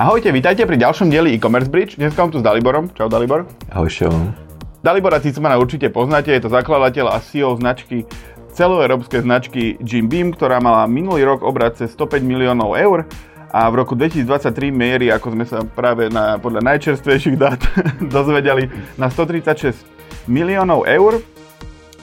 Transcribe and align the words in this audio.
Ahojte, 0.00 0.32
vítajte 0.32 0.64
pri 0.64 0.80
ďalšom 0.80 1.12
dieli 1.12 1.36
e-commerce 1.36 1.68
bridge. 1.68 2.00
Dnes 2.00 2.16
som 2.16 2.32
tu 2.32 2.40
s 2.40 2.44
Daliborom. 2.44 2.88
Čau 2.96 3.12
Dalibor. 3.12 3.44
Ahoj, 3.68 3.92
šelom. 3.92 4.32
Dalibora 4.80 5.20
Cicmana 5.20 5.60
určite 5.60 5.92
poznáte, 5.92 6.32
je 6.32 6.40
to 6.40 6.48
zakladateľ 6.48 7.12
a 7.12 7.20
CEO 7.20 7.52
značky 7.60 8.08
celoeurópskej 8.56 9.20
značky 9.20 9.76
Jim 9.84 10.08
Beam, 10.08 10.32
ktorá 10.32 10.56
mala 10.56 10.88
minulý 10.88 11.28
rok 11.28 11.44
obrad 11.44 11.76
cez 11.76 11.92
105 11.92 12.16
miliónov 12.24 12.80
eur 12.80 13.04
a 13.52 13.68
v 13.68 13.74
roku 13.76 13.92
2023 13.92 14.72
mierí, 14.72 15.12
ako 15.12 15.36
sme 15.36 15.44
sa 15.44 15.60
práve 15.68 16.08
na, 16.08 16.40
podľa 16.40 16.64
najčerstvejších 16.64 17.36
dát 17.36 17.60
dozvedeli, 18.16 18.72
na 18.96 19.12
136 19.12 19.84
miliónov 20.24 20.88
eur 20.88 21.20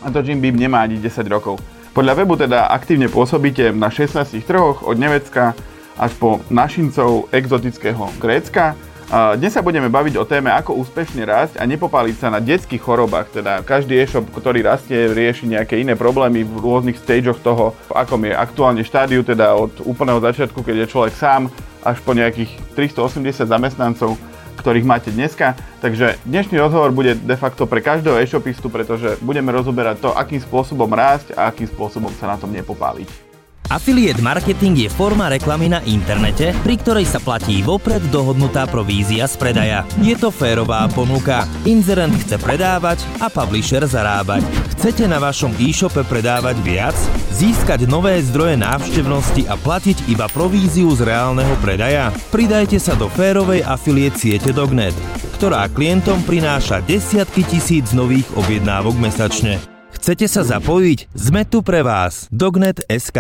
a 0.05 0.14
to 0.14 0.21
Jim 0.21 0.38
Beam 0.38 0.54
nemá 0.54 0.86
ani 0.86 1.02
10 1.02 1.25
rokov. 1.34 1.57
Podľa 1.98 2.14
webu 2.14 2.38
teda 2.38 2.70
aktívne 2.70 3.09
pôsobíte 3.09 3.73
na 3.73 3.89
16 3.89 4.38
trhoch 4.45 4.86
od 4.86 5.02
Nemecka 5.02 5.57
až 5.98 6.14
po 6.16 6.39
našincov 6.48 7.27
exotického 7.34 8.07
Grécka. 8.21 8.77
Dnes 9.07 9.55
sa 9.55 9.63
budeme 9.63 9.88
baviť 9.88 10.20
o 10.20 10.27
téme, 10.27 10.52
ako 10.52 10.84
úspešne 10.84 11.23
rásť 11.23 11.55
a 11.58 11.63
nepopáliť 11.63 12.16
sa 12.20 12.27
na 12.27 12.44
detských 12.44 12.84
chorobách. 12.84 13.31
Teda 13.39 13.63
každý 13.63 13.95
e-shop, 14.03 14.27
ktorý 14.36 14.67
rastie, 14.67 15.08
rieši 15.08 15.48
nejaké 15.48 15.80
iné 15.80 15.95
problémy 15.95 16.44
v 16.44 16.59
rôznych 16.59 16.99
stageoch 16.99 17.39
toho, 17.39 17.72
v 17.88 17.91
akom 17.95 18.20
je 18.27 18.36
aktuálne 18.36 18.84
štádiu, 18.84 19.23
teda 19.23 19.55
od 19.55 19.80
úplného 19.88 20.20
začiatku, 20.20 20.59
keď 20.59 20.84
je 20.84 20.91
človek 20.91 21.16
sám, 21.16 21.48
až 21.88 22.03
po 22.03 22.11
nejakých 22.11 22.52
380 22.75 23.48
zamestnancov 23.48 24.20
ktorých 24.58 24.89
máte 24.89 25.14
dneska. 25.14 25.53
Takže 25.80 26.17
dnešný 26.25 26.58
rozhovor 26.58 26.89
bude 26.89 27.14
de 27.14 27.38
facto 27.38 27.70
pre 27.70 27.77
každého 27.77 28.17
e-shopistu, 28.17 28.73
pretože 28.73 29.16
budeme 29.22 29.53
rozoberať 29.53 30.02
to, 30.02 30.09
akým 30.11 30.41
spôsobom 30.41 30.89
rásť 30.89 31.38
a 31.38 31.53
akým 31.53 31.70
spôsobom 31.70 32.09
sa 32.17 32.34
na 32.34 32.41
tom 32.41 32.50
nepopáliť. 32.50 33.27
Affiliate 33.67 34.23
marketing 34.23 34.88
je 34.88 34.89
forma 34.89 35.27
reklamy 35.27 35.67
na 35.67 35.84
internete, 35.84 36.55
pri 36.63 36.80
ktorej 36.80 37.03
sa 37.03 37.20
platí 37.20 37.59
vopred 37.59 37.99
dohodnutá 38.16 38.63
provízia 38.63 39.27
z 39.27 39.35
predaja. 39.35 39.84
Je 39.99 40.16
to 40.16 40.31
férová 40.31 40.88
ponuka. 40.88 41.44
Inzerent 41.67 42.16
chce 42.16 42.39
predávať 42.39 43.03
a 43.19 43.27
publisher 43.27 43.83
zarábať. 43.83 44.39
Chcete 44.72 45.03
na 45.11 45.19
vašom 45.19 45.52
e-shope 45.59 46.00
predávať 46.08 46.55
viac? 46.64 46.95
Získať 47.36 47.92
nové 47.92 48.23
zdroje 48.23 48.55
návštevnosti 48.55 49.52
a 49.52 49.59
platiť 49.59 50.08
iba 50.16 50.31
províziu 50.31 50.88
z 50.95 51.03
reálneho 51.03 51.52
predaja? 51.59 52.16
Pridajte 52.31 52.80
sa 52.80 52.95
do 52.95 53.11
férovej 53.11 53.67
affiliate 53.67 54.16
siete 54.16 54.55
Dognet, 54.55 54.95
ktorá 55.36 55.67
klientom 55.67 56.23
prináša 56.23 56.80
desiatky 56.88 57.44
tisíc 57.44 57.92
nových 57.92 58.31
objednávok 58.39 58.95
mesačne. 58.95 59.77
Chcete 60.08 60.31
sa 60.31 60.39
zapojiť? 60.39 61.11
Sme 61.19 61.44
tu 61.44 61.59
pre 61.59 61.83
vás. 61.83 62.31
Dognet.sk 62.31 63.19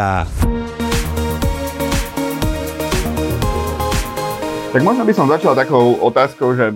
Tak 4.71 4.81
možno 4.87 5.03
by 5.03 5.11
som 5.11 5.27
začal 5.27 5.51
takou 5.51 5.99
otázkou, 5.99 6.55
že 6.55 6.71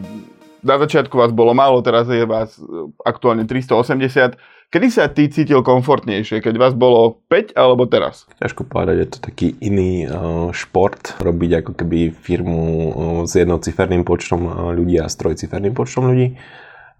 na 0.67 0.75
začiatku 0.83 1.15
vás 1.15 1.31
bolo 1.31 1.55
málo, 1.55 1.79
teraz 1.79 2.11
je 2.11 2.27
vás 2.27 2.59
aktuálne 3.07 3.47
380. 3.47 4.35
Kedy 4.67 4.87
sa 4.91 5.07
ty 5.07 5.31
cítil 5.31 5.63
komfortnejšie? 5.63 6.43
Keď 6.43 6.59
vás 6.59 6.75
bolo 6.75 7.23
5 7.31 7.55
alebo 7.55 7.87
teraz? 7.87 8.27
Ťažko 8.43 8.67
povedať, 8.67 8.95
je 8.99 9.07
to 9.15 9.17
taký 9.23 9.55
iný 9.63 10.11
uh, 10.11 10.51
šport. 10.51 11.23
Robiť 11.23 11.63
ako 11.63 11.71
keby 11.79 12.11
firmu 12.11 12.59
uh, 12.59 12.91
s 13.23 13.39
jednociferným 13.39 14.03
počtom 14.03 14.43
uh, 14.43 14.75
ľudí 14.75 14.99
a 14.99 15.07
s 15.07 15.15
trojciferným 15.15 15.71
počtom 15.71 16.11
ľudí. 16.11 16.35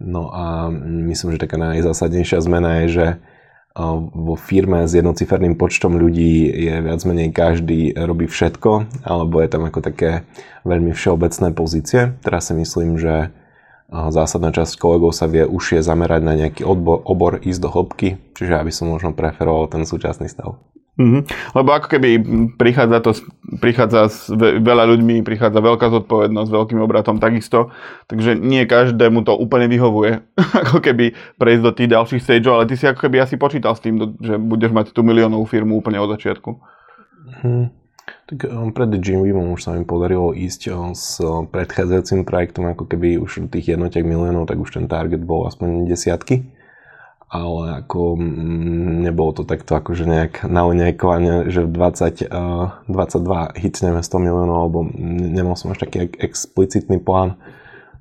No 0.02 0.34
a 0.34 0.74
myslím, 0.82 1.38
že 1.38 1.46
taká 1.46 1.62
najzásadnejšia 1.62 2.42
zmena 2.42 2.82
je, 2.82 2.88
že 2.90 3.08
vo 4.12 4.36
firme 4.36 4.84
s 4.84 4.92
jednociferným 4.98 5.56
počtom 5.56 5.96
ľudí 5.96 6.50
je 6.50 6.76
viac 6.82 7.00
menej 7.08 7.30
každý 7.32 7.96
robí 7.96 8.28
všetko, 8.28 9.00
alebo 9.06 9.40
je 9.40 9.48
tam 9.48 9.64
ako 9.64 9.80
také 9.80 10.28
veľmi 10.68 10.92
všeobecné 10.92 11.56
pozície. 11.56 12.12
Teraz 12.20 12.52
si 12.52 12.54
myslím, 12.58 13.00
že 13.00 13.32
zásadná 13.88 14.52
časť 14.52 14.76
kolegov 14.76 15.16
sa 15.16 15.30
vie 15.30 15.48
už 15.48 15.80
zamerať 15.80 16.22
na 16.24 16.34
nejaký 16.36 16.68
odbor, 16.68 17.00
obor, 17.08 17.40
ísť 17.40 17.62
do 17.64 17.70
hĺbky, 17.72 18.20
čiže 18.36 18.60
aby 18.60 18.72
som 18.76 18.92
možno 18.92 19.16
preferoval 19.16 19.72
ten 19.72 19.88
súčasný 19.88 20.28
stav. 20.28 20.59
Mm-hmm. 21.00 21.22
Lebo 21.56 21.69
ako 21.72 21.88
keby 21.88 22.09
prichádza 22.59 23.00
to, 23.00 23.12
prichádza 23.63 24.12
s 24.12 24.28
veľa 24.38 24.91
ľuďmi, 24.91 25.24
prichádza 25.24 25.63
veľká 25.63 25.88
zodpovednosť 25.88 26.52
veľkým 26.52 26.84
obratom 26.84 27.16
takisto, 27.16 27.72
takže 28.12 28.35
nie 28.35 28.68
každému 28.68 29.24
to 29.24 29.31
úplne 29.31 29.72
vyhovuje, 29.72 30.19
ako 30.68 30.84
keby 30.84 31.16
prejsť 31.40 31.63
do 31.63 31.72
tých 31.72 31.90
ďalších 31.96 32.22
stageov, 32.22 32.59
ale 32.59 32.68
ty 32.68 32.75
si 32.75 32.85
ako 32.91 33.07
keby 33.07 33.24
asi 33.24 33.40
počítal 33.40 33.72
s 33.72 33.81
tým, 33.81 34.19
že 34.19 34.35
budeš 34.35 34.75
mať 34.75 34.91
tú 34.91 35.01
miliónovú 35.07 35.47
firmu 35.47 35.80
úplne 35.80 35.97
od 36.03 36.12
začiatku. 36.12 36.59
Hmm. 37.40 37.72
Tak 38.28 38.51
um, 38.51 38.75
pred 38.75 38.91
Jimmy 39.00 39.31
už 39.31 39.63
sa 39.63 39.72
mi 39.72 39.88
podarilo 39.88 40.35
ísť 40.35 40.75
um, 40.75 40.91
s 40.91 41.24
predchádzajúcim 41.24 42.28
projektom, 42.28 42.68
ako 42.68 42.84
keby 42.91 43.16
už 43.16 43.47
tých 43.47 43.80
jednotiek 43.80 44.03
miliónov, 44.03 44.44
tak 44.44 44.59
už 44.59 44.75
ten 44.75 44.91
target 44.91 45.24
bol 45.24 45.47
aspoň 45.47 45.88
desiatky 45.88 46.44
ale 47.31 47.80
ako 47.80 48.19
mm, 48.19 49.08
nebolo 49.08 49.31
to 49.31 49.47
takto 49.47 49.80
akože 49.80 50.03
nejak 50.03 50.34
nalinejkovanie, 50.44 51.47
že 51.47 51.64
v 51.64 51.72
20, 51.72 52.28
uh, 52.28 52.75
22 52.92 53.56
hitneme 53.56 54.03
100 54.03 54.19
miliónov, 54.19 54.58
alebo 54.68 54.80
nemal 55.08 55.56
som 55.56 55.72
až 55.72 55.88
taký 55.88 56.12
explicitný 56.19 57.00
plán 57.00 57.40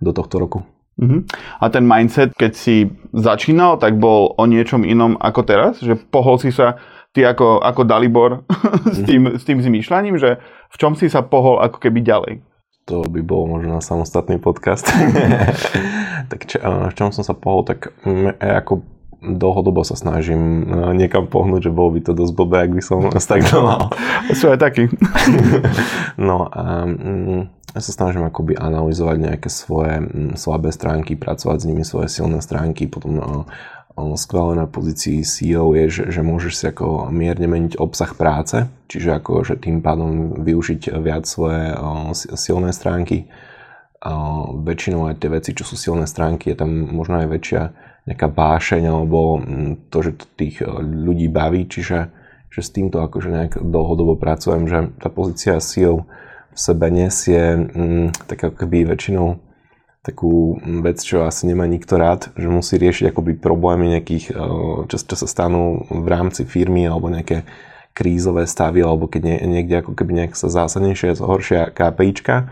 do 0.02 0.10
tohto 0.10 0.42
roku. 0.42 0.58
Uh-huh. 0.98 1.22
A 1.62 1.70
ten 1.70 1.86
mindset, 1.86 2.34
keď 2.34 2.52
si 2.58 2.90
začínal, 3.14 3.78
tak 3.78 4.02
bol 4.02 4.34
o 4.34 4.44
niečom 4.50 4.82
inom 4.82 5.14
ako 5.22 5.40
teraz? 5.46 5.78
Že 5.78 5.96
pohol 6.10 6.42
si 6.42 6.50
sa 6.50 6.82
ty 7.14 7.22
ako, 7.22 7.62
ako 7.62 7.86
Dalibor 7.86 8.42
s, 8.94 8.98
mhm. 8.98 9.06
tým, 9.06 9.22
s 9.38 9.42
tým 9.46 9.58
zmýšľaním, 9.62 10.18
že 10.18 10.42
v 10.74 10.76
čom 10.76 10.98
si 10.98 11.06
sa 11.06 11.22
pohol 11.22 11.62
ako 11.62 11.78
keby 11.78 12.02
ďalej? 12.02 12.42
To 12.90 13.06
by 13.06 13.22
bolo 13.22 13.54
možno 13.54 13.78
na 13.78 13.82
samostatný 13.84 14.42
podcast. 14.42 14.90
tak 16.30 16.50
čo, 16.50 16.58
v 16.58 16.94
čom 16.98 17.14
som 17.14 17.22
sa 17.22 17.38
pohol, 17.38 17.62
tak 17.62 17.94
ako 18.42 18.82
dlhodobo 19.20 19.84
sa 19.84 19.94
snažím 19.94 20.64
e, 20.64 20.96
niekam 20.96 21.28
pohnúť, 21.28 21.68
že 21.68 21.76
bolo 21.76 21.96
by 21.96 22.00
to 22.00 22.12
dosť 22.16 22.32
blbé, 22.32 22.56
ak 22.66 22.72
by 22.72 22.82
som 22.82 22.98
stagnoval. 23.28 23.92
Sú 24.32 24.48
aj 24.48 24.58
takí. 24.58 24.88
no 26.28 26.48
a 26.48 26.88
mm, 26.88 27.40
ja 27.76 27.80
sa 27.84 27.92
snažím 27.92 28.24
akoby 28.26 28.56
analyzovať 28.56 29.16
nejaké 29.20 29.48
svoje 29.52 30.00
mm, 30.00 30.40
slabé 30.40 30.72
stránky, 30.72 31.14
pracovať 31.20 31.58
s 31.60 31.68
nimi 31.68 31.84
svoje 31.84 32.08
silné 32.08 32.40
stránky, 32.40 32.88
potom 32.88 33.12
no, 33.20 33.28
skvelé 34.16 34.56
na 34.56 34.64
pozícii 34.64 35.20
CEO 35.20 35.76
je, 35.76 35.86
že, 35.92 36.04
že 36.08 36.20
môžeš 36.24 36.52
si 36.56 36.64
ako 36.72 37.12
mierne 37.12 37.44
meniť 37.44 37.76
obsah 37.76 38.16
práce, 38.16 38.64
čiže 38.88 39.20
ako, 39.20 39.44
že 39.44 39.60
tým 39.60 39.84
pádom 39.84 40.40
využiť 40.40 40.96
viac 40.96 41.28
svoje 41.28 41.76
silné 42.16 42.72
stránky. 42.72 43.28
A 44.00 44.48
väčšinou 44.56 45.12
aj 45.12 45.20
tie 45.20 45.28
veci, 45.28 45.50
čo 45.52 45.68
sú 45.68 45.76
silné 45.76 46.08
stránky, 46.08 46.48
je 46.48 46.64
tam 46.64 46.72
možno 46.88 47.20
aj 47.20 47.28
väčšia 47.28 47.62
nejaká 48.08 48.28
bášeň 48.28 48.82
alebo 48.88 49.40
mm, 49.40 49.72
to, 49.92 49.98
že 50.04 50.12
to 50.20 50.24
tých 50.36 50.64
e, 50.64 50.68
ľudí 50.80 51.28
baví, 51.28 51.68
čiže 51.68 52.12
že 52.50 52.60
s 52.66 52.74
týmto 52.74 52.98
akože 52.98 53.30
nejak 53.30 53.52
dlhodobo 53.62 54.18
pracujem, 54.18 54.66
že 54.66 54.78
tá 54.98 55.06
pozícia 55.06 55.62
síl 55.62 56.08
v 56.50 56.58
sebe 56.58 56.90
nesie 56.90 57.56
mm, 57.70 58.26
tak 58.26 58.50
ako 58.50 58.56
keby 58.66 58.90
väčšinou 58.90 59.38
takú 60.00 60.56
vec, 60.80 60.96
čo 61.04 61.28
asi 61.28 61.44
nemá 61.44 61.68
nikto 61.68 62.00
rád, 62.00 62.32
že 62.32 62.48
musí 62.48 62.80
riešiť 62.80 63.12
akoby 63.12 63.36
problémy 63.36 63.92
nejakých, 64.00 64.32
e, 64.32 64.44
čo, 64.88 64.96
čo 64.96 65.16
sa 65.16 65.26
stanú 65.28 65.84
v 65.88 66.06
rámci 66.08 66.48
firmy 66.48 66.88
alebo 66.88 67.12
nejaké 67.12 67.44
krízové 67.92 68.46
stavy, 68.46 68.80
alebo 68.80 69.10
keď 69.10 69.22
nie, 69.28 69.38
niekde 69.60 69.84
ako 69.84 69.92
keby 69.92 70.24
nejak 70.24 70.32
sa 70.38 70.48
zásadnejšie 70.48 71.18
zhoršia 71.18 71.68
KPIčka, 71.74 72.48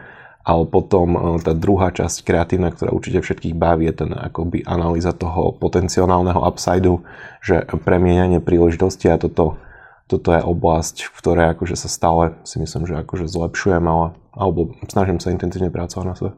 ale 0.49 0.65
potom 0.65 1.09
e, 1.13 1.21
tá 1.45 1.53
druhá 1.53 1.93
časť 1.93 2.25
kreatívna, 2.25 2.73
ktorá 2.73 2.89
určite 2.89 3.21
všetkých 3.21 3.53
baví, 3.53 3.85
je 3.93 4.09
ten 4.09 4.11
akoby 4.17 4.65
analýza 4.65 5.13
toho 5.13 5.53
potenciálneho 5.53 6.41
upsideu, 6.41 7.05
že 7.45 7.69
premieňanie 7.69 8.41
príležitosti 8.41 9.13
a 9.13 9.21
toto, 9.21 9.61
toto 10.09 10.33
je 10.33 10.41
oblasť, 10.41 11.13
v 11.13 11.19
ktorej 11.21 11.47
akože 11.53 11.77
sa 11.77 11.93
stále 11.93 12.41
si 12.49 12.57
myslím, 12.57 12.89
že 12.89 12.97
akože 12.97 13.29
zlepšujem, 13.29 13.85
ale, 13.85 14.17
alebo 14.33 14.73
snažím 14.89 15.21
sa 15.21 15.29
intenzívne 15.29 15.69
pracovať 15.69 16.07
na 16.09 16.17
sebe. 16.17 16.33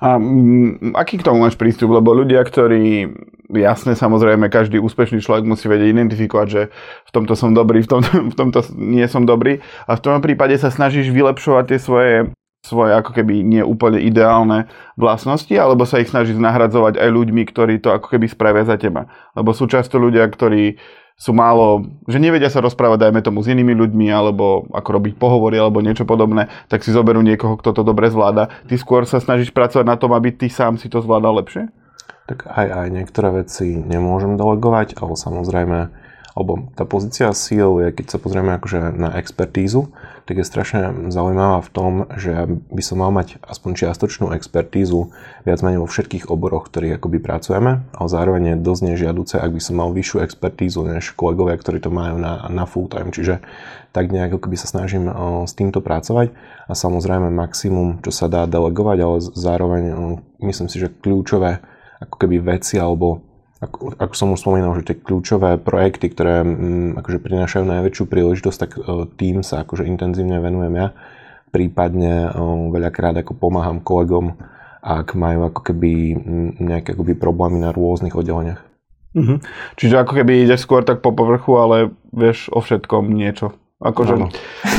A 0.00 0.16
m, 0.16 0.96
aký 0.96 1.20
k 1.20 1.26
tomu 1.28 1.44
máš 1.44 1.60
prístup? 1.60 1.92
Lebo 1.92 2.16
ľudia, 2.16 2.40
ktorí, 2.40 3.04
jasne, 3.52 3.92
samozrejme, 3.92 4.48
každý 4.48 4.80
úspešný 4.80 5.20
človek 5.20 5.44
musí 5.44 5.68
vedieť 5.68 5.92
identifikovať, 5.92 6.46
že 6.48 6.62
v 7.04 7.10
tomto 7.12 7.36
som 7.36 7.52
dobrý, 7.52 7.84
v 7.84 7.88
tomto, 7.94 8.10
v 8.32 8.34
tomto 8.34 8.64
nie 8.80 9.04
som 9.06 9.28
dobrý. 9.28 9.60
A 9.84 10.00
v 10.00 10.02
tom 10.02 10.24
prípade 10.24 10.56
sa 10.56 10.72
snažíš 10.72 11.12
vylepšovať 11.12 11.64
tie 11.68 11.78
svoje 11.78 12.12
svoje 12.60 12.92
ako 12.92 13.16
keby 13.16 13.40
nie 13.40 13.64
úplne 13.64 13.96
ideálne 14.00 14.68
vlastnosti, 15.00 15.52
alebo 15.56 15.88
sa 15.88 16.00
ich 16.00 16.12
snaží 16.12 16.36
nahradzovať 16.36 17.00
aj 17.00 17.08
ľuďmi, 17.08 17.42
ktorí 17.48 17.80
to 17.80 17.96
ako 17.96 18.16
keby 18.16 18.28
spravia 18.28 18.68
za 18.68 18.76
teba. 18.76 19.08
Lebo 19.32 19.56
sú 19.56 19.64
často 19.64 19.96
ľudia, 19.96 20.28
ktorí 20.28 20.76
sú 21.20 21.36
málo, 21.36 21.84
že 22.08 22.16
nevedia 22.16 22.48
sa 22.48 22.64
rozprávať, 22.64 23.08
dajme 23.08 23.20
tomu, 23.20 23.44
s 23.44 23.52
inými 23.52 23.76
ľuďmi, 23.76 24.08
alebo 24.08 24.64
ako 24.72 24.88
robiť 24.96 25.20
pohovory, 25.20 25.60
alebo 25.60 25.84
niečo 25.84 26.08
podobné, 26.08 26.48
tak 26.72 26.80
si 26.80 26.96
zoberú 26.96 27.20
niekoho, 27.20 27.60
kto 27.60 27.76
to 27.76 27.82
dobre 27.84 28.08
zvláda. 28.08 28.48
Ty 28.64 28.74
skôr 28.80 29.04
sa 29.04 29.20
snažíš 29.20 29.52
pracovať 29.52 29.84
na 29.84 30.00
tom, 30.00 30.16
aby 30.16 30.32
ty 30.32 30.48
sám 30.48 30.80
si 30.80 30.88
to 30.88 31.04
zvládal 31.04 31.44
lepšie? 31.44 31.68
Tak 32.24 32.48
aj, 32.48 32.66
aj 32.72 32.88
niektoré 32.88 33.28
veci 33.44 33.76
nemôžem 33.76 34.40
delegovať, 34.40 34.96
ale 34.96 35.12
samozrejme 35.12 35.78
alebo 36.34 36.70
tá 36.78 36.86
pozícia 36.86 37.30
CEO 37.34 37.82
je, 37.82 37.88
keď 37.90 38.06
sa 38.16 38.18
pozrieme 38.22 38.54
akože 38.54 38.94
na 38.94 39.18
expertízu, 39.18 39.90
tak 40.30 40.38
je 40.38 40.46
strašne 40.46 41.10
zaujímavá 41.10 41.58
v 41.58 41.70
tom, 41.74 41.92
že 42.14 42.46
by 42.70 42.82
som 42.86 43.02
mal 43.02 43.10
mať 43.10 43.42
aspoň 43.42 43.70
čiastočnú 43.82 44.30
expertízu 44.30 45.10
viac 45.42 45.58
menej 45.58 45.82
vo 45.82 45.90
všetkých 45.90 46.30
oboroch, 46.30 46.70
ktorých 46.70 47.02
akoby 47.02 47.18
pracujeme, 47.18 47.82
ale 47.90 48.08
zároveň 48.08 48.42
je 48.54 48.62
dosť 48.62 48.82
nežiaduce, 48.94 49.34
ak 49.42 49.50
by 49.50 49.60
som 49.62 49.74
mal 49.82 49.90
vyššiu 49.90 50.22
expertízu 50.22 50.86
než 50.86 51.18
kolegovia, 51.18 51.58
ktorí 51.58 51.82
to 51.82 51.90
majú 51.90 52.14
na, 52.22 52.46
na 52.46 52.62
full 52.62 52.86
time. 52.86 53.10
Čiže 53.10 53.42
tak 53.90 54.14
nejak 54.14 54.38
ako 54.38 54.54
sa 54.54 54.70
snažím 54.70 55.10
s 55.50 55.52
týmto 55.58 55.82
pracovať 55.82 56.30
a 56.70 56.72
samozrejme 56.78 57.26
maximum, 57.34 57.98
čo 58.06 58.14
sa 58.14 58.30
dá 58.30 58.46
delegovať, 58.46 58.98
ale 59.02 59.16
zároveň 59.34 59.82
myslím 60.46 60.70
si, 60.70 60.78
že 60.78 60.94
kľúčové 60.94 61.58
ako 62.00 62.16
keby 62.16 62.38
veci 62.56 62.78
alebo 62.78 63.29
ako, 63.60 63.92
ako 64.00 64.14
som 64.16 64.32
už 64.32 64.40
spomínal, 64.40 64.72
že 64.80 64.88
tie 64.88 64.96
kľúčové 64.96 65.60
projekty, 65.60 66.08
ktoré 66.08 66.40
m, 66.40 66.48
mm, 66.48 66.90
akože 67.04 67.18
prinášajú 67.20 67.64
najväčšiu 67.68 68.04
príležitosť, 68.08 68.58
tak 68.58 68.70
e, 68.80 69.04
tým 69.20 69.44
sa 69.44 69.60
akože 69.62 69.84
intenzívne 69.84 70.40
venujem 70.40 70.74
ja. 70.80 70.88
Prípadne 71.52 72.32
o, 72.32 72.72
veľakrát 72.72 73.20
ako 73.20 73.36
pomáham 73.36 73.84
kolegom, 73.84 74.32
ak 74.80 75.12
majú 75.12 75.52
ako 75.52 75.60
keby 75.60 76.16
nejaké 76.56 76.96
akoby 76.96 77.12
problémy 77.12 77.60
na 77.60 77.68
rôznych 77.68 78.16
oddeleniach. 78.16 78.64
Mhm. 79.12 79.44
Čiže 79.76 80.00
ako 80.00 80.12
keby 80.22 80.48
ideš 80.48 80.64
skôr 80.64 80.86
tak 80.86 81.04
po 81.04 81.12
povrchu, 81.12 81.58
ale 81.60 81.92
vieš 82.16 82.48
o 82.54 82.64
všetkom 82.64 83.12
niečo. 83.12 83.59
Akože 83.80 84.12
v 84.12 84.28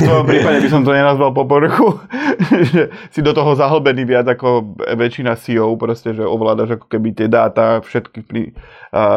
tvojom 0.06 0.25
prípade 0.30 0.62
by 0.62 0.69
som 0.69 0.86
to 0.86 0.94
nenazval 0.94 1.33
po 1.33 1.50
povrchu, 1.50 1.98
že 2.69 2.94
si 3.09 3.25
do 3.25 3.33
toho 3.33 3.57
zahlbený 3.57 4.06
viac 4.06 4.30
ako 4.30 4.77
väčšina 4.77 5.33
CEO, 5.42 5.74
proste, 5.74 6.13
že 6.13 6.21
ovládaš 6.21 6.77
ako 6.77 6.86
keby 6.86 7.18
tie 7.18 7.25
dáta, 7.25 7.81
všetky, 7.81 8.21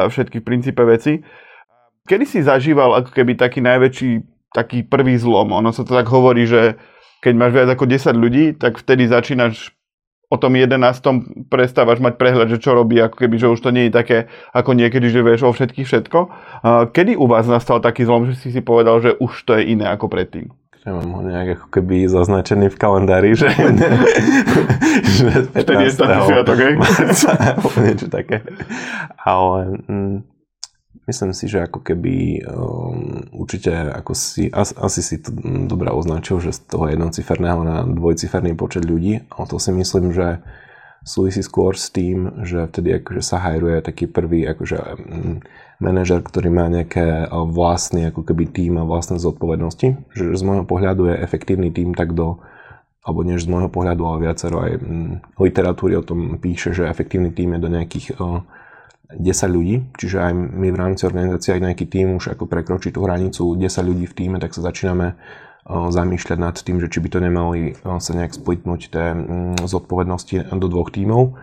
všetky 0.08 0.40
v 0.40 0.46
princípe 0.46 0.80
veci. 0.88 1.20
Kedy 2.08 2.24
si 2.24 2.40
zažíval 2.40 2.96
ako 3.04 3.12
keby 3.12 3.36
taký 3.36 3.60
najväčší, 3.60 4.24
taký 4.56 4.88
prvý 4.88 5.20
zlom? 5.20 5.52
Ono 5.52 5.68
sa 5.68 5.84
to 5.84 5.92
tak 5.92 6.08
hovorí, 6.08 6.48
že 6.48 6.80
keď 7.20 7.32
máš 7.36 7.52
viac 7.52 7.68
ako 7.76 7.84
10 7.84 8.16
ľudí, 8.16 8.44
tak 8.56 8.80
vtedy 8.80 9.04
začínaš 9.04 9.76
o 10.34 10.36
tom 10.36 10.58
11. 10.58 10.82
prestávaš 11.46 12.02
mať 12.02 12.18
prehľad, 12.18 12.50
že 12.50 12.58
čo 12.58 12.74
robí, 12.74 12.98
ako 12.98 13.14
keby, 13.22 13.38
že 13.38 13.50
už 13.54 13.62
to 13.62 13.70
nie 13.70 13.86
je 13.86 13.94
také 13.94 14.18
ako 14.50 14.74
niekedy, 14.74 15.06
že 15.06 15.22
vieš 15.22 15.46
o 15.46 15.54
všetkých 15.54 15.86
všetko. 15.86 16.18
Kedy 16.90 17.14
u 17.14 17.30
vás 17.30 17.46
nastal 17.46 17.78
taký 17.78 18.02
zlom, 18.02 18.26
že 18.26 18.34
si 18.34 18.50
si 18.50 18.58
povedal, 18.58 18.98
že 18.98 19.14
už 19.14 19.32
to 19.46 19.54
je 19.54 19.70
iné 19.78 19.86
ako 19.86 20.10
predtým? 20.10 20.50
Ja 20.84 20.92
mám 20.92 21.16
ho 21.16 21.22
nejak 21.24 21.56
ako 21.56 21.66
keby 21.80 22.04
zaznačený 22.12 22.68
v 22.68 22.76
kalendári, 22.76 23.32
že, 23.32 23.48
že 25.16 25.48
15. 25.48 25.64
Vtedy 25.64 25.82
je 25.88 25.92
sviatok, 25.96 26.56
niečo 27.88 28.08
také. 28.12 28.44
Ale 29.24 29.80
mm, 29.88 30.33
myslím 31.06 31.32
si, 31.36 31.50
že 31.50 31.66
ako 31.66 31.80
keby 31.82 32.46
um, 32.48 33.26
určite 33.34 33.70
ako 33.70 34.12
si, 34.16 34.48
as, 34.50 34.72
asi 34.76 35.00
si 35.02 35.20
to 35.20 35.34
dobre 35.68 35.90
označil, 35.92 36.40
že 36.40 36.56
z 36.56 36.60
toho 36.70 36.88
jednociferného 36.88 37.60
na 37.66 37.76
dvojciferný 37.84 38.56
počet 38.56 38.86
ľudí, 38.86 39.26
ale 39.28 39.44
to 39.50 39.58
si 39.60 39.70
myslím, 39.74 40.14
že 40.14 40.40
súvisí 41.04 41.44
skôr 41.44 41.76
s 41.76 41.92
tým, 41.92 42.44
že 42.48 42.64
vtedy 42.70 42.96
akože 43.02 43.22
sa 43.22 43.36
hajruje 43.42 43.84
taký 43.84 44.08
prvý 44.08 44.48
akože 44.48 44.78
um, 44.80 45.44
manažer, 45.82 46.24
ktorý 46.24 46.48
má 46.48 46.70
nejaké 46.72 47.28
vlastný 47.28 48.08
ako 48.08 48.24
keby 48.24 48.48
tým 48.48 48.80
a 48.80 48.88
vlastné 48.88 49.20
zodpovednosti. 49.20 50.00
Že 50.16 50.24
z 50.38 50.42
môjho 50.46 50.64
pohľadu 50.64 51.12
je 51.12 51.20
efektívny 51.20 51.74
tým 51.74 51.92
tak 51.92 52.16
do 52.16 52.40
alebo 53.04 53.20
než 53.20 53.44
z 53.44 53.52
môjho 53.52 53.68
pohľadu, 53.68 54.00
ale 54.08 54.24
viacero 54.24 54.64
aj 54.64 54.80
literatúry 55.36 55.92
o 56.00 56.00
tom 56.00 56.40
píše, 56.40 56.72
že 56.72 56.88
efektívny 56.88 57.36
tým 57.36 57.52
je 57.52 57.60
do 57.60 57.68
nejakých 57.68 58.16
10 59.16 59.56
ľudí, 59.56 59.76
čiže 59.96 60.18
aj 60.20 60.32
my 60.34 60.68
v 60.70 60.80
rámci 60.80 61.06
organizácie, 61.06 61.54
aj 61.54 61.62
nejaký 61.70 61.86
tým 61.86 62.18
už 62.18 62.34
ako 62.34 62.50
prekročí 62.50 62.90
tú 62.90 63.06
hranicu 63.06 63.54
10 63.54 63.62
ľudí 63.62 64.06
v 64.10 64.16
týme, 64.16 64.36
tak 64.42 64.52
sa 64.52 64.62
začíname 64.66 65.16
zamýšľať 65.64 66.38
nad 66.38 66.56
tým, 66.60 66.76
že 66.76 66.92
či 66.92 67.00
by 67.00 67.08
to 67.08 67.18
nemali 67.24 67.72
sa 67.80 68.12
nejak 68.12 68.36
splitnúť 68.36 68.80
tie 68.92 69.06
zodpovednosti 69.64 70.52
do 70.52 70.66
dvoch 70.68 70.92
tímov. 70.92 71.40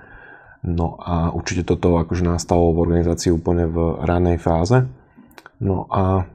No 0.62 0.88
a 1.02 1.34
určite 1.34 1.66
toto 1.66 1.98
akože 1.98 2.22
nastalo 2.22 2.70
v 2.70 2.86
organizácii 2.86 3.34
úplne 3.34 3.66
v 3.66 3.98
ranej 4.06 4.38
fáze. 4.38 4.86
No 5.58 5.90
a 5.90 6.30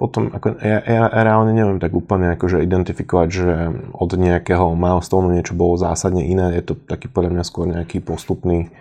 potom 0.00 0.32
ako, 0.32 0.56
ja, 0.64 0.80
ja, 0.80 1.04
ja 1.12 1.22
reálne 1.22 1.52
neviem 1.52 1.76
tak 1.76 1.92
úplne 1.92 2.32
akože 2.40 2.64
identifikovať, 2.64 3.28
že 3.28 3.52
od 3.92 4.10
nejakého 4.16 4.72
milestone 4.72 5.36
niečo 5.36 5.52
bolo 5.52 5.76
zásadne 5.76 6.24
iné. 6.24 6.56
Je 6.56 6.72
to 6.72 6.74
taký 6.74 7.12
podľa 7.12 7.36
mňa 7.36 7.44
skôr 7.44 7.68
nejaký 7.68 8.00
postupný 8.00 8.72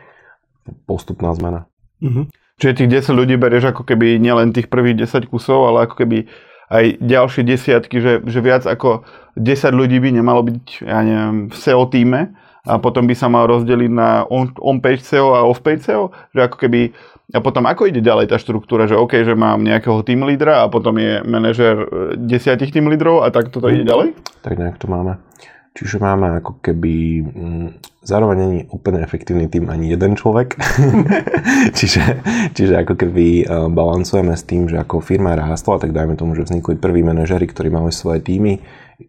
postupná 0.86 1.34
zmena. 1.36 1.68
Mm-hmm. 2.04 2.26
Čiže 2.60 2.78
tých 2.86 3.10
10 3.10 3.20
ľudí 3.20 3.36
berieš 3.36 3.74
ako 3.74 3.84
keby 3.84 4.22
nielen 4.22 4.54
tých 4.54 4.70
prvých 4.70 5.10
10 5.10 5.28
kusov, 5.28 5.68
ale 5.68 5.90
ako 5.90 6.06
keby 6.06 6.30
aj 6.74 6.86
ďalšie 7.02 7.44
desiatky, 7.46 7.98
že, 8.00 8.14
že 8.24 8.40
viac 8.40 8.64
ako 8.66 9.04
10 9.38 9.74
ľudí 9.74 9.98
by 10.00 10.10
nemalo 10.16 10.42
byť, 10.46 10.86
ja 10.86 11.00
neviem, 11.04 11.38
v 11.50 11.56
SEO 11.56 11.86
týme 11.90 12.34
a 12.64 12.80
potom 12.80 13.04
by 13.04 13.16
sa 13.18 13.28
mal 13.28 13.50
rozdeliť 13.50 13.92
na 13.92 14.24
on-page 14.58 15.04
SEO 15.04 15.36
a 15.36 15.44
off-page 15.44 15.84
SEO, 15.84 16.16
že 16.32 16.40
ako 16.48 16.58
keby 16.64 16.96
a 17.34 17.40
potom 17.42 17.66
ako 17.66 17.90
ide 17.90 18.04
ďalej 18.04 18.30
tá 18.30 18.38
štruktúra, 18.38 18.86
že 18.86 19.00
OK, 19.00 19.26
že 19.26 19.34
mám 19.34 19.64
nejakého 19.64 20.06
team 20.06 20.22
lídra 20.28 20.64
a 20.64 20.70
potom 20.70 20.94
je 21.02 21.24
manažer 21.26 21.76
e, 21.82 21.88
desiatich 22.20 22.70
team 22.70 22.92
lídrov 22.92 23.26
a 23.26 23.34
tak 23.34 23.50
toto 23.50 23.74
ide 23.74 23.88
ďalej? 23.88 24.14
Tak 24.46 24.54
nejak 24.60 24.78
to 24.78 24.86
máme. 24.86 25.18
Čiže 25.74 25.98
máme 25.98 26.38
ako 26.38 26.62
keby, 26.62 26.96
mm, 27.26 27.68
zároveň 28.06 28.38
není 28.38 28.60
úplne 28.70 29.02
efektívny 29.02 29.50
tým 29.50 29.74
ani 29.74 29.90
jeden 29.90 30.14
človek. 30.14 30.54
čiže, 31.78 32.22
čiže 32.54 32.86
ako 32.86 32.94
keby 32.94 33.26
e, 33.42 33.44
balancujeme 33.74 34.38
s 34.38 34.46
tým, 34.46 34.70
že 34.70 34.78
ako 34.78 35.02
firma 35.02 35.34
rástla, 35.34 35.82
tak 35.82 35.90
dajme 35.90 36.14
tomu, 36.14 36.38
že 36.38 36.46
vznikli 36.46 36.78
prví 36.78 37.02
manažery, 37.02 37.50
ktorí 37.50 37.74
mali 37.74 37.90
svoje 37.90 38.22
týmy. 38.22 38.62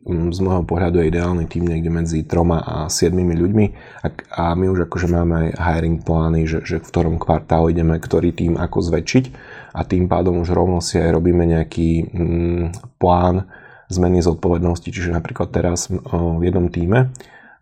Mm, 0.08 0.32
z 0.32 0.38
môjho 0.40 0.64
pohľadu 0.64 1.04
je 1.04 1.12
ideálny 1.12 1.44
tým 1.44 1.68
niekde 1.68 1.92
medzi 1.92 2.24
troma 2.24 2.64
a 2.64 2.88
siedmimi 2.88 3.36
ľuďmi 3.36 3.66
a, 4.00 4.08
a 4.32 4.44
my 4.56 4.72
už 4.72 4.88
akože 4.88 5.12
máme 5.12 5.52
aj 5.52 5.60
hiring 5.60 6.00
plány, 6.00 6.48
že, 6.48 6.64
že 6.64 6.80
v 6.80 6.88
ktorom 6.88 7.20
kvartálu 7.20 7.68
ideme 7.68 8.00
ktorý 8.00 8.32
tým 8.32 8.56
ako 8.56 8.80
zväčšiť 8.80 9.24
a 9.76 9.84
tým 9.84 10.08
pádom 10.08 10.40
už 10.40 10.56
rovno 10.56 10.80
si 10.80 10.96
aj 10.96 11.12
robíme 11.12 11.44
nejaký 11.44 12.08
mm, 12.08 12.64
plán, 12.96 13.44
zmeny 13.90 14.22
zodpovednosti. 14.22 14.88
Čiže 14.88 15.12
napríklad 15.12 15.50
teraz 15.50 15.90
v 15.90 16.42
jednom 16.44 16.70
týme 16.70 17.10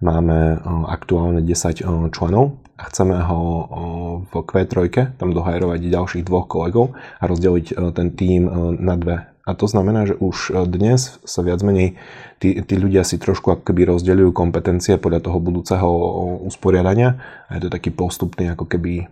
máme 0.04 0.60
aktuálne 0.90 1.40
10 1.40 2.12
členov 2.12 2.60
a 2.76 2.90
chceme 2.92 3.16
ho 3.22 3.40
v 4.28 4.32
Q3 4.34 5.16
tam 5.16 5.32
dohajrovať 5.32 5.80
ďalších 5.82 6.26
dvoch 6.26 6.50
kolegov 6.50 6.98
a 7.18 7.24
rozdeliť 7.24 7.96
ten 7.96 8.12
tým 8.12 8.46
na 8.76 8.94
dve. 9.00 9.31
A 9.42 9.58
to 9.58 9.66
znamená, 9.66 10.06
že 10.06 10.14
už 10.14 10.54
dnes 10.70 11.18
sa 11.26 11.42
viac 11.42 11.58
menej 11.66 11.98
tí, 12.38 12.62
tí 12.62 12.74
ľudia 12.78 13.02
si 13.02 13.18
trošku 13.18 13.66
keby 13.66 13.90
rozdeľujú 13.90 14.30
kompetencie 14.30 15.02
podľa 15.02 15.26
toho 15.26 15.38
budúceho 15.42 15.88
usporiadania. 16.46 17.18
A 17.50 17.58
je 17.58 17.66
to 17.66 17.74
taký 17.74 17.90
postupný 17.90 18.54
ako 18.54 18.70
keby 18.70 19.10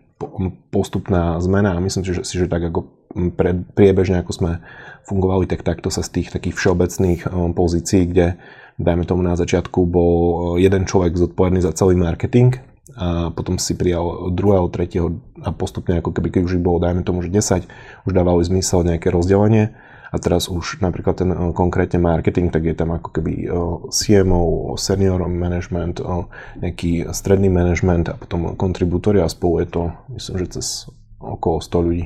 postupná 0.71 1.35
zmena. 1.43 1.75
A 1.75 1.83
myslím 1.83 2.07
si, 2.07 2.11
že, 2.15 2.23
si, 2.23 2.35
že 2.39 2.47
tak 2.47 2.63
ako 2.63 2.87
pred, 3.35 3.59
priebežne 3.75 4.23
ako 4.23 4.33
sme 4.33 4.53
fungovali, 5.09 5.51
tak 5.51 5.67
takto 5.67 5.91
sa 5.91 6.07
z 6.07 6.23
tých 6.23 6.29
takých 6.31 6.55
všeobecných 6.55 7.27
um, 7.27 7.51
pozícií, 7.51 8.07
kde 8.07 8.39
dajme 8.79 9.03
tomu 9.09 9.27
na 9.27 9.35
začiatku 9.35 9.83
bol 9.89 10.15
uh, 10.15 10.33
jeden 10.63 10.87
človek 10.87 11.19
zodpovedný 11.19 11.59
za 11.65 11.75
celý 11.75 11.99
marketing 11.99 12.61
a 12.95 13.31
potom 13.31 13.55
si 13.57 13.79
prijal 13.79 14.35
druhého, 14.35 14.67
tretieho 14.67 15.23
a 15.47 15.55
postupne 15.55 16.03
ako 16.03 16.11
keby 16.11 16.35
keď 16.35 16.43
už 16.51 16.59
bolo 16.59 16.83
dajme 16.83 17.07
tomu, 17.07 17.23
že 17.23 17.31
10, 17.31 17.71
už 18.07 18.13
dávali 18.13 18.43
zmysel 18.43 18.83
nejaké 18.83 19.15
rozdelenie 19.15 19.73
a 20.11 20.17
teraz 20.19 20.51
už 20.51 20.83
napríklad 20.83 21.15
ten 21.23 21.31
uh, 21.31 21.55
konkrétne 21.55 22.03
marketing, 22.03 22.51
tak 22.51 22.67
je 22.67 22.75
tam 22.75 22.91
ako 22.91 23.15
keby 23.15 23.33
uh, 23.47 23.87
CMO, 23.89 24.75
senior 24.75 25.23
management, 25.31 26.03
nejaký 26.59 27.07
stredný 27.15 27.49
management 27.49 28.11
a 28.11 28.19
potom 28.19 28.59
kontribútory 28.59 29.23
a 29.23 29.31
spolu 29.31 29.63
je 29.63 29.69
to 29.71 29.83
myslím, 30.15 30.37
že 30.43 30.47
cez 30.61 30.67
okolo 31.21 31.61
100 31.61 31.87
ľudí. 31.87 32.05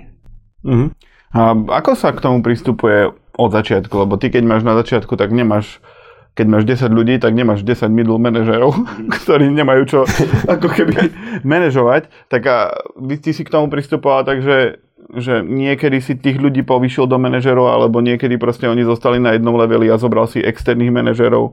Uh-huh. 0.64 0.88
A 1.34 1.40
ako 1.82 1.98
sa 1.98 2.14
k 2.14 2.22
tomu 2.22 2.42
pristupuje 2.42 3.10
od 3.34 3.50
začiatku? 3.50 3.94
Lebo 4.06 4.20
ty 4.20 4.30
keď 4.30 4.42
máš 4.46 4.62
na 4.62 4.78
začiatku, 4.78 5.18
tak 5.18 5.34
nemáš 5.34 5.82
keď 6.34 6.46
máš 6.50 6.64
10 6.66 6.90
ľudí, 6.90 7.14
tak 7.22 7.30
nemáš 7.30 7.62
10 7.62 7.94
middle 7.94 8.18
manažerov, 8.18 8.74
ktorí 9.22 9.48
nemajú 9.54 9.82
čo 9.86 9.98
ako 10.54 10.66
keby 10.66 11.14
manažovať. 11.46 12.10
Tak 12.26 12.42
a 12.50 12.56
ty 13.22 13.30
si 13.30 13.42
k 13.46 13.52
tomu 13.54 13.70
pristupoval 13.70 14.26
tak, 14.26 14.42
že, 14.42 14.82
že 15.12 15.44
niekedy 15.44 16.00
si 16.00 16.16
tých 16.16 16.40
ľudí 16.40 16.64
povyšil 16.64 17.04
do 17.04 17.20
manažerov, 17.20 17.68
alebo 17.68 18.00
niekedy 18.00 18.40
proste 18.40 18.64
oni 18.64 18.86
zostali 18.86 19.20
na 19.20 19.36
jednom 19.36 19.54
leveli 19.58 19.92
a 19.92 20.00
zobral 20.00 20.24
si 20.24 20.40
externých 20.40 20.94
manažerov 20.94 21.52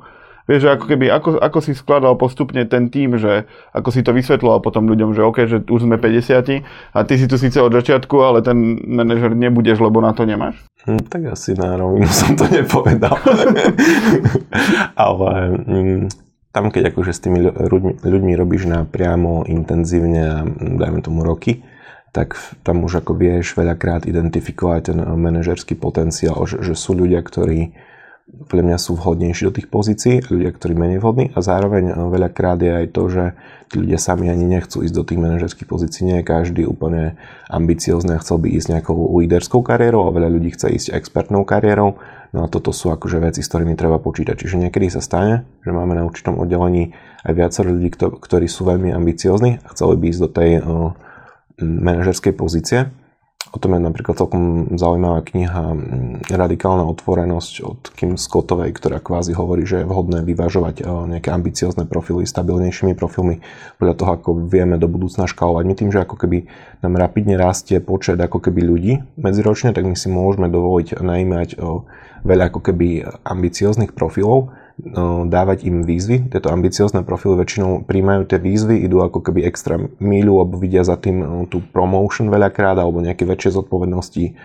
Vieš, 0.50 0.74
ako 0.74 0.86
keby, 0.90 1.14
ako, 1.14 1.38
ako 1.38 1.60
si 1.62 1.72
skladal 1.78 2.18
postupne 2.18 2.66
ten 2.66 2.90
tým, 2.90 3.16
že 3.16 3.46
ako 3.78 3.90
si 3.94 4.02
to 4.02 4.12
vysvetloval 4.12 4.60
potom 4.60 4.90
ľuďom, 4.90 5.14
že 5.14 5.22
OK, 5.22 5.38
že 5.46 5.58
už 5.62 5.86
sme 5.86 6.02
50 6.02 6.66
a 6.92 7.00
ty 7.06 7.14
si 7.16 7.30
tu 7.30 7.38
síce 7.38 7.62
od 7.62 7.70
začiatku, 7.70 8.16
ale 8.20 8.42
ten 8.42 8.82
manažer 8.82 9.38
nebudeš, 9.38 9.78
lebo 9.80 10.02
na 10.02 10.18
to 10.18 10.26
nemáš? 10.26 10.58
Hm, 10.90 11.08
tak 11.08 11.30
asi 11.30 11.54
na 11.54 11.78
rovinu 11.78 12.10
som 12.26 12.34
to 12.34 12.50
nepovedal. 12.50 13.16
ale 15.08 15.30
hm, 15.62 16.10
tam, 16.50 16.74
keď 16.74 16.90
akože 16.90 17.12
s 17.14 17.22
tými 17.22 17.40
ľuďmi, 17.46 18.02
ľuďmi 18.02 18.34
robíš 18.34 18.66
na 18.66 18.84
intenzívne 19.46 20.22
a 20.26 20.38
hm, 20.42 20.82
dajme 20.82 21.00
tomu 21.06 21.22
roky, 21.22 21.62
tak 22.12 22.36
tam 22.68 22.84
už 22.84 23.04
ako 23.04 23.16
vieš 23.16 23.56
veľakrát 23.56 24.04
identifikovať 24.04 24.92
ten 24.92 25.00
manažerský 25.00 25.80
potenciál, 25.80 26.44
že, 26.44 26.60
že 26.60 26.76
sú 26.76 26.92
ľudia, 26.96 27.24
ktorí 27.24 27.72
pre 28.48 28.64
mňa 28.64 28.80
sú 28.80 28.96
vhodnejší 28.96 29.52
do 29.52 29.56
tých 29.56 29.68
pozícií, 29.68 30.24
ľudia, 30.32 30.56
ktorí 30.56 30.72
menej 30.72 31.04
vhodní 31.04 31.36
a 31.36 31.44
zároveň 31.44 31.92
veľakrát 32.08 32.64
je 32.64 32.72
aj 32.72 32.88
to, 32.96 33.04
že 33.12 33.24
tí 33.68 33.76
ľudia 33.84 34.00
sami 34.00 34.32
ani 34.32 34.48
nechcú 34.48 34.84
ísť 34.88 34.96
do 34.96 35.04
tých 35.04 35.20
manažerských 35.20 35.68
pozícií. 35.68 36.08
Nie 36.08 36.18
je 36.24 36.30
každý 36.32 36.64
úplne 36.64 37.20
ambiciózny 37.52 38.16
a 38.16 38.22
chcel 38.24 38.40
by 38.40 38.48
ísť 38.56 38.68
nejakou 38.72 38.96
líderskou 39.20 39.60
kariérou 39.64 40.08
a 40.08 40.16
veľa 40.16 40.32
ľudí 40.32 40.56
chce 40.56 40.68
ísť 40.72 40.88
expertnou 40.96 41.44
kariérou. 41.44 42.00
No 42.32 42.48
a 42.48 42.52
toto 42.52 42.72
sú 42.72 42.88
akože 42.96 43.20
veci, 43.20 43.44
s 43.44 43.52
ktorými 43.52 43.76
treba 43.76 44.00
počítať. 44.00 44.40
Čiže 44.40 44.64
niekedy 44.64 44.88
sa 44.88 45.04
stane, 45.04 45.44
že 45.68 45.76
máme 45.76 46.00
na 46.00 46.08
určitom 46.08 46.40
oddelení 46.40 46.96
aj 47.28 47.36
viacero 47.36 47.76
ľudí, 47.76 47.92
ktorí 48.00 48.48
sú 48.48 48.64
veľmi 48.64 48.96
ambiciózni 48.96 49.60
a 49.60 49.76
chceli 49.76 50.00
by 50.00 50.06
ísť 50.08 50.22
do 50.24 50.30
tej 50.32 50.52
manažerskej 51.62 52.34
pozície. 52.34 52.90
O 53.52 53.60
tom 53.60 53.74
je 53.74 53.82
napríklad 53.84 54.16
celkom 54.16 54.78
zaujímavá 54.78 55.26
kniha 55.28 55.76
Radikálna 56.30 56.88
otvorenosť 56.88 57.54
od 57.66 57.80
Kim 57.98 58.14
Scottovej, 58.16 58.70
ktorá 58.72 59.02
kvázi 59.02 59.34
hovorí, 59.34 59.66
že 59.66 59.82
je 59.82 59.90
vhodné 59.90 60.22
vyvážovať 60.24 60.86
nejaké 60.86 61.34
ambiciozne 61.34 61.90
profily 61.90 62.24
stabilnejšími 62.24 62.94
profilmi 62.96 63.42
podľa 63.82 63.96
toho, 63.98 64.10
ako 64.14 64.30
vieme 64.46 64.78
do 64.78 64.86
budúcna 64.86 65.26
škálovať. 65.26 65.64
My 65.68 65.76
tým, 65.76 65.90
že 65.90 66.06
ako 66.06 66.22
keby 66.22 66.48
nám 66.86 66.94
rapidne 67.02 67.36
rastie 67.36 67.82
počet 67.82 68.22
ako 68.22 68.40
keby 68.40 68.62
ľudí 68.62 68.94
medziročne, 69.18 69.74
tak 69.74 69.90
my 69.90 69.98
si 69.98 70.08
môžeme 70.08 70.48
dovoliť 70.48 71.02
najímať 71.02 71.58
veľa 72.22 72.54
ako 72.54 72.60
keby 72.62 73.04
ambicióznych 73.26 73.98
profilov, 73.98 74.54
dávať 75.28 75.70
im 75.70 75.86
výzvy. 75.86 76.34
Tieto 76.34 76.50
ambiciozne 76.50 77.06
profily 77.06 77.40
väčšinou 77.42 77.86
príjmajú 77.86 78.28
tie 78.28 78.40
výzvy, 78.42 78.82
idú 78.82 79.06
ako 79.06 79.22
keby 79.22 79.46
extra 79.46 79.78
míľu, 79.80 80.34
alebo 80.42 80.56
vidia 80.58 80.82
za 80.82 80.98
tým 80.98 81.48
tú 81.48 81.62
promotion 81.72 82.34
veľakrát, 82.34 82.78
alebo 82.78 83.00
nejaké 83.02 83.24
väčšie 83.24 83.62
zodpovednosti. 83.62 84.36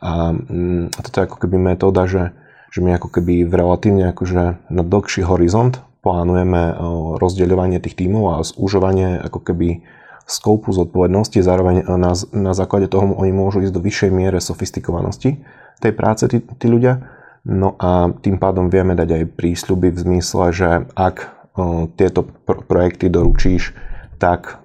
A, 0.00 0.32
mm, 0.32 0.96
a 0.96 1.00
toto 1.04 1.16
je 1.20 1.26
ako 1.26 1.38
keby 1.42 1.56
metóda, 1.58 2.08
že, 2.08 2.32
že 2.72 2.80
my 2.80 2.96
ako 2.96 3.20
keby 3.20 3.44
v 3.44 3.52
relatívne 3.52 4.14
akože 4.14 4.42
na 4.72 4.82
dlhší 4.82 5.26
horizont 5.26 5.82
plánujeme 6.00 6.80
rozdeľovanie 7.20 7.76
tých 7.84 8.00
tímov 8.00 8.24
a 8.32 8.36
zúžovanie 8.40 9.20
ako 9.20 9.44
keby 9.44 9.84
skoupu 10.24 10.72
zodpovednosti, 10.72 11.42
zároveň 11.42 11.84
na, 11.84 12.14
na 12.32 12.52
základe 12.54 12.86
toho 12.86 13.18
oni 13.18 13.34
môžu 13.34 13.66
ísť 13.66 13.74
do 13.74 13.82
vyššej 13.82 14.10
miere 14.14 14.38
sofistikovanosti 14.38 15.42
tej 15.80 15.92
práce, 15.96 16.28
tí, 16.28 16.38
tí 16.38 16.66
ľudia 16.68 17.19
No 17.44 17.72
a 17.80 18.12
tým 18.20 18.36
pádom 18.36 18.68
vieme 18.68 18.92
dať 18.92 19.08
aj 19.16 19.24
prísľuby 19.36 19.88
v 19.96 19.98
zmysle, 19.98 20.44
že 20.52 20.68
ak 20.92 21.16
tieto 21.96 22.28
projekty 22.44 23.08
doručíš, 23.08 23.72
tak 24.20 24.60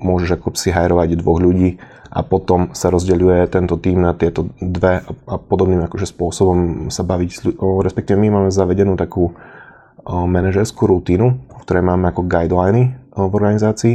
môžeš 0.00 0.36
ako 0.36 0.52
si 0.54 0.68
hajrovať 0.70 1.16
dvoch 1.16 1.40
ľudí 1.40 1.80
a 2.10 2.20
potom 2.26 2.74
sa 2.74 2.90
rozdeľuje 2.90 3.48
tento 3.48 3.78
tým 3.78 4.02
na 4.02 4.12
tieto 4.12 4.50
dve 4.58 5.00
a 5.06 5.36
podobným 5.38 5.86
akože 5.86 6.10
spôsobom 6.10 6.90
sa 6.92 7.06
baviť, 7.06 7.56
respektíve 7.58 8.18
my 8.18 8.28
máme 8.34 8.50
zavedenú 8.52 8.98
takú 8.98 9.32
manažerskú 10.04 10.90
rutinu, 10.90 11.38
v 11.38 11.62
ktorej 11.64 11.84
máme 11.86 12.10
ako 12.10 12.26
guideliny 12.26 12.98
v 13.14 13.32
organizácii, 13.32 13.94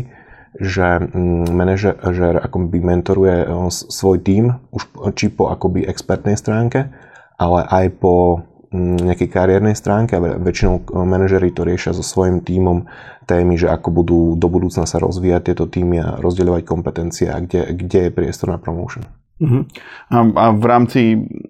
že 0.56 1.04
mm, 1.04 1.52
manažer 1.52 2.40
ako 2.40 2.72
by 2.72 2.80
svoj 3.70 4.18
tým 4.24 4.56
už 4.72 5.14
či 5.20 5.28
po 5.28 5.52
akoby 5.52 5.84
expertnej 5.84 6.40
stránke, 6.40 6.88
ale 7.36 7.68
aj 7.68 7.86
po 8.00 8.44
mm, 8.72 9.12
nejakej 9.12 9.30
kariérnej 9.32 9.76
stránke 9.76 10.16
a 10.16 10.22
väčšinou 10.22 10.76
eh, 10.82 11.06
manažery 11.06 11.52
to 11.52 11.68
riešia 11.68 11.96
so 11.96 12.04
svojím 12.04 12.42
tímom 12.42 12.88
témy, 13.26 13.58
že 13.58 13.68
ako 13.68 13.90
budú 13.90 14.20
do 14.38 14.48
budúcna 14.48 14.86
sa 14.86 15.02
rozvíjať 15.02 15.52
tieto 15.52 15.66
týmy 15.66 15.98
a 15.98 16.10
rozdeľovať 16.22 16.64
kompetencie 16.64 17.28
a 17.28 17.42
kde, 17.42 17.74
kde 17.74 18.00
je 18.10 18.16
priestor 18.16 18.54
na 18.54 18.62
promotion. 18.62 19.04
Uh-huh. 19.36 19.68
A, 20.08 20.18
a 20.24 20.46
v 20.56 20.64
rámci 20.64 21.02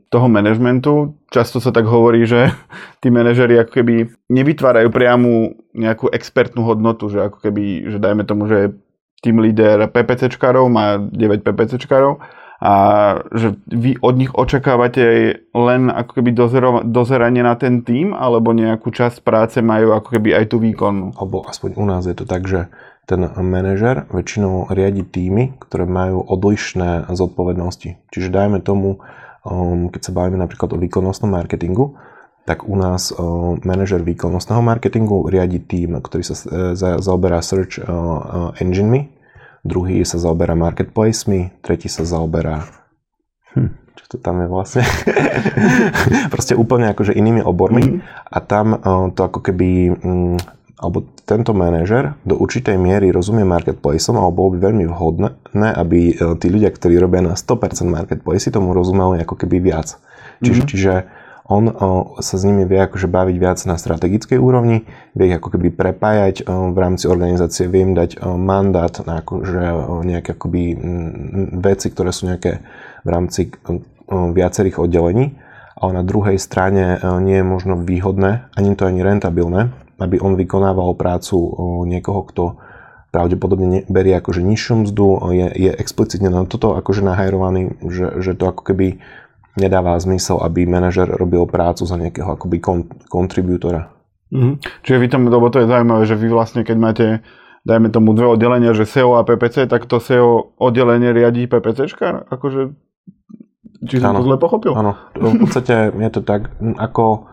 toho 0.09 0.25
manažmentu 0.25 1.21
často 1.29 1.61
sa 1.61 1.69
tak 1.69 1.85
hovorí, 1.85 2.25
že 2.25 2.49
tí 3.01 3.13
manažery 3.13 3.61
ako 3.61 3.71
keby 3.71 3.93
nevytvárajú 4.31 4.89
priamu 4.89 5.53
nejakú 5.77 6.09
expertnú 6.09 6.65
hodnotu, 6.65 7.11
že 7.11 7.29
ako 7.29 7.37
keby, 7.45 7.93
že 7.93 7.97
dajme 8.01 8.23
tomu, 8.25 8.49
že 8.49 8.73
tým 9.21 9.41
líder 9.41 9.89
PPCčkarov 9.89 10.69
má 10.69 10.97
9 10.97 11.41
PPCčkarov 11.41 12.21
a 12.65 12.73
že 13.29 13.53
vy 13.69 14.01
od 14.01 14.17
nich 14.17 14.33
očakávate 14.33 15.37
len 15.53 15.93
ako 15.93 16.11
keby 16.17 16.33
dozero, 16.33 16.81
dozeranie 16.81 17.45
na 17.45 17.53
ten 17.53 17.85
tým, 17.85 18.17
alebo 18.17 18.57
nejakú 18.57 18.89
časť 18.89 19.21
práce 19.21 19.61
majú 19.61 19.93
ako 19.93 20.17
keby 20.17 20.33
aj 20.33 20.45
tú 20.49 20.57
výkonnú? 20.57 21.13
Alebo 21.13 21.45
aspoň 21.45 21.77
u 21.77 21.85
nás 21.85 22.09
je 22.09 22.17
to 22.17 22.25
tak, 22.25 22.49
že 22.49 22.73
ten 23.05 23.21
manažer 23.37 24.09
väčšinou 24.09 24.73
riadi 24.73 25.05
týmy, 25.05 25.61
ktoré 25.61 25.85
majú 25.85 26.25
odlišné 26.25 27.13
zodpovednosti. 27.13 28.01
Čiže 28.09 28.33
dajme 28.33 28.65
tomu, 28.65 28.97
um, 29.45 29.93
keď 29.93 30.01
sa 30.01 30.11
bavíme 30.17 30.41
napríklad 30.41 30.73
o 30.73 30.81
výkonnostnom 30.81 31.29
marketingu, 31.29 32.01
tak 32.49 32.65
u 32.65 32.73
nás 32.73 33.13
uh, 33.13 33.57
manažer 33.61 34.01
výkonnostného 34.01 34.65
marketingu 34.65 35.29
riadi 35.29 35.61
tým, 35.61 36.01
ktorý 36.01 36.23
sa 36.25 36.33
uh, 36.33 36.97
zaoberá 36.97 37.45
search 37.45 37.77
uh, 37.77 38.57
enginemi, 38.57 39.13
druhý 39.65 40.05
sa 40.05 40.21
zaoberá 40.21 40.53
marketplacemi, 40.53 41.57
tretí 41.65 41.89
sa 41.89 42.05
zaoberá 42.05 42.69
hm, 43.57 43.85
čo 43.97 44.05
to 44.05 44.17
tam 44.21 44.45
je 44.45 44.47
vlastne, 44.47 44.83
proste 46.33 46.53
úplne 46.53 46.93
akože 46.93 47.17
inými 47.17 47.41
obormi 47.41 47.97
mm. 47.97 47.99
a 48.29 48.37
tam 48.45 48.77
uh, 48.77 49.09
to 49.09 49.21
ako 49.25 49.41
keby 49.41 49.89
um, 50.05 50.37
alebo 50.75 51.07
tento 51.23 51.55
manažer 51.55 52.19
do 52.27 52.35
určitej 52.35 52.75
miery 52.75 53.07
rozumie 53.09 53.47
marketplaceom, 53.47 54.19
alebo 54.19 54.43
bolo 54.43 54.49
by 54.59 54.69
veľmi 54.69 54.85
vhodné, 54.91 55.71
aby 55.71 56.19
uh, 56.19 56.35
tí 56.35 56.51
ľudia, 56.51 56.67
ktorí 56.67 56.99
robia 56.99 57.23
na 57.23 57.39
100% 57.39 57.87
marketplace, 57.87 58.51
tomu 58.51 58.75
rozumeli 58.75 59.23
ako 59.23 59.39
keby 59.39 59.63
viac. 59.63 59.95
Čiže, 60.43 60.61
mm. 60.61 60.67
čiže 60.67 60.93
on 61.45 61.69
sa 62.25 62.35
s 62.35 62.43
nimi 62.43 62.65
vie 62.65 62.81
akože 62.81 63.05
baviť 63.05 63.37
viac 63.37 63.61
na 63.69 63.77
strategickej 63.77 64.41
úrovni, 64.41 64.89
vie 65.13 65.29
ich 65.29 65.37
ako 65.37 65.53
keby 65.53 65.69
prepájať 65.77 66.41
v 66.49 66.77
rámci 66.77 67.05
organizácie, 67.05 67.69
vie 67.69 67.85
im 67.85 67.93
dať 67.93 68.17
mandát 68.25 68.89
na 69.05 69.21
akože 69.21 69.61
nejaké 70.09 70.33
akoby 70.33 70.73
veci, 71.61 71.93
ktoré 71.93 72.09
sú 72.09 72.33
nejaké 72.33 72.65
v 73.05 73.09
rámci 73.13 73.53
viacerých 74.09 74.81
oddelení, 74.81 75.37
ale 75.77 75.91
na 75.93 76.01
druhej 76.01 76.41
strane 76.41 76.97
nie 77.21 77.37
je 77.37 77.45
možno 77.45 77.77
výhodné, 77.77 78.49
ani 78.57 78.73
to 78.73 78.89
ani 78.89 79.05
rentabilné, 79.05 79.69
aby 80.01 80.17
on 80.17 80.33
vykonával 80.33 80.97
prácu 80.97 81.37
niekoho, 81.85 82.25
kto 82.25 82.43
pravdepodobne 83.13 83.87
berie 83.87 84.17
akože 84.17 84.43
nižšiu 84.43 84.75
mzdu, 84.83 85.07
je, 85.31 85.47
je 85.55 85.71
explicitne 85.77 86.27
na 86.27 86.43
toto 86.43 86.75
akože 86.75 86.99
nahajrovaný, 86.99 87.79
že, 87.85 88.17
že 88.19 88.31
to 88.35 88.51
ako 88.51 88.65
keby 88.73 88.99
nedáva 89.55 89.95
zmysel, 89.99 90.39
aby 90.43 90.67
manažer 90.67 91.07
robil 91.07 91.47
prácu 91.47 91.87
za 91.87 91.95
nejakého 91.95 92.35
akoby 92.35 92.57
kon, 92.59 92.79
kontribútora. 93.07 93.91
Mm-hmm. 94.31 94.55
Čiže 94.83 94.97
vy 94.99 95.07
tam, 95.07 95.27
lebo 95.31 95.47
to 95.47 95.63
je 95.63 95.71
zaujímavé, 95.71 96.03
že 96.03 96.19
vy 96.19 96.27
vlastne, 96.27 96.61
keď 96.67 96.77
máte, 96.77 97.05
dajme 97.63 97.87
tomu 97.89 98.11
dve 98.11 98.27
oddelenia, 98.35 98.75
že 98.75 98.83
SEO 98.83 99.15
a 99.15 99.23
PPC, 99.23 99.71
tak 99.71 99.87
to 99.87 100.03
SEO 100.03 100.57
oddelenie 100.59 101.15
riadí 101.15 101.47
PPCčka? 101.47 102.27
Akože, 102.27 102.75
či 103.87 103.95
som 104.01 104.17
to 104.17 104.27
zle 104.27 104.37
pochopil? 104.37 104.75
Áno, 104.75 104.99
v 105.15 105.39
podstate 105.39 105.93
je 105.95 106.11
to 106.11 106.21
tak, 106.25 106.51
ako 106.61 107.31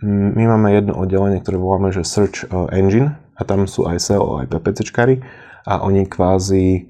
my 0.00 0.44
máme 0.56 0.72
jedno 0.72 0.96
oddelenie, 0.96 1.44
ktoré 1.44 1.60
voláme, 1.60 1.92
že 1.92 2.08
Search 2.08 2.48
Engine 2.72 3.20
a 3.36 3.44
tam 3.44 3.68
sú 3.68 3.84
aj 3.84 4.00
SEO, 4.00 4.40
aj 4.40 4.48
PPCčkári 4.48 5.20
a 5.68 5.84
oni 5.84 6.08
kvázi 6.08 6.88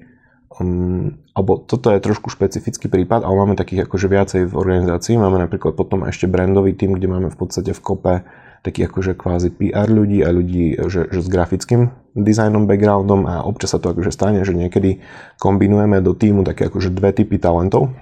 um, 0.59 1.19
alebo 1.31 1.63
toto 1.63 1.95
je 1.95 2.03
trošku 2.03 2.27
špecifický 2.27 2.91
prípad, 2.91 3.23
ale 3.23 3.35
máme 3.39 3.55
takých 3.55 3.87
akože 3.87 4.07
viacej 4.11 4.41
v 4.51 4.53
organizácii. 4.53 5.15
Máme 5.15 5.39
napríklad 5.39 5.79
potom 5.79 6.03
ešte 6.03 6.27
brandový 6.27 6.75
tým, 6.75 6.99
kde 6.99 7.07
máme 7.07 7.31
v 7.31 7.37
podstate 7.39 7.71
v 7.71 7.79
kope 7.79 8.13
takých 8.61 8.91
akože 8.91 9.11
kvázi 9.15 9.49
PR 9.55 9.89
ľudí 9.89 10.21
a 10.21 10.29
ľudí 10.29 10.77
že, 10.91 11.09
že 11.09 11.19
s 11.23 11.29
grafickým 11.31 11.89
dizajnom, 12.13 12.67
backgroundom 12.67 13.25
a 13.25 13.41
občas 13.47 13.73
sa 13.73 13.79
to 13.79 13.95
akože 13.95 14.11
stane, 14.11 14.43
že 14.43 14.51
niekedy 14.51 14.99
kombinujeme 15.39 16.03
do 16.03 16.11
týmu 16.11 16.43
také 16.43 16.67
akože 16.67 16.91
dve 16.91 17.15
typy 17.15 17.39
talentov. 17.39 17.95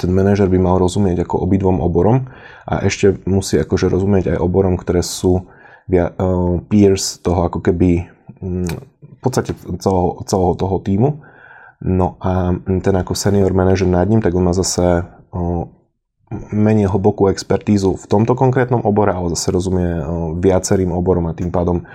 Ten 0.00 0.10
manažer 0.12 0.48
by 0.48 0.58
mal 0.58 0.76
rozumieť 0.80 1.28
ako 1.28 1.44
obidvom 1.44 1.78
oborom 1.84 2.32
a 2.64 2.84
ešte 2.84 3.20
musí 3.28 3.60
akože 3.60 3.92
rozumieť 3.92 4.36
aj 4.36 4.38
oborom, 4.40 4.80
ktoré 4.80 5.04
sú 5.04 5.48
via, 5.84 6.08
uh, 6.16 6.56
peers 6.66 7.20
toho 7.20 7.46
ako 7.48 7.60
keby 7.60 8.08
um, 8.40 8.64
v 9.00 9.18
podstate 9.20 9.52
celého, 9.78 10.24
celého 10.24 10.54
toho 10.56 10.76
týmu 10.80 11.10
No 11.80 12.20
a 12.20 12.52
ten 12.84 12.94
ako 12.96 13.16
senior 13.16 13.56
manažer 13.56 13.88
nad 13.88 14.04
ním, 14.04 14.20
tak 14.20 14.36
on 14.36 14.44
má 14.44 14.52
zase 14.52 15.08
menej 16.52 16.92
hlbokú 16.92 17.32
expertízu 17.32 17.96
v 17.96 18.06
tomto 18.06 18.36
konkrétnom 18.36 18.84
obore, 18.84 19.10
ale 19.10 19.32
zase 19.32 19.50
rozumie 19.50 19.88
viacerým 20.38 20.92
oborom 20.92 21.26
a 21.26 21.34
tým 21.34 21.48
pádom 21.48 21.88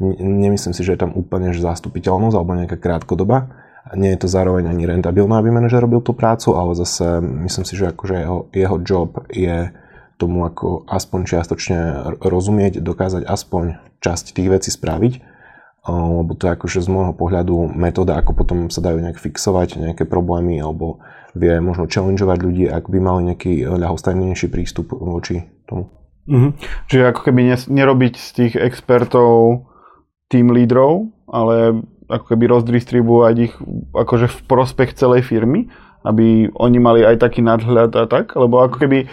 nemyslím 0.00 0.72
si, 0.72 0.86
že 0.86 0.94
je 0.96 1.02
tam 1.02 1.12
úplne 1.12 1.50
že 1.50 1.60
zastupiteľnosť 1.60 2.34
alebo 2.38 2.56
nejaká 2.56 2.78
krátkodoba. 2.78 3.50
Nie 3.98 4.14
je 4.14 4.24
to 4.24 4.28
zároveň 4.30 4.70
ani 4.70 4.86
rentabilné, 4.86 5.34
aby 5.34 5.50
manažer 5.50 5.82
robil 5.82 6.00
tú 6.00 6.14
prácu, 6.14 6.54
ale 6.54 6.78
zase 6.78 7.18
myslím 7.20 7.66
si, 7.66 7.74
že 7.74 7.90
akože 7.90 8.14
jeho, 8.14 8.38
jeho 8.54 8.76
job 8.86 9.26
je 9.26 9.74
tomu 10.22 10.46
ako 10.46 10.86
aspoň 10.86 11.20
čiastočne 11.26 11.78
rozumieť, 12.22 12.78
dokázať 12.78 13.26
aspoň 13.26 13.82
časť 13.98 14.38
tých 14.38 14.48
vecí 14.54 14.70
spraviť 14.70 15.31
lebo 15.88 16.38
to 16.38 16.46
je 16.46 16.54
akože 16.54 16.78
z 16.78 16.88
môjho 16.88 17.14
pohľadu 17.14 17.74
metóda, 17.74 18.14
ako 18.14 18.38
potom 18.38 18.58
sa 18.70 18.78
dajú 18.78 19.02
nejak 19.02 19.18
fixovať 19.18 19.82
nejaké 19.82 20.06
problémy 20.06 20.62
alebo 20.62 21.02
vie 21.34 21.58
možno 21.58 21.90
challengeovať 21.90 22.38
ľudí, 22.38 22.64
ak 22.70 22.86
by 22.86 22.98
mali 23.02 23.34
nejaký 23.34 23.66
ľahostajnejší 23.66 24.46
prístup 24.52 24.94
voči 24.94 25.42
tomu. 25.66 25.90
Mm-hmm. 26.30 26.52
Čiže 26.86 27.04
ako 27.10 27.20
keby 27.26 27.40
nerobiť 27.66 28.14
z 28.14 28.28
tých 28.30 28.54
expertov 28.54 29.66
tým 30.30 30.54
lídrov, 30.54 31.10
ale 31.26 31.82
ako 32.06 32.24
keby 32.30 32.44
rozdistribuovať 32.46 33.34
ich 33.42 33.54
akože 33.90 34.30
v 34.30 34.38
prospech 34.46 34.94
celej 34.94 35.26
firmy, 35.26 35.66
aby 36.06 36.46
oni 36.54 36.78
mali 36.78 37.00
aj 37.02 37.26
taký 37.26 37.42
nadhľad 37.42 37.90
a 37.98 38.04
tak, 38.06 38.38
lebo 38.38 38.62
ako 38.62 38.86
keby 38.86 39.10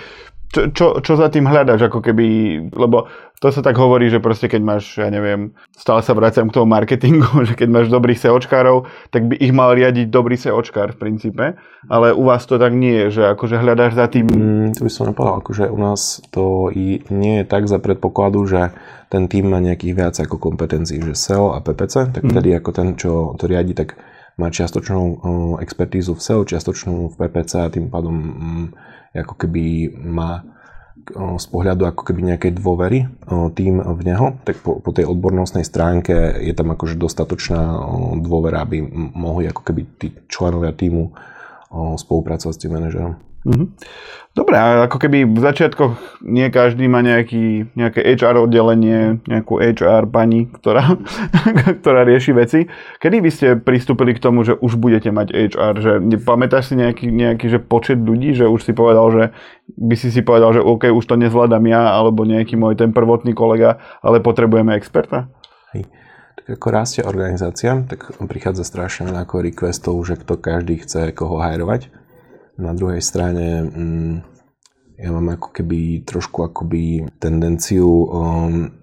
čo, 0.49 0.73
čo, 0.73 0.85
čo 1.05 1.13
za 1.13 1.29
tým 1.29 1.45
hľadaš, 1.45 1.93
ako 1.93 2.01
keby, 2.01 2.25
lebo 2.73 3.05
to 3.39 3.53
sa 3.53 3.61
tak 3.61 3.77
hovorí, 3.77 4.09
že 4.09 4.19
proste 4.19 4.49
keď 4.49 4.61
máš, 4.65 4.97
ja 4.97 5.07
neviem, 5.07 5.53
stále 5.71 6.01
sa 6.01 6.17
vraciam 6.17 6.49
k 6.49 6.57
tomu 6.57 6.73
marketingu, 6.73 7.29
že 7.47 7.53
keď 7.53 7.69
máš 7.69 7.87
dobrých 7.93 8.17
SEOčkárov, 8.17 8.89
tak 9.13 9.29
by 9.29 9.37
ich 9.37 9.53
mal 9.53 9.77
riadiť 9.77 10.09
dobrý 10.09 10.35
SEOčkár 10.35 10.97
v 10.97 11.01
princípe, 11.01 11.45
ale 11.85 12.11
u 12.11 12.25
vás 12.25 12.49
to 12.49 12.57
tak 12.57 12.73
nie 12.73 13.07
je, 13.07 13.21
že 13.21 13.23
akože 13.37 13.61
hľadáš 13.61 13.93
za 13.93 14.09
tým... 14.09 14.25
Mm, 14.25 14.73
to 14.73 14.83
by 14.83 14.91
som 14.91 15.07
nepovedal, 15.07 15.39
akože 15.45 15.65
u 15.69 15.79
nás 15.79 16.19
to 16.33 16.73
i 16.73 17.05
nie 17.13 17.41
je 17.41 17.45
tak 17.45 17.69
za 17.69 17.77
predpokladu, 17.77 18.43
že 18.49 18.73
ten 19.13 19.29
tým 19.29 19.53
má 19.53 19.61
nejakých 19.61 19.93
viac 19.93 20.15
ako 20.17 20.41
kompetencií, 20.41 20.97
že 21.01 21.13
SEO 21.13 21.53
a 21.53 21.61
PPC, 21.61 22.09
tak 22.09 22.23
mm. 22.25 22.29
vtedy 22.33 22.49
ako 22.57 22.69
ten, 22.73 22.87
čo 22.97 23.37
to 23.37 23.45
riadi, 23.45 23.77
tak 23.77 23.95
má 24.39 24.47
čiastočnú 24.47 25.19
expertízu 25.59 26.15
v 26.15 26.23
SEO, 26.23 26.47
čiastočnú 26.47 27.11
v 27.11 27.15
PPC 27.19 27.51
a 27.59 27.71
tým 27.71 27.91
pádom 27.91 28.15
mm, 28.15 28.67
ako 29.15 29.35
keby 29.35 29.93
má 29.95 30.43
z 31.15 31.47
pohľadu 31.49 31.89
ako 31.89 32.03
keby 32.05 32.35
nejakej 32.35 32.51
dôvery 32.59 33.07
tým 33.57 33.81
v 33.81 34.01
neho, 34.05 34.37
tak 34.45 34.61
po, 34.61 34.77
po 34.77 34.91
tej 34.93 35.09
odbornostnej 35.09 35.65
stránke 35.65 36.13
je 36.43 36.53
tam 36.53 36.69
akože 36.75 36.99
dostatočná 36.99 37.61
dôvera, 38.21 38.61
aby 38.61 38.83
mohli 39.15 39.49
ako 39.49 39.61
keby 39.63 39.81
tí 39.97 40.07
členovia 40.29 40.75
týmu 40.75 41.09
spolupracovať 41.97 42.53
s 42.53 42.61
tým 42.61 42.73
manažerom. 42.77 43.28
Mm-hmm. 43.47 43.67
Dobre, 44.29 44.55
a 44.55 44.85
ako 44.87 45.03
keby 45.03 45.25
v 45.25 45.39
začiatkoch 45.41 46.21
nie 46.23 46.47
každý 46.47 46.85
má 46.85 47.03
nejaký, 47.03 47.75
nejaké 47.75 48.03
HR 48.03 48.45
oddelenie, 48.45 49.19
nejakú 49.25 49.57
HR 49.57 50.07
pani, 50.07 50.47
ktorá, 50.47 50.95
ktorá 51.81 52.07
rieši 52.07 52.31
veci. 52.37 52.59
Kedy 53.01 53.17
by 53.19 53.29
ste 53.33 53.47
pristúpili 53.59 54.15
k 54.15 54.23
tomu, 54.23 54.47
že 54.47 54.55
už 54.55 54.79
budete 54.79 55.09
mať 55.11 55.33
HR? 55.33 55.75
Že 55.81 55.91
pamätáš 56.23 56.71
si 56.71 56.75
nejaký, 56.79 57.09
nejaký 57.09 57.51
že 57.51 57.59
počet 57.59 57.99
ľudí, 57.99 58.31
že 58.31 58.47
už 58.47 58.63
si 58.63 58.71
povedal, 58.71 59.07
že 59.11 59.23
by 59.75 59.95
si 59.97 60.07
si 60.07 60.21
povedal, 60.23 60.55
že 60.55 60.61
OK, 60.63 60.87
už 60.87 61.03
to 61.03 61.19
nezvládam 61.19 61.65
ja, 61.67 61.91
alebo 61.91 62.23
nejaký 62.23 62.53
môj 62.55 62.77
ten 62.79 62.93
prvotný 62.93 63.35
kolega, 63.35 63.81
ale 63.99 64.23
potrebujeme 64.23 64.71
experta? 64.77 65.27
Hej. 65.75 65.89
Ako 66.49 66.71
rastie 66.71 67.03
organizácia, 67.05 67.75
tak 67.85 68.13
prichádza 68.25 68.65
strašne 68.65 69.09
veľa 69.11 69.27
ako 69.27 69.35
requestov, 69.45 69.99
že 70.01 70.17
kto 70.17 70.39
každý 70.39 70.81
chce 70.81 71.11
koho 71.13 71.37
hajrovať 71.37 71.98
na 72.59 72.75
druhej 72.75 72.99
strane 72.99 73.63
mm, 73.63 74.15
ja 74.99 75.09
mám 75.15 75.39
ako 75.39 75.55
keby 75.55 76.03
trošku 76.03 76.43
akoby 76.43 77.07
tendenciu 77.23 77.87
um, 77.87 78.75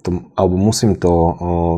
to, 0.00 0.24
alebo 0.32 0.56
musím 0.56 0.96
to 0.96 1.12
uh, 1.12 1.34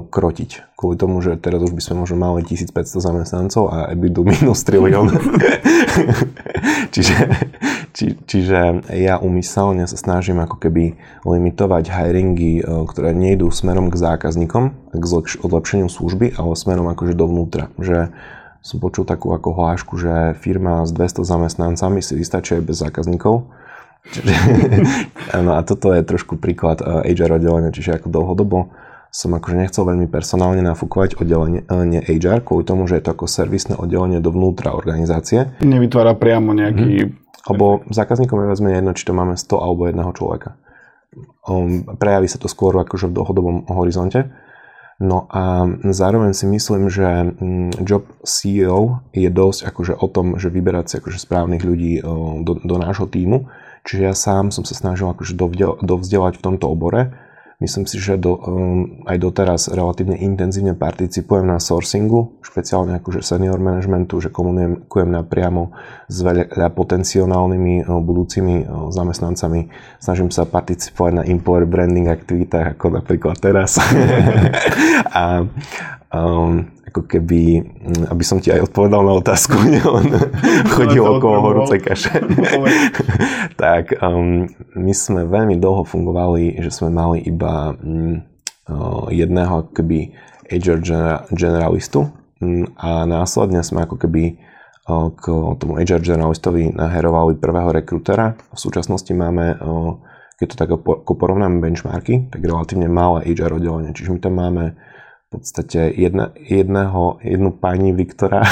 krotiť. 0.07 0.76
Kvôli 0.78 0.97
tomu, 0.97 1.19
že 1.25 1.35
teraz 1.40 1.64
už 1.64 1.75
by 1.75 1.83
sme 1.83 1.95
možno 2.04 2.16
mali 2.21 2.47
1500 2.47 3.00
zamestnancov 3.00 3.73
a 3.73 3.90
EBITDA 3.90 4.23
minus 4.23 4.62
trilión. 4.62 5.11
čiže, 6.95 7.16
či, 7.97 8.14
čiže 8.25 8.87
ja 8.95 9.19
umyselne 9.19 9.85
sa 9.88 9.97
snažím 9.99 10.38
ako 10.38 10.61
keby 10.61 10.95
limitovať 11.26 11.90
hiringy, 11.90 12.62
uh, 12.62 12.87
ktoré 12.87 13.11
nejdú 13.16 13.50
smerom 13.50 13.90
k 13.90 13.99
zákazníkom, 13.99 14.95
k 14.95 15.04
zlepšeniu 15.40 15.90
služby, 15.90 16.38
ale 16.38 16.52
smerom 16.54 16.87
akože 16.92 17.16
dovnútra. 17.16 17.73
Že 17.80 18.14
som 18.61 18.76
počul 18.76 19.09
takú 19.09 19.33
ako 19.33 19.57
hlášku, 19.57 19.97
že 19.97 20.37
firma 20.37 20.85
s 20.85 20.93
200 20.93 21.25
zamestnancami 21.25 22.05
si 22.05 22.12
vystačuje 22.17 22.61
bez 22.61 22.81
zákazníkov. 22.81 23.49
Čiže, 24.12 24.33
no 25.45 25.57
a 25.57 25.61
toto 25.64 25.93
je 25.93 26.05
trošku 26.05 26.37
príklad 26.40 26.81
HR 26.85 27.31
eh, 27.31 27.37
oddelenia, 27.37 27.73
čiže 27.73 28.00
ako 28.00 28.09
dlhodobo 28.09 28.59
som 29.11 29.35
akože 29.35 29.59
nechcel 29.59 29.83
veľmi 29.83 30.07
personálne 30.07 30.62
nafúkovať 30.62 31.19
oddelenie 31.19 31.67
eh, 31.67 31.85
nie 31.85 32.00
HR, 32.00 32.47
kvôli 32.47 32.62
tomu, 32.62 32.87
že 32.87 33.00
je 33.00 33.05
to 33.09 33.12
ako 33.17 33.26
servisné 33.26 33.75
oddelenie 33.76 34.23
dovnútra 34.23 34.73
organizácie. 34.77 35.51
Nevytvára 35.61 36.16
priamo 36.16 36.53
nejaký... 36.55 37.11
Hmm. 37.11 37.16
Lebo 37.40 37.81
zákazníkom 37.88 38.37
je 38.44 38.53
vezme 38.53 38.68
jedno, 38.77 38.92
či 38.92 39.09
to 39.09 39.16
máme 39.16 39.33
100 39.33 39.49
alebo 39.57 39.88
jedného 39.88 40.12
človeka. 40.12 40.61
Um, 41.49 41.88
prejaví 41.96 42.29
sa 42.29 42.37
to 42.37 42.53
skôr 42.53 42.77
akože 42.77 43.09
v 43.09 43.16
dlhodobom 43.16 43.64
horizonte. 43.73 44.29
No 45.00 45.24
a 45.32 45.64
zároveň 45.80 46.36
si 46.36 46.44
myslím, 46.44 46.92
že 46.92 47.32
mm, 47.32 47.88
job 47.88 48.04
CEO 48.20 49.00
je 49.16 49.32
dosť 49.32 49.72
akože 49.72 49.94
o 49.96 50.06
tom, 50.12 50.36
že 50.36 50.52
vyberať 50.52 50.84
si 50.86 50.94
akože 51.00 51.16
správnych 51.16 51.64
ľudí 51.64 52.04
do, 52.44 52.52
do 52.60 52.76
nášho 52.76 53.08
týmu. 53.08 53.48
Čiže 53.88 54.02
ja 54.04 54.12
sám 54.12 54.52
som 54.52 54.68
sa 54.68 54.76
snažil 54.76 55.08
akože 55.08 55.32
dovzdelať 55.80 56.36
v 56.36 56.44
tomto 56.44 56.68
obore 56.68 57.16
Myslím 57.61 57.85
si, 57.85 58.01
že 58.01 58.16
do, 58.16 58.40
um, 58.40 59.05
aj 59.05 59.20
doteraz 59.20 59.68
relatívne 59.68 60.16
intenzívne 60.16 60.73
participujem 60.73 61.44
na 61.44 61.61
sourcingu, 61.61 62.40
špeciálne 62.40 62.96
akože 62.96 63.20
senior 63.20 63.61
managementu, 63.61 64.16
že 64.16 64.33
komunikujem 64.33 65.12
napriamo 65.12 65.68
s 66.09 66.25
veľa 66.25 66.73
potenciálnymi 66.73 67.85
uh, 67.85 68.01
budúcimi 68.01 68.64
uh, 68.64 68.88
zamestnancami. 68.88 69.68
Snažím 70.01 70.33
sa 70.33 70.49
participovať 70.49 71.12
na 71.20 71.23
employer 71.29 71.68
branding 71.68 72.09
aktivitách, 72.09 72.81
ako 72.81 72.96
napríklad 72.96 73.37
teraz. 73.37 73.77
a 75.20 75.44
um, 76.16 76.64
ako 76.90 77.07
keby, 77.07 77.62
mm, 77.62 78.05
aby 78.11 78.24
som 78.26 78.42
ti 78.42 78.50
aj 78.50 78.66
odpovedal 78.68 79.07
na 79.07 79.14
otázku, 79.16 79.55
len 79.96 80.09
chodil 80.74 81.07
okolo 81.07 81.38
horúcej 81.40 81.79
kaše. 81.79 82.18
tak 83.62 83.94
um, 84.03 84.50
my 84.74 84.92
sme 84.92 85.24
veľmi 85.24 85.57
dlho 85.57 85.87
fungovali, 85.87 86.59
že 86.59 86.74
sme 86.74 86.90
mali 86.90 87.22
iba 87.22 87.72
um, 87.79 88.20
jedného 89.09 89.70
keby 89.70 90.14
HR 90.50 90.83
generalistu 91.31 92.11
um, 92.42 92.66
a 92.74 93.07
následne 93.07 93.62
sme 93.62 93.87
ako 93.87 93.96
keby 93.96 94.37
uh, 94.90 95.14
k 95.14 95.24
tomu 95.62 95.79
HR 95.79 96.03
generalistovi 96.03 96.74
naherovali 96.74 97.38
prvého 97.38 97.70
rekrutera. 97.70 98.35
V 98.50 98.59
súčasnosti 98.59 99.14
máme 99.14 99.57
keď 100.40 100.46
to 100.48 100.57
tak 100.57 100.70
ako 100.72 101.12
porovnáme 101.20 101.61
benchmarky, 101.61 102.33
tak 102.33 102.40
relatívne 102.40 102.88
malé 102.88 103.29
HR 103.29 103.61
oddelenie. 103.61 103.92
Čiže 103.92 104.16
my 104.16 104.20
tam 104.24 104.40
máme 104.40 104.72
podstate 105.31 105.95
jedna, 105.95 106.35
jedného, 106.35 107.23
jednu 107.23 107.51
pani 107.55 107.95
Viktora, 107.95 108.43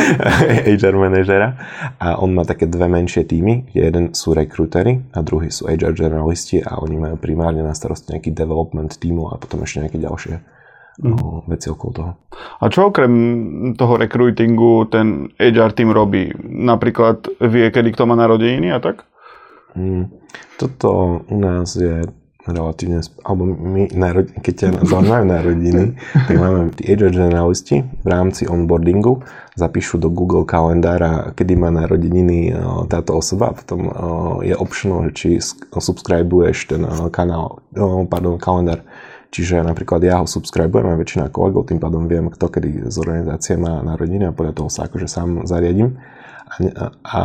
HR 0.80 0.96
manažera 0.96 1.60
a 2.00 2.16
on 2.16 2.32
má 2.32 2.48
také 2.48 2.64
dve 2.64 2.88
menšie 2.88 3.28
týmy, 3.28 3.68
jeden 3.76 4.16
sú 4.16 4.32
rekrutery 4.32 5.12
a 5.12 5.20
druhý 5.20 5.52
sú 5.52 5.68
HR 5.68 5.92
generalisti 5.92 6.64
a 6.64 6.80
oni 6.80 6.96
majú 6.96 7.16
primárne 7.20 7.60
na 7.60 7.76
starosti 7.76 8.16
nejaký 8.16 8.32
development 8.32 8.96
týmu 8.96 9.28
a 9.28 9.36
potom 9.36 9.60
ešte 9.60 9.84
nejaké 9.84 10.00
ďalšie 10.00 10.34
no, 11.04 11.44
veci 11.52 11.68
okolo 11.68 11.92
toho. 11.92 12.10
A 12.32 12.72
čo 12.72 12.88
okrem 12.88 13.12
toho 13.76 14.00
recruitingu 14.00 14.88
ten 14.88 15.28
HR 15.36 15.76
tým 15.76 15.92
robí? 15.92 16.32
Napríklad 16.48 17.44
vie, 17.44 17.68
kedy 17.68 17.92
kto 17.92 18.08
má 18.08 18.16
narodeniny 18.16 18.72
a 18.72 18.80
tak? 18.80 19.04
Mm, 19.76 20.08
toto 20.56 21.20
u 21.28 21.36
nás 21.36 21.76
je 21.76 22.08
relatívne, 22.46 23.02
alebo 23.26 23.42
my, 23.46 23.90
keď 24.42 24.54
ťa 24.54 24.68
zaujímajú 24.86 25.24
narodiny, 25.26 25.84
tak 26.26 26.36
máme 26.38 26.70
tí 26.78 26.94
generalisti 26.94 27.82
v 27.82 28.06
rámci 28.06 28.46
onboardingu, 28.46 29.22
zapíšu 29.58 29.98
do 29.98 30.12
Google 30.12 30.44
kalendára, 30.44 31.32
kedy 31.34 31.56
má 31.56 31.72
narodeniny 31.72 32.52
táto 32.92 33.16
osoba 33.16 33.50
a 33.50 33.56
potom 33.56 33.88
je 34.44 34.54
optional, 34.54 35.10
či 35.16 35.40
subscribuješ 35.72 36.76
ten 36.76 36.82
kanál, 37.10 37.64
pardon, 38.06 38.36
kalendár. 38.36 38.84
Čiže 39.34 39.60
napríklad 39.60 40.00
ja 40.06 40.22
ho 40.22 40.26
subscribujem 40.28 40.86
a 40.86 40.96
väčšina 40.96 41.28
kolegov, 41.34 41.68
tým 41.68 41.82
pádom 41.82 42.06
viem, 42.06 42.30
kto 42.30 42.46
kedy 42.46 42.88
z 42.88 42.96
organizácie 42.96 43.58
má 43.58 43.82
narodiny 43.82 44.30
a 44.30 44.36
podľa 44.36 44.54
toho 44.54 44.68
sa 44.70 44.86
akože 44.86 45.10
sám 45.10 45.44
zariadím. 45.44 45.98
A, 46.46 46.54
a 47.02 47.22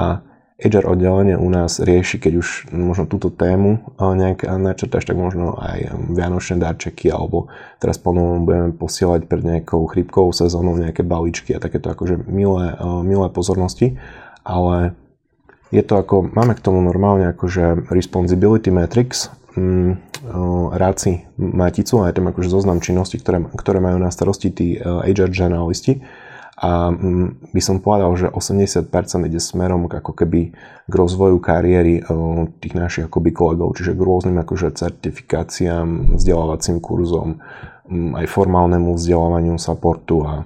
HR 0.62 0.94
oddelenie 0.94 1.34
u 1.38 1.50
nás 1.50 1.82
rieši, 1.82 2.22
keď 2.22 2.34
už 2.38 2.48
možno 2.70 3.10
túto 3.10 3.34
tému 3.34 3.82
nejak 3.98 4.46
načrtáš, 4.46 5.10
tak 5.10 5.18
možno 5.18 5.58
aj 5.58 5.90
vianočné 6.14 6.62
darčeky, 6.62 7.10
alebo 7.10 7.50
teraz 7.82 7.98
ponovom 7.98 8.46
budeme 8.46 8.70
posielať 8.78 9.26
pred 9.26 9.42
nejakou 9.42 9.82
chrípkovou 9.90 10.30
sezónou 10.38 10.78
nejaké 10.78 11.02
balíčky 11.02 11.58
a 11.58 11.64
takéto 11.64 11.90
akože 11.90 12.30
milé, 12.30 12.78
milé 13.02 13.28
pozornosti, 13.34 13.98
ale 14.46 14.94
je 15.74 15.82
to 15.82 15.98
ako, 15.98 16.30
máme 16.30 16.54
k 16.54 16.62
tomu 16.62 16.86
normálne 16.86 17.34
akože 17.34 17.90
responsibility 17.90 18.70
matrix, 18.70 19.34
mm, 19.58 20.14
ráci 20.78 21.26
maticu 21.42 22.06
a 22.06 22.14
je 22.14 22.22
tam 22.22 22.30
akože 22.30 22.54
zoznam 22.54 22.78
činností, 22.78 23.18
ktoré, 23.18 23.42
ktoré 23.58 23.82
majú 23.82 23.98
na 23.98 24.14
starosti 24.14 24.54
tí 24.54 24.68
HR 24.78 25.34
generalisti 25.34 26.06
a 26.62 26.94
mm, 26.94 27.58
by 27.58 27.62
som 27.62 27.82
povedal, 27.82 28.14
že 28.14 28.30
80% 28.30 28.86
ide 29.26 29.42
smerom 29.42 29.90
ako 29.90 30.14
keby 30.14 30.54
k 30.86 30.94
rozvoju 30.94 31.42
kariéry 31.42 32.00
e, 32.00 32.04
tých 32.62 32.78
našich 32.78 33.10
akoby 33.10 33.34
kolegov, 33.34 33.74
čiže 33.74 33.98
k 33.98 34.02
rôznym 34.06 34.38
akože 34.38 34.78
certifikáciám, 34.78 36.22
vzdelávacím 36.22 36.78
kurzom, 36.78 37.42
aj 37.92 38.26
formálnemu 38.30 38.94
vzdelávaniu, 38.94 39.58
supportu 39.58 40.22
a 40.24 40.46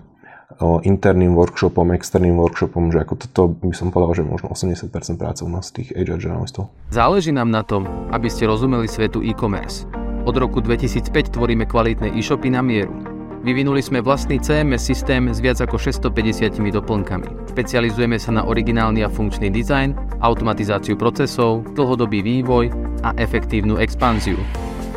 interným 0.87 1.35
workshopom, 1.35 1.91
externým 1.91 2.39
workshopom, 2.39 2.87
že 2.87 3.03
ako 3.03 3.13
toto 3.19 3.41
by 3.59 3.75
som 3.75 3.91
povedal, 3.91 4.23
že 4.23 4.23
možno 4.23 4.55
80% 4.55 4.87
práce 5.19 5.43
u 5.43 5.51
nás 5.51 5.67
tých 5.75 5.91
HR 5.91 6.15
journalistov. 6.15 6.71
Záleží 6.95 7.35
nám 7.35 7.51
na 7.51 7.59
tom, 7.59 7.83
aby 8.15 8.31
ste 8.31 8.47
rozumeli 8.47 8.87
svetu 8.87 9.19
e-commerce. 9.19 9.83
Od 10.23 10.35
roku 10.39 10.63
2005 10.63 11.35
tvoríme 11.35 11.67
kvalitné 11.67 12.15
e-shopy 12.15 12.49
na 12.49 12.63
mieru. 12.63 13.14
Vyvinuli 13.45 13.77
sme 13.77 14.01
vlastný 14.01 14.41
CMS 14.41 14.89
systém 14.89 15.29
s 15.29 15.37
viac 15.37 15.61
ako 15.61 15.77
650 15.77 16.57
doplnkami. 16.57 17.53
Špecializujeme 17.53 18.17
sa 18.17 18.33
na 18.33 18.41
originálny 18.41 19.05
a 19.05 19.09
funkčný 19.13 19.53
dizajn, 19.53 20.17
automatizáciu 20.17 20.97
procesov, 20.97 21.61
dlhodobý 21.77 22.25
vývoj 22.25 22.73
a 23.05 23.13
efektívnu 23.21 23.77
expanziu. 23.77 24.41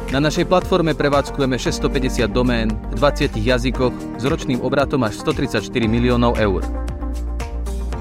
Na 0.08 0.24
našej 0.24 0.48
platforme 0.48 0.96
prevádzkujeme 0.96 1.60
650 1.60 2.32
domén 2.32 2.72
v 2.72 2.96
20 2.96 3.36
jazykoch 3.36 3.92
s 4.16 4.24
ročným 4.24 4.64
obratom 4.64 5.04
až 5.04 5.20
134 5.20 5.68
miliónov 5.84 6.40
eur. 6.40 6.64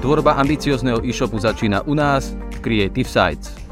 Tvorba 0.00 0.40
ambiciozného 0.40 1.04
e-shopu 1.04 1.36
začína 1.36 1.84
u 1.84 1.92
nás 1.92 2.32
v 2.56 2.58
Creative 2.64 3.04
Sites. 3.04 3.67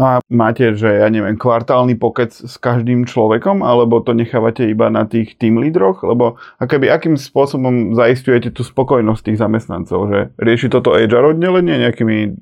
A 0.00 0.24
máte, 0.32 0.72
že 0.72 0.88
ja 0.88 1.08
neviem, 1.12 1.36
kvartálny 1.36 1.96
pokec 2.00 2.32
s 2.32 2.56
každým 2.56 3.04
človekom, 3.04 3.60
alebo 3.60 4.00
to 4.00 4.16
nechávate 4.16 4.64
iba 4.64 4.88
na 4.88 5.04
tých 5.04 5.36
team 5.36 5.60
lídroch? 5.60 6.00
Lebo 6.00 6.40
akoby, 6.56 6.88
akým 6.88 7.20
spôsobom 7.20 7.92
zaistujete 7.92 8.48
tú 8.48 8.64
spokojnosť 8.64 9.22
tých 9.28 9.40
zamestnancov? 9.40 10.08
Že 10.08 10.18
rieši 10.40 10.66
toto 10.72 10.96
HR 10.96 11.36
oddelenie 11.36 11.84
nejakými 11.84 12.32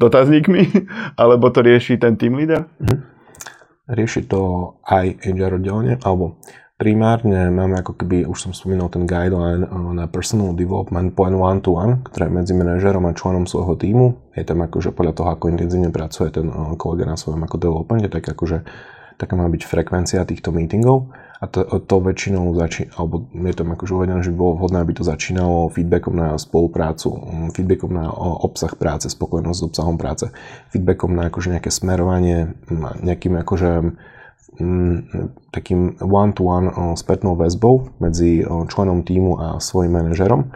dotazníkmi, 0.00 0.62
alebo 1.20 1.52
to 1.52 1.60
rieši 1.60 2.00
ten 2.00 2.16
team 2.16 2.40
leader? 2.40 2.64
Mm-hmm. 2.80 3.00
Rieši 3.84 4.24
to 4.24 4.40
aj 4.88 5.20
HR 5.28 5.60
oddelenie, 5.60 6.00
alebo 6.00 6.40
primárne 6.74 7.54
máme 7.54 7.78
ako 7.78 7.94
keby, 7.94 8.26
už 8.26 8.38
som 8.38 8.52
spomínal 8.52 8.90
ten 8.90 9.06
guideline 9.06 9.64
eh, 9.66 9.92
na 9.94 10.10
personal 10.10 10.52
development 10.54 11.14
point 11.14 11.34
one 11.34 11.60
to 11.62 11.74
one, 11.74 12.02
ktoré 12.02 12.26
je 12.26 12.36
medzi 12.36 12.52
manažerom 12.52 13.06
a 13.06 13.16
členom 13.16 13.46
svojho 13.46 13.78
týmu. 13.78 14.06
Je 14.34 14.42
tam 14.42 14.62
akože 14.66 14.90
podľa 14.90 15.12
toho, 15.14 15.28
ako 15.30 15.54
intenzívne 15.54 15.94
pracuje 15.94 16.34
ten 16.34 16.50
eh, 16.50 16.74
kolega 16.74 17.06
na 17.06 17.16
svojom 17.18 17.42
ako 17.46 17.56
developmente, 17.58 18.10
tak 18.10 18.26
akože 18.26 18.66
taká 19.14 19.38
má 19.38 19.46
byť 19.46 19.62
frekvencia 19.62 20.26
týchto 20.26 20.50
meetingov 20.50 21.14
a 21.38 21.46
to, 21.46 21.62
to 21.86 21.96
väčšinou 22.02 22.50
začína, 22.58 22.98
alebo 22.98 23.30
je 23.30 23.54
tam 23.54 23.68
akože 23.70 23.92
uvedené, 23.94 24.20
že 24.26 24.34
by 24.34 24.38
bolo 24.38 24.52
vhodné, 24.58 24.82
aby 24.82 24.92
to 24.96 25.06
začínalo 25.06 25.70
feedbackom 25.70 26.14
na 26.18 26.34
spoluprácu, 26.34 27.14
mm, 27.14 27.48
feedbackom 27.54 27.90
na 27.94 28.10
obsah 28.42 28.74
práce, 28.74 29.06
spokojnosť 29.06 29.58
s 29.60 29.66
obsahom 29.70 29.94
práce, 29.94 30.26
feedbackom 30.74 31.14
na 31.14 31.30
akože 31.30 31.54
nejaké 31.54 31.70
smerovanie, 31.70 32.58
mm, 32.66 33.06
nejakým 33.06 33.34
akože 33.38 33.70
takým 35.50 35.98
one-to-one 35.98 36.94
spätnou 36.94 37.34
väzbou 37.34 37.90
medzi 37.98 38.46
členom 38.46 39.02
týmu 39.02 39.38
a 39.38 39.46
svojim 39.58 39.94
manažerom. 39.94 40.54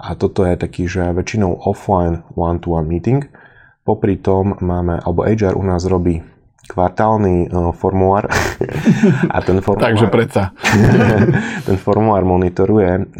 A 0.00 0.16
toto 0.16 0.48
je 0.48 0.56
taký, 0.56 0.88
že 0.88 1.12
väčšinou 1.12 1.66
offline 1.68 2.24
one-to-one 2.32 2.88
meeting. 2.88 3.28
Popri 3.84 4.16
tom 4.16 4.56
máme, 4.62 4.96
alebo 5.02 5.28
HR 5.28 5.58
u 5.58 5.64
nás 5.66 5.84
robí 5.84 6.24
kvartálny 6.70 7.50
uh, 7.50 7.74
formulár 7.74 8.30
a 9.34 9.36
ten 9.42 9.58
formulár... 9.58 9.90
Takže 9.90 10.06
predsa. 10.06 10.54
ten 11.66 11.76
formulár 11.76 12.22
monitoruje 12.22 13.10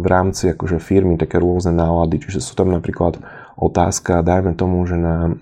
v 0.00 0.06
rámci 0.06 0.54
akože 0.54 0.78
firmy 0.78 1.18
také 1.18 1.42
rôzne 1.42 1.74
nálady, 1.74 2.22
čiže 2.22 2.38
sú 2.38 2.54
tam 2.54 2.70
napríklad 2.70 3.18
otázka, 3.58 4.22
dajme 4.22 4.54
tomu, 4.54 4.86
že 4.86 4.94
na 4.94 5.34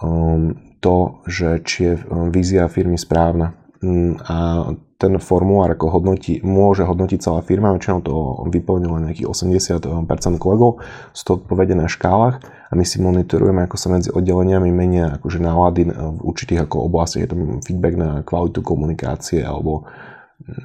um, 0.00 0.56
to, 0.80 1.22
že 1.26 1.62
či 1.66 1.78
je 1.84 1.94
vízia 2.30 2.70
firmy 2.70 2.98
správna. 2.98 3.54
Um, 3.78 4.18
a 4.26 4.70
ten 4.98 5.14
formulár 5.22 5.78
ako 5.78 5.94
hodnotí, 5.94 6.42
môže 6.42 6.82
hodnotiť 6.82 7.22
celá 7.22 7.40
firma, 7.46 7.70
väčšinou 7.70 8.02
to 8.02 8.14
vyplňuje 8.50 8.90
len 8.90 9.02
nejakých 9.06 9.30
80% 9.30 10.42
kolegov, 10.42 10.82
sú 11.14 11.22
to 11.22 11.32
odpovede 11.38 11.78
na 11.78 11.86
škálach 11.86 12.42
a 12.42 12.72
my 12.74 12.82
si 12.82 12.98
monitorujeme, 12.98 13.62
ako 13.70 13.78
sa 13.78 13.94
medzi 13.94 14.10
oddeleniami 14.10 14.74
menia 14.74 15.14
akože 15.22 15.38
nálady 15.38 15.94
v 15.94 16.18
určitých 16.18 16.66
ako 16.66 16.90
oblastiach, 16.90 17.22
je 17.22 17.30
tam 17.30 17.62
feedback 17.62 17.94
na 17.94 18.10
kvalitu 18.26 18.58
komunikácie 18.58 19.38
alebo 19.38 19.86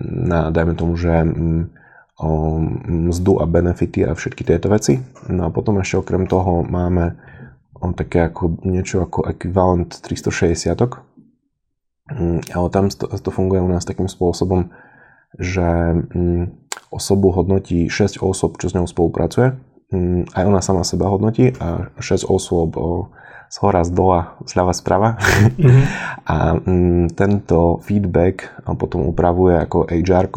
na, 0.01 0.49
dajme 0.49 0.73
tomu, 0.73 0.97
že 0.97 1.13
mzdu 2.89 3.41
a 3.41 3.45
benefity 3.45 4.05
a 4.05 4.13
všetky 4.13 4.45
tieto 4.45 4.69
veci. 4.69 5.01
No 5.29 5.45
a 5.45 5.53
potom 5.53 5.81
ešte 5.81 5.99
okrem 5.99 6.29
toho 6.29 6.61
máme 6.61 7.17
také 7.91 8.31
ako 8.31 8.63
niečo 8.63 9.03
ako 9.03 9.27
ekvivalent 9.27 9.99
360 9.99 10.71
Mm, 12.11 12.43
ale 12.51 12.67
tam 12.67 12.91
to, 12.91 13.07
to 13.07 13.31
funguje 13.31 13.63
u 13.63 13.69
nás 13.71 13.87
takým 13.87 14.11
spôsobom, 14.11 14.75
že 15.39 15.63
mm, 15.95 16.67
osobu 16.91 17.31
hodnotí 17.31 17.87
6 17.87 18.19
osôb, 18.19 18.59
čo 18.59 18.67
s 18.67 18.75
ňou 18.75 18.83
spolupracuje. 18.83 19.55
Mm, 19.87 20.27
aj 20.35 20.43
ona 20.43 20.59
sama 20.59 20.83
seba 20.83 21.07
hodnotí 21.07 21.55
a 21.63 21.95
6 22.03 22.27
osôb 22.27 22.75
z 23.47 23.55
hora, 23.61 23.85
z 23.85 23.91
dola, 23.93 24.35
zľava, 24.43 24.73
sprava. 24.75 25.09
Mm-hmm. 25.15 25.85
a 26.33 26.35
tento 27.13 27.79
feedback 27.85 28.51
potom 28.75 29.07
upravuje 29.07 29.63
ako 29.63 29.87
HR 29.87 30.27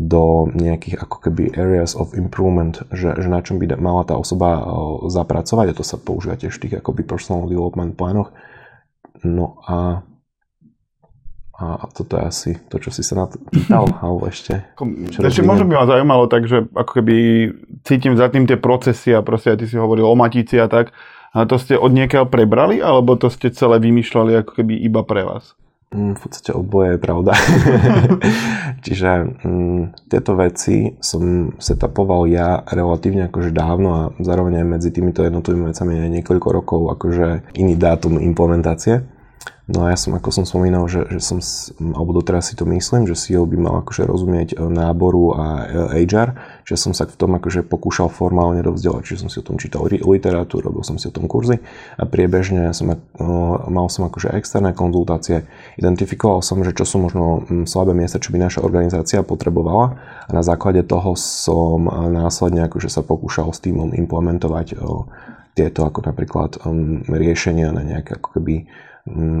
do 0.00 0.48
nejakých 0.56 1.04
ako 1.04 1.28
keby 1.28 1.52
areas 1.60 1.92
of 1.92 2.16
improvement, 2.16 2.80
že, 2.88 3.12
že 3.20 3.28
na 3.28 3.44
čom 3.44 3.60
by 3.60 3.76
mala 3.76 4.08
tá 4.08 4.16
osoba 4.16 4.64
zapracovať 5.12 5.66
a 5.68 5.76
to 5.76 5.84
sa 5.84 6.00
používa 6.00 6.40
tiež 6.40 6.56
v 6.56 6.62
tých 6.64 6.74
akoby 6.80 7.04
personal 7.04 7.44
development 7.44 8.00
plánoch. 8.00 8.32
No 9.20 9.60
a 9.68 10.00
a 11.60 11.92
toto 11.92 12.16
je 12.16 12.24
asi 12.24 12.50
to, 12.72 12.80
čo 12.80 12.88
si 12.88 13.04
sa 13.04 13.20
na 13.20 13.26
to 13.28 13.36
pýtal, 13.52 13.84
alebo 14.00 14.24
ešte... 14.32 14.64
Ešte 15.20 15.44
možno 15.44 15.68
by 15.68 15.76
ma 15.76 15.84
zaujímalo 15.84 16.24
tak, 16.24 16.48
že 16.48 16.64
ako 16.72 16.92
keby 17.04 17.16
cítim 17.84 18.16
za 18.16 18.32
tým 18.32 18.48
tie 18.48 18.56
procesy 18.56 19.12
a 19.12 19.20
proste 19.20 19.52
aj 19.52 19.60
ty 19.60 19.66
si 19.68 19.76
hovoril 19.76 20.08
o 20.08 20.16
matici 20.16 20.56
a 20.56 20.72
tak. 20.72 20.96
A 21.36 21.44
to 21.44 21.60
ste 21.60 21.76
od 21.76 21.92
niekiaľ 21.92 22.32
prebrali, 22.32 22.80
alebo 22.80 23.12
to 23.20 23.28
ste 23.28 23.52
celé 23.52 23.76
vymýšľali 23.76 24.40
ako 24.40 24.56
keby 24.56 24.72
iba 24.72 25.04
pre 25.04 25.28
vás? 25.28 25.52
Mm, 25.90 26.14
v 26.14 26.20
podstate 26.22 26.54
oboje 26.54 26.94
je 26.94 27.02
pravda. 27.02 27.34
Čiže 28.86 29.10
mm, 29.42 30.06
tieto 30.06 30.38
veci 30.38 30.94
som 31.02 31.50
setapoval 31.58 32.30
ja 32.30 32.62
relatívne 32.62 33.26
akože 33.26 33.50
dávno 33.50 33.88
a 33.90 34.02
zároveň 34.22 34.62
aj 34.62 34.66
medzi 34.70 34.94
týmito 34.94 35.26
jednotlivými 35.26 35.66
vecami 35.74 35.92
je 35.98 36.14
niekoľko 36.14 36.48
rokov 36.54 36.80
akože 36.94 37.58
iný 37.58 37.74
dátum 37.74 38.22
implementácie. 38.22 39.02
No 39.70 39.86
a 39.86 39.94
ja 39.94 39.98
som, 39.98 40.18
ako 40.18 40.34
som 40.34 40.42
spomínal, 40.42 40.82
že, 40.90 41.06
že 41.06 41.22
som, 41.22 41.38
alebo 41.94 42.10
doteraz 42.10 42.50
si 42.50 42.58
to 42.58 42.66
myslím, 42.66 43.06
že 43.06 43.14
CEO 43.14 43.46
by 43.46 43.54
mal 43.54 43.74
akože 43.86 44.02
rozumieť 44.02 44.48
e, 44.52 44.66
náboru 44.66 45.38
a 45.38 45.46
e, 45.94 46.04
HR, 46.10 46.34
že 46.66 46.74
som 46.74 46.90
sa 46.90 47.06
v 47.06 47.14
tom 47.14 47.38
akože 47.38 47.62
pokúšal 47.70 48.10
formálne 48.10 48.58
dovzdelať, 48.66 49.02
čiže 49.06 49.20
som 49.22 49.30
si 49.30 49.38
o 49.38 49.46
tom 49.46 49.62
čítal 49.62 49.86
literatúru, 49.86 50.74
robil 50.74 50.82
som 50.82 50.98
si 50.98 51.06
o 51.06 51.14
tom 51.14 51.30
kurzy 51.30 51.62
a 51.94 52.02
priebežne 52.02 52.74
som, 52.74 52.90
e, 52.90 52.98
mal 53.70 53.86
som 53.86 54.10
akože 54.10 54.34
externé 54.34 54.74
konzultácie, 54.74 55.46
identifikoval 55.78 56.42
som, 56.42 56.58
že 56.66 56.74
čo 56.74 56.82
sú 56.82 57.06
možno 57.06 57.46
slabé 57.70 57.94
miesta, 57.94 58.18
čo 58.18 58.34
by 58.34 58.42
naša 58.42 58.66
organizácia 58.66 59.22
potrebovala 59.22 60.02
a 60.26 60.30
na 60.34 60.42
základe 60.42 60.82
toho 60.82 61.14
som 61.14 61.86
následne 62.10 62.66
akože 62.66 62.90
sa 62.90 63.06
pokúšal 63.06 63.54
s 63.54 63.62
týmom 63.62 63.94
implementovať 63.94 64.74
tieto 65.54 65.80
ako 65.82 66.06
napríklad 66.06 66.62
riešenia 67.10 67.74
na 67.74 67.82
nejaké 67.82 68.18
ako 68.18 68.38
keby 68.38 68.66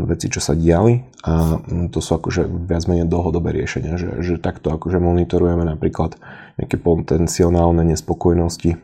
veci, 0.08 0.32
čo 0.32 0.40
sa 0.40 0.56
diali 0.56 1.04
a 1.22 1.60
mm, 1.60 1.92
to 1.92 2.00
sú 2.00 2.16
akože 2.16 2.48
viac 2.64 2.88
menej 2.88 3.06
dlhodobé 3.06 3.52
riešenia, 3.52 4.00
že, 4.00 4.24
že 4.24 4.40
takto 4.40 4.72
akože 4.72 4.96
monitorujeme 4.96 5.62
napríklad 5.68 6.16
nejaké 6.56 6.80
potenciálne 6.80 7.84
nespokojnosti. 7.84 8.80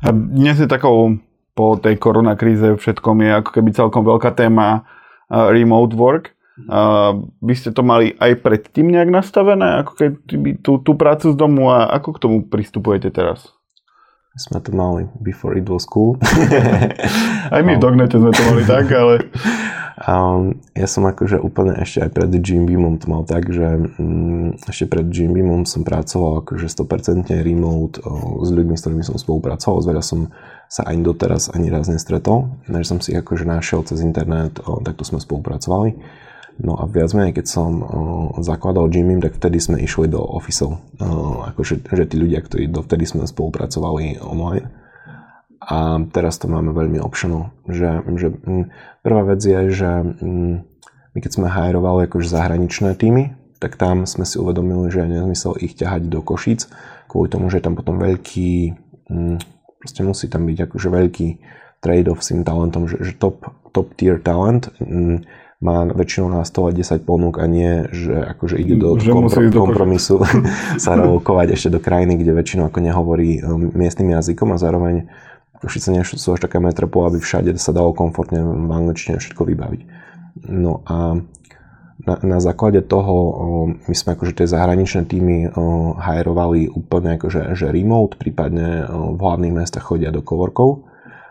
A 0.00 0.08
dnes 0.10 0.56
je 0.56 0.64
takou 0.64 1.20
po 1.52 1.76
tej 1.76 2.00
koronakríze 2.00 2.80
všetkom 2.80 3.20
je 3.20 3.30
ako 3.44 3.50
keby 3.52 3.68
celkom 3.76 4.02
veľká 4.08 4.32
téma 4.32 4.88
remote 5.28 5.92
work. 5.92 6.32
A 6.68 7.12
by 7.40 7.54
ste 7.56 7.72
to 7.72 7.80
mali 7.80 8.12
aj 8.20 8.40
predtým 8.44 8.92
nejak 8.92 9.08
nastavené, 9.08 9.80
ako 9.80 9.92
keby 9.96 10.60
tú, 10.60 10.76
tú 10.80 10.92
prácu 10.92 11.32
z 11.32 11.36
domu 11.36 11.72
a 11.72 11.88
ako 11.88 12.16
k 12.16 12.22
tomu 12.24 12.36
pristupujete 12.44 13.08
teraz? 13.08 13.48
Sme 14.36 14.60
to 14.60 14.72
mali 14.72 15.08
before 15.24 15.56
it 15.56 15.64
was 15.68 15.88
cool. 15.88 16.20
aj 17.54 17.60
my 17.64 17.76
v 17.76 17.80
Dognete 17.80 18.20
sme 18.20 18.32
to 18.32 18.42
mali 18.44 18.62
tak, 18.68 18.92
ale... 18.92 19.14
Um, 20.00 20.64
ja 20.72 20.88
som 20.88 21.04
akože 21.04 21.36
úplne 21.36 21.76
ešte 21.76 22.00
aj 22.00 22.10
pred 22.16 22.32
Jim 22.40 22.64
Beamom 22.64 22.96
to 22.96 23.04
mal 23.04 23.20
tak, 23.28 23.52
že 23.52 23.84
um, 24.00 24.56
ešte 24.64 24.88
pred 24.88 25.04
Jim 25.12 25.36
Beamom 25.36 25.68
som 25.68 25.84
pracoval 25.84 26.40
akože 26.40 26.72
100% 26.72 27.28
remote 27.44 28.00
s 28.40 28.48
ľuďmi, 28.48 28.80
s 28.80 28.80
ktorými 28.80 29.04
som 29.04 29.20
spolupracoval. 29.20 29.84
Zveľa 29.84 30.00
som 30.00 30.32
sa 30.72 30.88
ani 30.88 31.04
doteraz 31.04 31.52
ani 31.52 31.68
raz 31.68 31.92
nestretol, 31.92 32.48
než 32.64 32.88
som 32.88 32.96
si 33.04 33.12
ich 33.12 33.20
akože 33.20 33.44
našiel 33.44 33.84
cez 33.84 34.00
internet, 34.00 34.56
o, 34.64 34.80
takto 34.80 35.04
sme 35.04 35.20
spolupracovali. 35.20 35.92
No 36.64 36.80
a 36.80 36.88
viac 36.88 37.12
menej, 37.12 37.36
keď 37.36 37.46
som 37.52 37.70
o, 37.84 37.86
zakladal 38.40 38.88
Jimmy, 38.88 39.20
tak 39.20 39.36
vtedy 39.36 39.60
sme 39.60 39.84
išli 39.84 40.08
do 40.08 40.24
office 40.24 40.64
akože 41.52 41.84
že 41.84 42.04
tí 42.08 42.16
ľudia, 42.16 42.40
ktorí 42.40 42.72
dovtedy 42.72 43.04
sme 43.04 43.28
spolupracovali 43.28 44.24
online 44.24 44.80
a 45.60 46.00
teraz 46.08 46.40
to 46.40 46.48
máme 46.48 46.72
veľmi 46.72 46.96
optional. 47.04 47.52
Že, 47.68 48.16
že 48.16 48.28
prvá 49.04 49.22
vec 49.28 49.44
je, 49.44 49.60
že 49.68 49.90
my 51.10 51.18
keď 51.20 51.30
sme 51.36 51.52
hajrovali 51.52 52.08
akože 52.08 52.32
zahraničné 52.32 52.96
týmy, 52.96 53.36
tak 53.60 53.76
tam 53.76 54.08
sme 54.08 54.24
si 54.24 54.40
uvedomili, 54.40 54.88
že 54.88 55.04
je 55.04 55.12
nezmysel 55.20 55.52
ich 55.60 55.76
ťahať 55.76 56.08
do 56.08 56.24
Košic, 56.24 56.64
kvôli 57.12 57.28
tomu, 57.28 57.52
že 57.52 57.60
je 57.60 57.64
tam 57.68 57.76
potom 57.76 58.00
veľký, 58.00 58.72
mm, 59.12 59.36
proste 59.84 60.00
musí 60.00 60.32
tam 60.32 60.48
byť 60.48 60.58
akože 60.64 60.88
veľký 60.88 61.28
trade-off 61.84 62.24
s 62.24 62.32
tým 62.32 62.40
talentom, 62.40 62.88
že, 62.88 62.96
že 63.04 63.12
top, 63.20 63.52
top 63.76 63.92
tier 64.00 64.16
talent 64.16 64.72
mm, 64.80 65.28
má 65.60 65.84
väčšinou 65.92 66.32
na 66.32 66.40
110 66.40 67.04
ponúk 67.04 67.36
a 67.36 67.44
nie, 67.44 67.84
že 67.92 68.16
akože 68.16 68.56
ide 68.56 68.80
do 68.80 68.96
že 68.96 69.12
kompro- 69.12 69.52
kompromisu 69.52 70.24
sa 70.80 70.96
relokovať 70.96 71.52
ešte 71.52 71.68
do 71.68 71.84
krajiny, 71.84 72.16
kde 72.16 72.32
väčšinou 72.32 72.72
ako 72.72 72.80
nehovorí 72.80 73.44
miestnym 73.76 74.16
jazykom 74.16 74.56
a 74.56 74.60
zároveň 74.60 75.04
Košice 75.60 75.92
nie 75.92 76.00
sú 76.04 76.16
až 76.32 76.40
taká 76.40 76.56
metropola, 76.56 77.12
aby 77.12 77.20
všade 77.20 77.52
sa 77.60 77.76
dalo 77.76 77.92
komfortne 77.92 78.40
v 78.40 78.72
angličtine 78.72 79.20
všetko 79.20 79.44
vybaviť. 79.44 79.80
No 80.48 80.80
a 80.88 81.20
na, 82.00 82.14
na 82.24 82.38
základe 82.40 82.80
toho 82.80 83.14
my 83.84 83.92
sme 83.92 84.16
akože 84.16 84.40
tie 84.40 84.48
zahraničné 84.48 85.04
týmy 85.04 85.52
hajrovali 86.00 86.72
úplne 86.72 87.20
akože 87.20 87.52
že 87.52 87.68
remote, 87.68 88.16
prípadne 88.16 88.88
v 88.88 89.20
hlavných 89.20 89.52
mestách 89.52 89.84
chodia 89.84 90.08
do 90.08 90.24
kovorkov. 90.24 90.88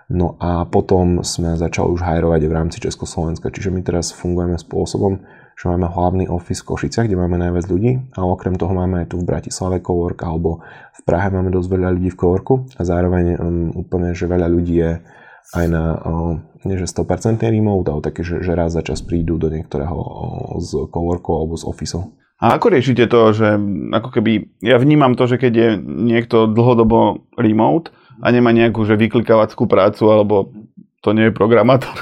No 0.09 0.37
a 0.41 0.65
potom 0.65 1.21
sme 1.21 1.53
začali 1.53 1.89
už 1.89 2.01
hajrovať 2.01 2.41
v 2.49 2.53
rámci 2.53 2.77
Československa, 2.81 3.53
čiže 3.53 3.69
my 3.69 3.81
teraz 3.85 4.09
fungujeme 4.09 4.57
spôsobom, 4.57 5.21
že 5.59 5.67
máme 5.67 5.91
hlavný 5.91 6.31
office 6.31 6.63
v 6.63 6.71
Košiciach, 6.71 7.11
kde 7.11 7.19
máme 7.19 7.35
najviac 7.35 7.67
ľudí, 7.67 7.99
a 8.15 8.23
okrem 8.23 8.55
toho 8.55 8.71
máme 8.71 9.03
aj 9.03 9.11
tu 9.11 9.19
v 9.19 9.27
Bratislave 9.27 9.83
Cowork, 9.83 10.23
alebo 10.23 10.63
v 10.95 11.01
Prahe 11.03 11.27
máme 11.27 11.51
dosť 11.51 11.67
veľa 11.67 11.89
ľudí 11.99 12.09
v 12.15 12.19
Coworku 12.19 12.71
a 12.79 12.81
zároveň 12.87 13.35
um, 13.35 13.75
úplne, 13.75 14.15
že 14.15 14.31
veľa 14.31 14.47
ľudí 14.47 14.75
je 14.79 14.91
aj 15.59 15.65
na 15.67 15.83
um, 15.99 16.39
nie 16.63 16.79
že 16.79 16.87
100% 16.87 17.43
remote, 17.43 17.87
ale 17.91 17.99
také, 17.99 18.23
že, 18.23 18.39
že 18.39 18.55
raz 18.55 18.71
za 18.71 18.83
čas 18.83 19.03
prídu 19.03 19.35
do 19.35 19.51
niektorého 19.51 19.99
z 20.63 20.87
coworkov 20.91 21.33
alebo 21.43 21.55
z 21.59 21.63
officeov. 21.67 22.03
A 22.39 22.55
ako 22.55 22.71
riešite 22.71 23.11
to, 23.11 23.35
že 23.35 23.59
ako 23.91 24.09
keby, 24.15 24.63
ja 24.63 24.79
vnímam 24.79 25.19
to, 25.19 25.27
že 25.27 25.35
keď 25.35 25.53
je 25.55 25.69
niekto 25.83 26.47
dlhodobo 26.47 27.27
remote 27.35 27.91
a 28.23 28.31
nemá 28.31 28.55
nejakú 28.55 28.83
že 28.87 28.95
vyklikavackú 28.95 29.67
prácu 29.67 30.03
alebo 30.07 30.35
to 30.99 31.15
nie 31.15 31.31
je 31.31 31.33
programátor 31.35 31.95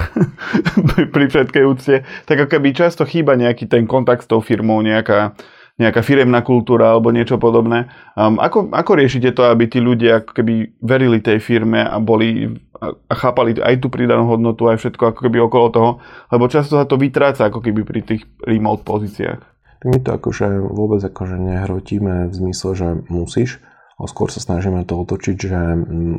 pri 1.14 1.24
všetkej 1.30 1.64
úcte, 1.64 2.02
tak 2.26 2.36
ako 2.38 2.58
keby 2.58 2.74
často 2.74 3.06
chýba 3.06 3.38
nejaký 3.38 3.70
ten 3.70 3.86
kontakt 3.86 4.26
s 4.26 4.30
tou 4.30 4.42
firmou, 4.42 4.82
nejaká, 4.82 5.38
nejaká 5.78 6.02
firemná 6.02 6.42
kultúra 6.42 6.90
alebo 6.90 7.14
niečo 7.14 7.38
podobné. 7.38 7.86
Um, 8.18 8.42
ako, 8.42 8.74
ako 8.74 8.92
riešite 8.98 9.30
to, 9.38 9.46
aby 9.46 9.70
tí 9.70 9.78
ľudia 9.78 10.26
ako 10.26 10.42
keby 10.42 10.54
verili 10.82 11.22
tej 11.22 11.38
firme 11.38 11.86
a 11.86 12.02
boli 12.02 12.58
a 12.78 13.14
chápali 13.18 13.58
aj 13.58 13.82
tú 13.82 13.90
pridanú 13.90 14.30
hodnotu, 14.30 14.70
aj 14.70 14.78
všetko 14.78 15.10
ako 15.14 15.20
keby 15.26 15.38
okolo 15.42 15.66
toho, 15.74 15.90
lebo 16.30 16.46
často 16.46 16.78
sa 16.78 16.86
to 16.86 16.94
vytráca 16.94 17.50
ako 17.50 17.58
keby 17.58 17.82
pri 17.82 18.06
tých 18.06 18.22
remote 18.46 18.86
pozíciách. 18.86 19.40
My 19.86 19.98
to 20.02 20.18
akože 20.18 20.46
vôbec 20.74 21.02
akože 21.02 21.38
nehrotíme 21.38 22.30
v 22.30 22.34
zmysle, 22.34 22.70
že 22.74 22.88
musíš, 23.10 23.62
ale 23.98 24.06
skôr 24.10 24.30
sa 24.30 24.42
snažíme 24.42 24.82
to 24.86 24.94
otočiť, 24.98 25.36
že 25.38 25.60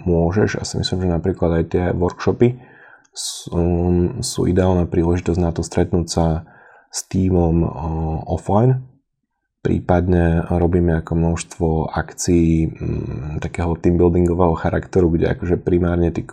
môžeš 0.03 0.59
a 0.59 0.63
si 0.67 0.79
myslím, 0.79 1.07
že 1.07 1.15
napríklad 1.15 1.51
aj 1.59 1.65
tie 1.71 1.83
workshopy 1.95 2.59
sú, 3.19 3.59
sú 4.23 4.47
ideálna 4.47 4.87
príležitosť 4.87 5.39
na 5.43 5.51
to 5.51 5.59
stretnúť 5.59 6.07
sa 6.07 6.25
s 6.87 7.03
týmom 7.11 7.67
offline, 8.25 8.89
Prípadne 9.59 10.47
robíme 10.47 11.03
ako 11.03 11.19
množstvo 11.19 11.91
akcií 11.91 12.71
mm, 12.71 13.43
takého 13.43 13.75
teambuildingového 13.75 14.55
charakteru, 14.55 15.11
kde 15.11 15.35
akože 15.35 15.59
primárne 15.59 16.15
tí, 16.15 16.23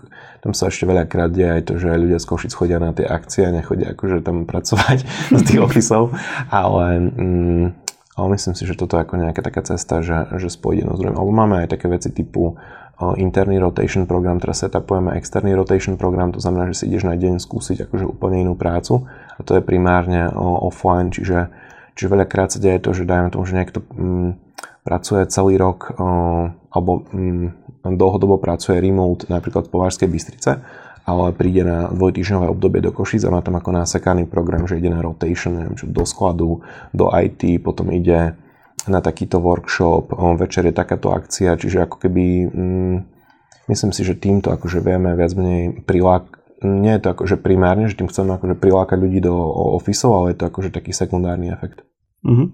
tam 0.46 0.54
sa 0.54 0.70
ešte 0.70 0.86
veľakrát 0.86 1.34
deje 1.34 1.58
aj 1.58 1.62
to, 1.66 1.74
že 1.74 1.90
ľudia 1.90 2.22
z 2.22 2.26
Košic 2.30 2.54
chodia 2.54 2.78
na 2.78 2.94
tie 2.94 3.02
akcie 3.02 3.42
a 3.42 3.50
nechodia 3.50 3.98
akože 3.98 4.22
tam 4.22 4.46
pracovať 4.46 5.02
z 5.38 5.42
tých 5.42 5.58
ofisov, 5.58 6.14
ale, 6.54 7.02
mm, 7.02 7.66
ale 8.14 8.26
myslím 8.38 8.54
si, 8.54 8.62
že 8.62 8.78
toto 8.78 8.94
je 8.94 9.02
ako 9.02 9.18
nejaká 9.18 9.42
taká 9.42 9.66
cesta, 9.74 10.06
že, 10.06 10.38
že 10.38 10.46
spojí 10.46 10.86
jedno 10.86 10.94
z 10.94 11.02
druhým. 11.02 11.18
Alebo 11.18 11.34
máme 11.34 11.66
aj 11.66 11.74
také 11.74 11.90
veci 11.90 12.14
typu 12.14 12.54
interný 13.20 13.60
rotation 13.60 14.08
program, 14.08 14.40
teraz 14.40 14.64
setupujeme 14.64 15.12
externý 15.20 15.52
rotation 15.52 16.00
program, 16.00 16.32
to 16.32 16.40
znamená, 16.40 16.72
že 16.72 16.80
si 16.80 16.84
ideš 16.88 17.04
na 17.04 17.12
deň 17.12 17.40
skúsiť 17.40 17.88
akože 17.88 18.08
úplne 18.08 18.40
inú 18.40 18.56
prácu 18.56 19.04
a 19.36 19.40
to 19.44 19.56
je 19.56 19.62
primárne 19.62 20.32
offline, 20.36 21.12
čiže 21.12 21.52
Čiže 21.96 22.12
veľakrát 22.12 22.52
sa 22.52 22.60
deje 22.60 22.78
to, 22.84 22.92
že 22.92 23.08
dajme 23.08 23.32
tomu, 23.32 23.48
že 23.48 23.56
niekto 23.56 23.80
mm, 23.80 24.30
pracuje 24.84 25.24
celý 25.32 25.56
rok 25.56 25.96
alebo 26.68 27.08
mm, 27.08 27.46
dlhodobo 27.96 28.36
pracuje 28.36 28.76
remote 28.78 29.24
napríklad 29.32 29.66
v 29.66 29.72
Považskej 29.72 30.08
Bystrice, 30.12 30.60
ale 31.08 31.32
príde 31.32 31.64
na 31.64 31.88
dvojtýždňové 31.88 32.46
obdobie 32.52 32.84
do 32.84 32.92
Košic 32.92 33.24
a 33.24 33.32
má 33.32 33.40
tam 33.40 33.56
ako 33.56 33.72
násekaný 33.72 34.28
program, 34.28 34.68
že 34.68 34.76
ide 34.76 34.92
na 34.92 35.00
rotation, 35.00 35.56
neviem 35.56 35.72
čo, 35.72 35.88
do 35.88 36.04
skladu, 36.04 36.60
do 36.92 37.08
IT, 37.08 37.64
potom 37.64 37.88
ide 37.88 38.36
na 38.84 39.00
takýto 39.00 39.40
workshop, 39.40 40.12
večer 40.36 40.68
je 40.68 40.74
takáto 40.76 41.10
akcia, 41.10 41.58
čiže 41.58 41.88
ako 41.88 41.96
keby 42.06 42.24
mm, 42.46 42.96
myslím 43.72 43.90
si, 43.90 44.04
že 44.04 44.20
týmto 44.20 44.52
akože 44.52 44.84
vieme 44.84 45.16
viac 45.16 45.32
menej 45.34 45.82
prilák, 45.88 46.36
nie 46.62 46.92
je 46.96 47.02
to 47.02 47.08
akože 47.12 47.36
primárne, 47.40 47.88
že 47.90 47.98
tým 47.98 48.08
chceme 48.08 48.36
akože 48.36 48.56
prilákať 48.56 48.98
ľudí 49.00 49.20
do 49.20 49.34
ofisov, 49.76 50.22
ale 50.22 50.32
je 50.32 50.38
to 50.40 50.48
akože 50.48 50.70
taký 50.72 50.92
sekundárny 50.94 51.52
efekt. 51.52 51.84
Uh-huh. 52.24 52.50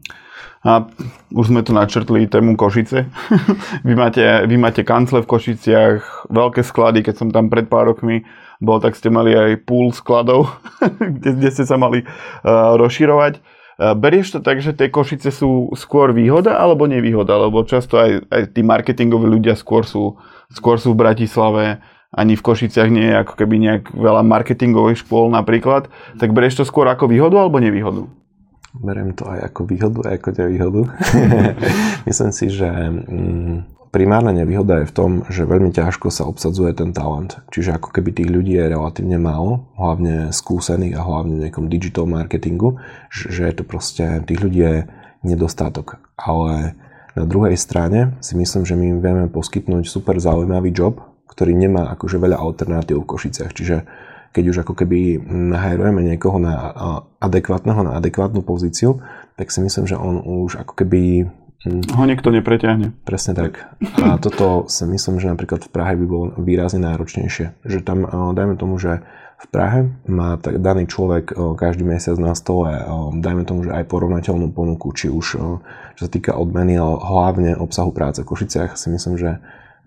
A 0.63 0.87
už 1.35 1.51
sme 1.51 1.67
tu 1.67 1.75
načrtli 1.75 2.31
tému 2.31 2.55
Košice. 2.55 3.11
vy, 3.87 3.95
máte, 3.95 4.23
vy 4.47 4.57
máte 4.59 4.87
kancle 4.87 5.23
v 5.23 5.31
Košiciach, 5.31 6.31
veľké 6.31 6.63
sklady, 6.63 7.03
keď 7.03 7.15
som 7.19 7.29
tam 7.35 7.51
pred 7.51 7.67
pár 7.67 7.95
rokmi 7.95 8.23
bol, 8.63 8.79
tak 8.79 8.95
ste 8.95 9.11
mali 9.11 9.35
aj 9.35 9.67
pool 9.67 9.91
skladov, 9.91 10.55
kde, 11.19 11.35
kde 11.35 11.51
ste 11.51 11.65
sa 11.67 11.75
mali 11.75 12.07
uh, 12.07 12.79
rozširovať. 12.79 13.43
Uh, 13.81 13.97
berieš 13.97 14.37
to 14.37 14.39
tak, 14.45 14.61
že 14.61 14.77
tie 14.77 14.93
Košice 14.93 15.33
sú 15.33 15.73
skôr 15.77 16.13
výhoda 16.13 16.61
alebo 16.61 16.85
nevýhoda? 16.85 17.37
Lebo 17.41 17.65
často 17.65 17.97
aj, 17.97 18.29
aj 18.29 18.43
tí 18.53 18.61
marketingoví 18.61 19.29
ľudia 19.29 19.57
skôr 19.57 19.89
sú, 19.89 20.21
skôr 20.53 20.77
sú 20.77 20.93
v 20.93 21.01
Bratislave, 21.01 21.81
ani 22.13 22.37
v 22.37 22.45
Košiciach 22.45 22.93
nie 22.93 23.09
je 23.09 23.17
ako 23.25 23.35
keby 23.41 23.57
nejak 23.57 23.85
veľa 23.97 24.21
marketingových 24.21 25.01
škôl 25.01 25.33
napríklad, 25.33 25.89
tak 26.21 26.37
berieš 26.37 26.61
to 26.61 26.65
skôr 26.69 26.85
ako 26.93 27.09
výhodu 27.09 27.41
alebo 27.41 27.57
nevýhodu? 27.57 28.05
Beriem 28.73 29.17
to 29.17 29.29
aj 29.29 29.53
ako 29.53 29.61
výhodu, 29.69 30.01
aj 30.09 30.15
ako 30.21 30.29
nevýhodu. 30.37 30.81
Myslím 32.09 32.33
si, 32.37 32.53
že 32.53 32.69
mm, 32.69 33.72
primárna 33.93 34.33
nevýhoda 34.33 34.83
je 34.83 34.91
v 34.91 34.97
tom, 34.97 35.11
že 35.29 35.45
veľmi 35.45 35.71
ťažko 35.71 36.09
sa 36.09 36.25
obsadzuje 36.25 36.73
ten 36.73 36.97
talent. 36.97 37.39
Čiže 37.53 37.77
ako 37.77 37.93
keby 37.93 38.11
tých 38.17 38.33
ľudí 38.33 38.57
je 38.57 38.73
relatívne 38.73 39.21
málo, 39.21 39.69
hlavne 39.77 40.33
skúsených 40.33 40.97
a 40.97 41.05
hlavne 41.05 41.37
v 41.39 41.43
nejakom 41.47 41.69
digital 41.69 42.09
marketingu, 42.09 42.81
že 43.13 43.45
je 43.45 43.55
to 43.55 43.65
proste, 43.69 44.25
tých 44.25 44.41
ľudí 44.41 44.61
je 44.65 44.77
nedostatok. 45.23 46.01
Ale 46.17 46.75
na 47.13 47.25
druhej 47.29 47.55
strane 47.61 48.17
si 48.25 48.33
myslím, 48.35 48.65
že 48.65 48.75
my 48.75 48.97
vieme 48.99 49.29
poskytnúť 49.29 49.85
super 49.85 50.17
zaujímavý 50.17 50.73
job, 50.73 51.05
ktorý 51.29 51.53
nemá 51.53 51.93
akože 51.93 52.17
veľa 52.17 52.41
alternatív 52.41 53.05
v 53.05 53.09
Košiciach. 53.13 53.53
Čiže 53.53 53.77
keď 54.33 54.45
už 54.49 54.57
ako 54.65 54.73
keby 54.73 55.21
nahajrujeme 55.29 56.01
niekoho 56.01 56.41
na 56.41 56.73
adekvátneho, 57.21 57.85
na 57.85 58.01
adekvátnu 58.01 58.41
pozíciu, 58.41 59.05
tak 59.37 59.53
si 59.53 59.61
myslím, 59.61 59.85
že 59.85 60.01
on 60.01 60.25
už 60.25 60.65
ako 60.65 60.73
keby 60.73 61.29
hm, 61.65 61.95
ho 61.95 62.05
niekto 62.07 62.29
nepreťahne. 62.31 62.95
Presne 63.07 63.33
tak. 63.35 63.67
A 64.03 64.19
toto 64.19 64.67
si 64.67 64.85
myslím, 64.87 65.19
že 65.19 65.31
napríklad 65.31 65.67
v 65.67 65.71
Prahe 65.71 65.95
by 65.99 66.05
bolo 66.07 66.25
výrazne 66.39 66.83
náročnejšie. 66.83 67.65
Že 67.67 67.79
tam, 67.87 68.07
dajme 68.35 68.55
tomu, 68.59 68.79
že 68.79 69.03
v 69.43 69.47
Prahe 69.51 69.91
má 70.07 70.39
tak 70.39 70.63
daný 70.63 70.87
človek 70.87 71.35
každý 71.59 71.83
mesiac 71.83 72.15
na 72.23 72.31
stole, 72.39 72.79
dajme 73.19 73.43
tomu, 73.43 73.67
že 73.67 73.75
aj 73.75 73.91
porovnateľnú 73.91 74.55
ponuku, 74.55 74.95
či 74.95 75.11
už 75.11 75.27
čo 75.99 76.03
sa 76.07 76.11
týka 76.11 76.39
odmeny, 76.39 76.79
ale 76.79 76.95
hlavne 77.03 77.51
obsahu 77.59 77.91
práce 77.91 78.23
v 78.23 78.31
Košiciach 78.31 78.79
si 78.79 78.89
myslím, 78.95 79.19
že 79.19 79.43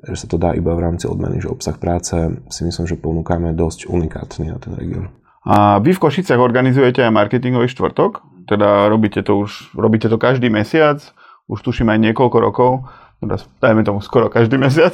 že 0.05 0.21
sa 0.21 0.27
to 0.29 0.37
dá 0.37 0.53
iba 0.53 0.69
v 0.77 0.83
rámci 0.85 1.09
odmeny, 1.09 1.41
že 1.41 1.49
obsah 1.49 1.73
práce 1.81 2.13
si 2.53 2.61
myslím, 2.61 2.85
že 2.85 2.93
ponúkame 2.93 3.57
dosť 3.57 3.89
unikátny 3.89 4.53
na 4.53 4.61
ten 4.61 4.77
región. 4.77 5.09
A 5.45 5.81
vy 5.81 5.97
v 5.97 6.01
Košiciach 6.01 6.37
organizujete 6.37 7.01
aj 7.01 7.13
marketingový 7.13 7.69
štvrtok, 7.69 8.21
teda 8.45 8.89
robíte 8.89 9.25
to 9.25 9.45
už, 9.45 9.73
robíte 9.73 10.05
to 10.05 10.17
každý 10.21 10.49
mesiac, 10.53 11.01
už 11.45 11.59
tuším 11.61 11.93
aj 11.93 11.99
niekoľko 12.11 12.37
rokov, 12.41 12.71
teda 13.23 13.41
dajme 13.63 13.81
tomu 13.87 13.99
skoro 14.03 14.27
každý 14.27 14.59
mesiac, 14.59 14.91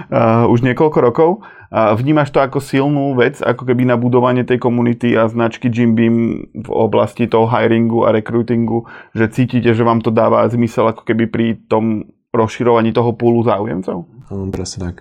už 0.52 0.58
niekoľko 0.60 0.98
rokov. 1.00 1.30
A 1.74 1.90
vnímaš 1.98 2.30
to 2.30 2.38
ako 2.38 2.62
silnú 2.62 3.18
vec, 3.18 3.42
ako 3.42 3.66
keby 3.66 3.82
na 3.82 3.98
budovanie 3.98 4.46
tej 4.46 4.62
komunity 4.62 5.18
a 5.18 5.26
značky 5.26 5.66
Jim 5.66 5.98
Beam 5.98 6.46
v 6.54 6.70
oblasti 6.70 7.26
toho 7.26 7.50
hiringu 7.50 8.06
a 8.06 8.14
recruitingu, 8.14 8.86
že 9.10 9.26
cítite, 9.26 9.74
že 9.74 9.82
vám 9.82 9.98
to 9.98 10.14
dáva 10.14 10.46
zmysel 10.46 10.94
ako 10.94 11.02
keby 11.02 11.26
pri 11.26 11.46
tom 11.66 12.14
rozširovaní 12.30 12.94
toho 12.94 13.10
púlu 13.18 13.42
záujemcov? 13.42 14.06
Um, 14.30 14.54
presne 14.54 14.94
tak. 14.94 14.96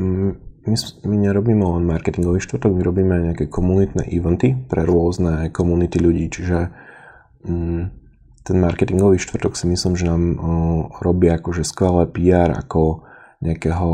Mm, 0.00 0.40
my, 0.64 0.76
my 1.04 1.16
nerobíme 1.28 1.60
len 1.60 1.84
marketingový 1.84 2.40
štvrtok, 2.40 2.72
my 2.72 2.82
robíme 2.88 3.14
nejaké 3.28 3.52
komunitné 3.52 4.08
eventy 4.08 4.56
pre 4.56 4.88
rôzne 4.88 5.52
komunity 5.52 6.00
ľudí, 6.00 6.32
čiže 6.32 6.72
um, 7.44 7.92
ten 8.42 8.56
marketingový 8.58 9.22
štvrtok 9.22 9.54
si 9.54 9.70
myslím, 9.70 9.94
že 9.94 10.10
nám 10.10 10.22
robí 10.98 11.30
akože 11.30 11.62
skvelé 11.62 12.10
PR 12.10 12.50
ako 12.52 13.06
nejakého 13.42 13.88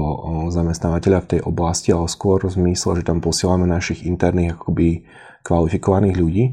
zamestnávateľa 0.53 1.25
v 1.25 1.31
tej 1.37 1.41
oblasti, 1.45 1.89
ale 1.93 2.05
skôr 2.09 2.45
v 2.45 2.53
zmysle, 2.53 3.01
že 3.01 3.09
tam 3.09 3.25
posielame 3.25 3.65
našich 3.65 4.05
interných 4.05 4.61
akoby 4.61 5.09
kvalifikovaných 5.41 6.17
ľudí 6.21 6.45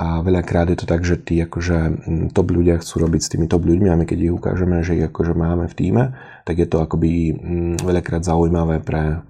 a 0.00 0.24
veľakrát 0.24 0.72
je 0.72 0.80
to 0.80 0.88
tak, 0.88 1.04
že 1.04 1.20
tí 1.20 1.36
akože 1.44 2.08
top 2.32 2.48
ľudia 2.56 2.80
chcú 2.80 3.04
robiť 3.04 3.20
s 3.20 3.30
tými 3.36 3.44
top 3.52 3.68
ľuďmi 3.68 3.92
a 3.92 3.98
my 4.00 4.08
keď 4.08 4.18
ich 4.24 4.32
ukážeme, 4.32 4.80
že 4.80 4.96
ich 4.96 5.04
akože 5.04 5.36
máme 5.36 5.68
v 5.68 5.76
týme, 5.76 6.04
tak 6.48 6.56
je 6.56 6.64
to 6.64 6.80
akoby 6.80 7.36
veľakrát 7.84 8.24
zaujímavé 8.24 8.80
pre, 8.80 9.20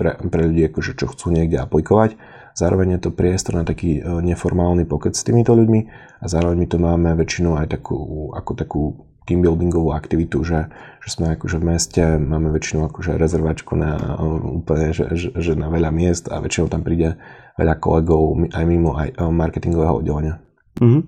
pre, 0.00 0.16
pre 0.16 0.42
ľudí, 0.48 0.72
akože 0.72 0.96
čo 0.96 1.12
chcú 1.12 1.28
niekde 1.28 1.60
aplikovať. 1.60 2.16
Zároveň 2.58 2.98
je 2.98 3.06
to 3.06 3.10
priestor 3.14 3.54
na 3.54 3.62
taký 3.62 4.02
e, 4.02 4.02
neformálny 4.02 4.82
pokec 4.82 5.14
s 5.14 5.22
týmito 5.22 5.54
ľuďmi 5.54 5.80
a 6.18 6.24
zároveň 6.26 6.58
my 6.58 6.66
to 6.66 6.78
máme 6.82 7.10
väčšinou 7.14 7.54
aj 7.54 7.78
takú, 7.78 8.34
ako 8.34 8.50
takú 8.58 8.82
team 9.30 9.46
buildingovú 9.46 9.94
aktivitu, 9.94 10.42
že, 10.42 10.66
že 10.98 11.08
sme 11.14 11.38
akože 11.38 11.60
v 11.62 11.64
meste, 11.70 12.02
máme 12.18 12.50
väčšinou 12.50 12.90
akože 12.90 13.14
rezervačku 13.14 13.78
na 13.78 13.94
úplne, 14.42 14.90
že, 14.90 15.06
že, 15.14 15.28
že 15.38 15.52
na 15.54 15.70
veľa 15.70 15.94
miest 15.94 16.26
a 16.32 16.42
väčšinou 16.42 16.66
tam 16.66 16.82
príde 16.82 17.14
veľa 17.54 17.78
kolegov 17.78 18.50
aj 18.50 18.64
mimo 18.66 18.98
aj 18.98 19.14
eh, 19.14 19.30
marketingového 19.30 20.02
oddelenia. 20.02 20.42
Mm-hmm. 20.82 21.02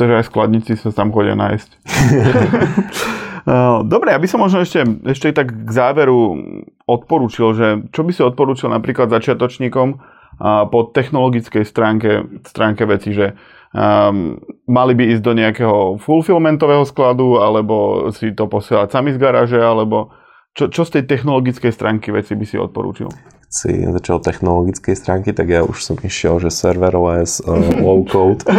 Takže 0.00 0.14
aj 0.16 0.24
skladníci 0.32 0.72
sa 0.80 0.96
tam 0.96 1.12
chodia 1.12 1.36
nájsť. 1.36 1.70
Eh, 3.46 3.78
dobre, 3.86 4.10
aby 4.10 4.26
som 4.26 4.42
možno 4.42 4.66
ešte, 4.66 4.82
ešte 5.06 5.30
tak 5.30 5.54
k 5.54 5.70
záveru 5.70 6.34
odporúčil, 6.82 7.54
že 7.54 7.66
čo 7.94 8.02
by 8.02 8.10
si 8.10 8.18
odporúčil 8.18 8.66
napríklad 8.74 9.06
začiatočníkom 9.06 10.02
po 10.42 10.78
technologickej 10.92 11.64
stránke, 11.64 12.24
stránke 12.44 12.84
veci, 12.84 13.16
že 13.16 13.32
um, 13.72 14.36
mali 14.68 14.92
by 14.92 15.04
ísť 15.16 15.22
do 15.24 15.32
nejakého 15.32 15.78
fulfillmentového 16.00 16.84
skladu, 16.84 17.40
alebo 17.40 18.08
si 18.12 18.36
to 18.36 18.44
posielať 18.44 18.92
sami 18.92 19.16
z 19.16 19.18
garáže, 19.20 19.60
alebo 19.60 20.12
čo, 20.56 20.72
čo 20.72 20.84
z 20.88 21.00
tej 21.00 21.04
technologickej 21.08 21.72
stránky 21.72 22.08
veci 22.12 22.32
by 22.32 22.44
si 22.48 22.56
odporúčil? 22.56 23.35
Si 23.46 23.70
začal 23.70 24.18
technologickej 24.18 24.94
stránky, 24.98 25.30
tak 25.30 25.46
ja 25.46 25.62
už 25.62 25.78
som 25.78 25.96
išiel, 26.02 26.42
že 26.42 26.50
serverless, 26.50 27.38
uh, 27.46 27.78
low 27.78 28.02
code. 28.02 28.42
a, 28.50 28.58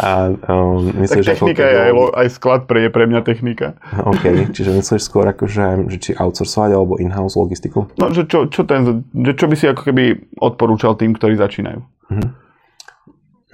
a 0.00 0.12
um, 0.48 0.88
myslíš, 1.04 1.24
tak 1.28 1.36
technika 1.36 1.64
je 1.64 1.78
aj, 1.78 1.92
aj 2.16 2.28
sklad 2.32 2.60
pre, 2.64 2.88
je 2.88 2.90
pre 2.90 3.04
mňa 3.04 3.20
technika. 3.20 3.76
OK, 4.00 4.50
čiže 4.56 4.72
myslíš 4.72 5.02
skôr 5.04 5.28
ako, 5.28 5.44
že, 5.44 5.86
že 5.92 5.98
či 6.00 6.10
outsourcovať 6.16 6.70
alebo 6.72 6.96
in-house 6.96 7.36
logistiku? 7.36 7.92
No, 8.00 8.08
že 8.10 8.24
čo, 8.24 8.48
čo, 8.48 8.64
ten, 8.64 9.04
že 9.12 9.32
čo 9.36 9.44
by 9.44 9.54
si 9.54 9.66
ako 9.68 9.82
keby 9.92 10.04
odporúčal 10.40 10.96
tým, 10.96 11.12
ktorí 11.12 11.36
začínajú? 11.36 11.78
Uh-huh. 11.84 12.28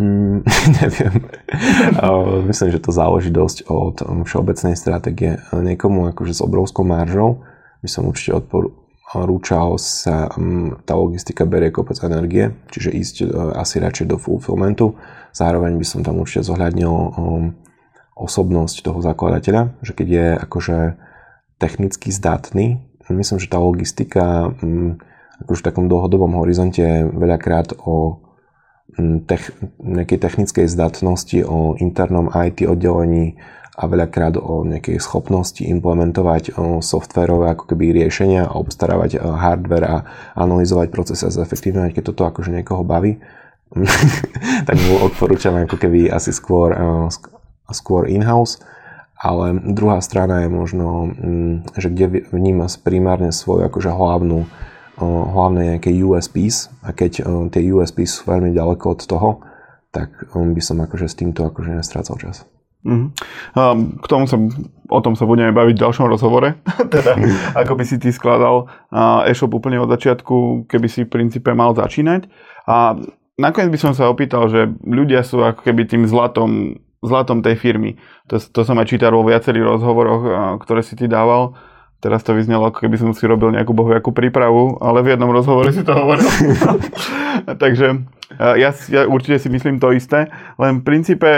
Mm, 0.01 0.47
neviem. 0.81 1.15
Myslím, 2.49 2.69
že 2.73 2.81
to 2.81 2.95
záleží 2.95 3.29
dosť 3.29 3.69
od 3.69 4.01
um, 4.07 4.25
všeobecnej 4.25 4.79
stratégie. 4.79 5.43
Niekomu 5.53 6.09
akože 6.15 6.33
s 6.33 6.41
obrovskou 6.41 6.89
maržou 6.89 7.45
by 7.85 7.89
som 7.89 8.09
určite 8.09 8.33
odporúčal 9.11 9.75
sa, 9.83 10.31
um, 10.39 10.79
tá 10.87 10.95
logistika 10.95 11.43
berie 11.43 11.75
kopec 11.75 11.99
energie, 12.07 12.55
čiže 12.71 12.95
ísť 12.95 13.17
uh, 13.27 13.59
asi 13.59 13.83
radšej 13.83 14.07
do 14.07 14.17
fulfillmentu. 14.23 14.95
Zároveň 15.35 15.75
by 15.75 15.87
som 15.87 16.01
tam 16.07 16.23
určite 16.23 16.47
zohľadnil 16.47 16.95
um, 16.95 17.59
osobnosť 18.15 18.87
toho 18.87 19.03
zakladateľa, 19.03 19.83
že 19.83 19.93
keď 19.99 20.09
je 20.09 20.27
akože 20.47 20.79
technicky 21.59 22.15
zdatný, 22.15 22.87
myslím, 23.11 23.43
že 23.43 23.51
tá 23.51 23.59
logistika 23.59 24.55
akože 25.43 25.61
v 25.61 25.67
takom 25.67 25.91
dlhodobom 25.91 26.39
horizonte 26.39 26.85
veľakrát 27.11 27.75
o 27.83 28.23
tech, 29.27 29.51
nejakej 29.81 30.19
technickej 30.21 30.67
zdatnosti, 30.69 31.39
o 31.43 31.75
internom 31.81 32.31
IT 32.31 32.63
oddelení 32.69 33.41
a 33.77 33.87
veľakrát 33.87 34.37
o 34.37 34.67
nejakej 34.67 34.99
schopnosti 34.99 35.63
implementovať 35.63 36.59
softverové 36.83 37.55
ako 37.55 37.71
keby 37.71 38.03
riešenia 38.03 38.51
obstarávať 38.51 39.23
hardware 39.23 39.87
a 39.87 39.97
analyzovať 40.35 40.91
procesy 40.91 41.27
a 41.27 41.35
zefektívňovať, 41.35 41.95
keď 41.95 42.05
toto 42.11 42.27
akože 42.27 42.51
niekoho 42.51 42.83
baví, 42.83 43.23
tak 44.69 44.77
mu 44.77 45.07
odporúčam 45.07 45.55
ako 45.55 45.79
keby 45.79 46.11
asi 46.11 46.35
skôr, 46.35 46.75
skôr 47.71 48.11
in-house. 48.11 48.59
Ale 49.21 49.53
druhá 49.77 50.01
strana 50.01 50.43
je 50.43 50.49
možno, 50.49 51.13
že 51.77 51.93
kde 51.93 52.25
vníma 52.33 52.73
primárne 52.81 53.37
svoju 53.37 53.69
akože 53.69 53.93
hlavnú 53.93 54.49
hlavné 55.05 55.77
nejaké 55.77 55.93
USPs 56.05 56.69
a 56.85 56.93
keď 56.93 57.25
tie 57.53 57.63
USPs 57.73 58.21
sú 58.21 58.23
veľmi 58.29 58.53
ďaleko 58.53 58.85
od 58.97 59.01
toho, 59.05 59.31
tak 59.91 60.13
by 60.33 60.61
som 60.63 60.81
akože 60.81 61.07
s 61.09 61.19
týmto 61.19 61.45
akože 61.49 61.73
nestrácal 61.73 62.17
čas. 62.21 62.45
Mm-hmm. 62.81 63.09
K 64.01 64.07
tomu 64.09 64.25
sa, 64.25 64.41
o 64.89 65.01
tom 65.05 65.13
sa 65.13 65.29
budeme 65.29 65.53
baviť 65.53 65.75
v 65.77 65.83
ďalšom 65.85 66.07
rozhovore. 66.09 66.57
teda, 66.95 67.17
ako 67.53 67.77
by 67.77 67.85
si 67.85 68.01
ty 68.01 68.09
skladal 68.09 68.73
e-shop 69.29 69.53
úplne 69.53 69.77
od 69.81 69.93
začiatku, 69.93 70.65
keby 70.65 70.89
si 70.89 71.05
v 71.05 71.13
princípe 71.13 71.53
mal 71.53 71.77
začínať. 71.77 72.33
A 72.65 72.97
nakoniec 73.37 73.69
by 73.69 73.81
som 73.81 73.93
sa 73.93 74.09
opýtal, 74.09 74.49
že 74.49 74.73
ľudia 74.85 75.21
sú 75.21 75.45
ako 75.45 75.61
keby 75.61 75.89
tým 75.89 76.09
zlatom, 76.09 76.81
zlatom 77.05 77.45
tej 77.45 77.61
firmy. 77.61 78.01
To, 78.33 78.41
to 78.41 78.61
som 78.65 78.81
aj 78.81 78.89
čítal 78.89 79.13
vo 79.13 79.29
viacerých 79.29 79.77
rozhovoroch, 79.77 80.23
ktoré 80.65 80.81
si 80.81 80.97
ty 80.97 81.05
dával 81.05 81.57
Teraz 82.01 82.25
to 82.25 82.33
vyznelo, 82.33 82.73
ako 82.73 82.89
keby 82.89 82.97
som 82.97 83.13
si 83.13 83.29
robil 83.29 83.53
nejakú 83.53 83.77
bohujakú 83.77 84.17
prípravu, 84.17 84.81
ale 84.81 85.05
v 85.05 85.13
jednom 85.13 85.29
rozhovore 85.29 85.69
si 85.69 85.85
to 85.85 85.93
hovoril. 85.93 86.25
Takže 87.63 88.09
ja, 88.41 88.73
ja 88.73 89.05
určite 89.05 89.37
si 89.37 89.53
myslím 89.53 89.77
to 89.77 89.93
isté, 89.93 90.33
len 90.57 90.81
v 90.81 90.87
princípe, 90.87 91.29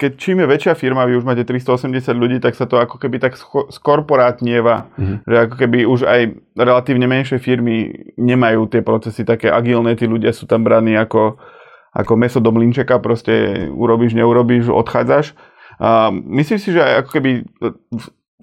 keď 0.00 0.10
čím 0.16 0.40
je 0.40 0.46
väčšia 0.48 0.72
firma, 0.72 1.04
vy 1.04 1.20
už 1.20 1.28
máte 1.28 1.44
380 1.44 2.16
ľudí, 2.16 2.40
tak 2.40 2.56
sa 2.56 2.64
to 2.64 2.80
ako 2.80 2.96
keby 2.96 3.20
tak 3.20 3.36
skorporátnieva, 3.68 4.88
mm-hmm. 4.96 5.16
že 5.28 5.36
ako 5.36 5.54
keby 5.60 5.78
už 5.84 6.08
aj 6.08 6.20
relatívne 6.56 7.04
menšie 7.04 7.36
firmy 7.36 7.92
nemajú 8.16 8.72
tie 8.72 8.80
procesy 8.80 9.28
také 9.28 9.52
agilné, 9.52 10.00
tí 10.00 10.08
ľudia 10.08 10.32
sú 10.32 10.48
tam 10.48 10.64
braní 10.64 10.96
ako, 10.96 11.36
ako 11.92 12.12
meso 12.16 12.40
do 12.40 12.54
mlinčeka, 12.56 13.02
proste 13.04 13.66
urobíš, 13.68 14.16
neurobíš, 14.16 14.72
odchádzaš. 14.72 15.36
Uh, 15.80 16.12
myslíš 16.12 16.60
si, 16.60 16.70
že 16.76 16.80
aj 16.80 16.94
ako 17.04 17.10
keby 17.20 17.30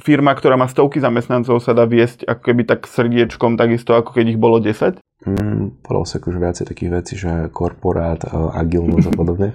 firma, 0.01 0.33
ktorá 0.33 0.55
má 0.57 0.69
stovky 0.69 1.01
zamestnancov, 1.01 1.62
sa 1.62 1.73
dá 1.73 1.86
viesť 1.86 2.25
ako 2.25 2.41
keby 2.41 2.62
tak 2.65 2.86
srdiečkom, 2.86 3.57
takisto 3.57 3.97
ako 3.97 4.13
keď 4.13 4.25
ich 4.36 4.39
bolo 4.39 4.62
10? 4.62 5.01
Mm, 5.25 5.81
povedal 5.81 6.05
sa 6.05 6.17
akože 6.21 6.38
viacej 6.38 6.65
takých 6.69 6.91
vecí, 6.93 7.13
že 7.17 7.49
korporát, 7.49 8.21
e, 8.21 8.29
agilnosť 8.31 9.07
a 9.10 9.13
podobne, 9.17 9.49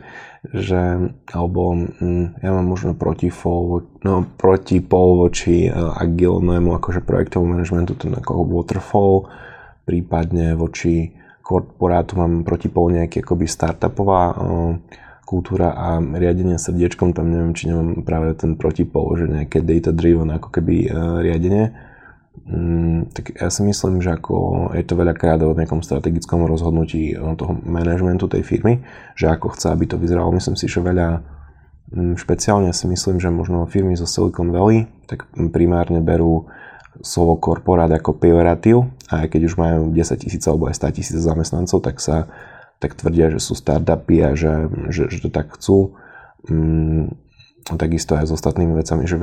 že, 0.51 1.15
alebo 1.31 1.63
mm, 1.79 2.43
ja 2.43 2.51
mám 2.51 2.67
možno 2.67 2.99
protipol, 2.99 3.87
no, 4.03 4.27
protipol 4.37 5.31
voči 5.31 5.71
uh, 5.71 5.95
agilnému 6.03 6.75
akože 6.83 7.07
projektovému 7.07 7.55
manažmentu, 7.55 7.95
ten 7.95 8.11
ako 8.11 8.43
waterfall, 8.43 9.31
prípadne 9.87 10.59
voči 10.59 11.15
korporátu 11.47 12.19
mám 12.19 12.43
protipol 12.43 12.91
nejaký 12.91 13.23
akoby 13.23 13.47
startupová 13.47 14.35
uh, 14.35 14.75
kultúra 15.33 15.73
a 15.73 15.97
riadenie 15.97 16.61
srdiečkom, 16.61 17.17
tam 17.17 17.33
neviem, 17.33 17.57
či 17.57 17.73
nemám 17.73 18.05
práve 18.05 18.37
ten 18.37 18.61
protipol, 18.61 19.17
že 19.17 19.25
nejaké 19.25 19.65
data-driven 19.65 20.29
ako 20.37 20.53
keby 20.53 20.75
e, 20.85 20.89
riadenie. 21.25 21.73
Mm, 22.45 23.17
tak 23.17 23.33
ja 23.41 23.49
si 23.49 23.65
myslím, 23.65 24.05
že 24.05 24.13
ako 24.13 24.69
je 24.77 24.85
to 24.85 24.93
veľakrát 25.01 25.41
o 25.41 25.57
nejakom 25.57 25.81
strategickom 25.81 26.45
rozhodnutí 26.45 27.17
toho 27.17 27.57
manažmentu 27.65 28.29
tej 28.29 28.45
firmy, 28.45 28.85
že 29.17 29.33
ako 29.33 29.57
chce, 29.57 29.73
aby 29.73 29.89
to 29.89 29.97
vyzeralo. 29.97 30.29
Myslím 30.37 30.61
si, 30.61 30.69
že 30.69 30.85
veľa 30.85 31.25
mm, 31.97 32.21
špeciálne 32.21 32.69
si 32.77 32.85
myslím, 32.85 33.17
že 33.17 33.33
možno 33.33 33.65
firmy 33.65 33.97
zo 33.97 34.05
Silicon 34.05 34.53
Valley 34.53 34.85
tak 35.09 35.25
primárne 35.33 36.05
berú 36.05 36.53
slovo 37.01 37.41
korporát 37.41 37.89
ako 37.89 38.21
pejoratív 38.21 38.93
a 39.09 39.25
aj 39.25 39.33
keď 39.33 39.41
už 39.49 39.55
majú 39.57 39.89
10 39.97 40.13
tisíc 40.21 40.45
alebo 40.45 40.69
aj 40.69 40.77
100 40.77 40.97
tisíc 41.01 41.17
zamestnancov, 41.17 41.81
tak 41.81 41.97
sa 42.05 42.29
tak 42.83 42.99
tvrdia, 42.99 43.31
že 43.31 43.39
sú 43.39 43.55
startupy 43.55 44.27
a 44.27 44.31
že, 44.35 44.67
že, 44.91 45.07
že 45.07 45.23
to 45.23 45.31
tak 45.31 45.55
chcú. 45.55 45.95
Mm, 46.51 47.15
takisto 47.63 48.19
aj 48.19 48.27
s 48.27 48.35
ostatnými 48.35 48.75
vecami, 48.75 49.07
že 49.07 49.15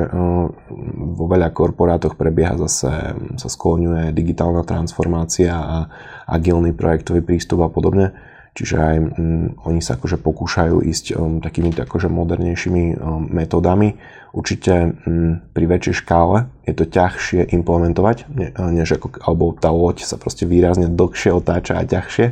vo 0.95 1.26
veľa 1.28 1.52
korporátoch 1.52 2.15
prebieha 2.15 2.56
zase, 2.56 2.88
sa 3.36 3.50
skloňuje 3.52 4.15
digitálna 4.15 4.63
transformácia 4.63 5.52
a 5.52 5.78
agilný 6.24 6.72
projektový 6.72 7.19
prístup 7.19 7.67
a 7.67 7.69
podobne. 7.69 8.15
Čiže 8.58 8.76
aj 8.76 8.95
um, 8.98 9.56
oni 9.62 9.80
sa 9.80 9.95
akože 9.95 10.19
pokúšajú 10.19 10.82
ísť 10.84 11.15
takými 11.39 11.69
akože 11.76 12.10
modernejšími 12.10 12.98
metódami. 13.30 13.95
Určite 14.36 15.00
um, 15.06 15.39
pri 15.54 15.65
väčšej 15.69 15.95
škále 16.04 16.50
je 16.65 16.74
to 16.76 16.89
ťažšie 16.89 17.56
implementovať, 17.56 18.17
ne, 18.28 18.50
než 18.74 19.00
ako, 19.00 19.22
alebo 19.22 19.54
tá 19.56 19.69
loď 19.69 20.04
sa 20.04 20.17
proste 20.17 20.50
výrazne 20.50 20.89
dlhšie 20.89 21.32
otáča 21.32 21.78
a 21.78 21.88
ťažšie 21.88 22.26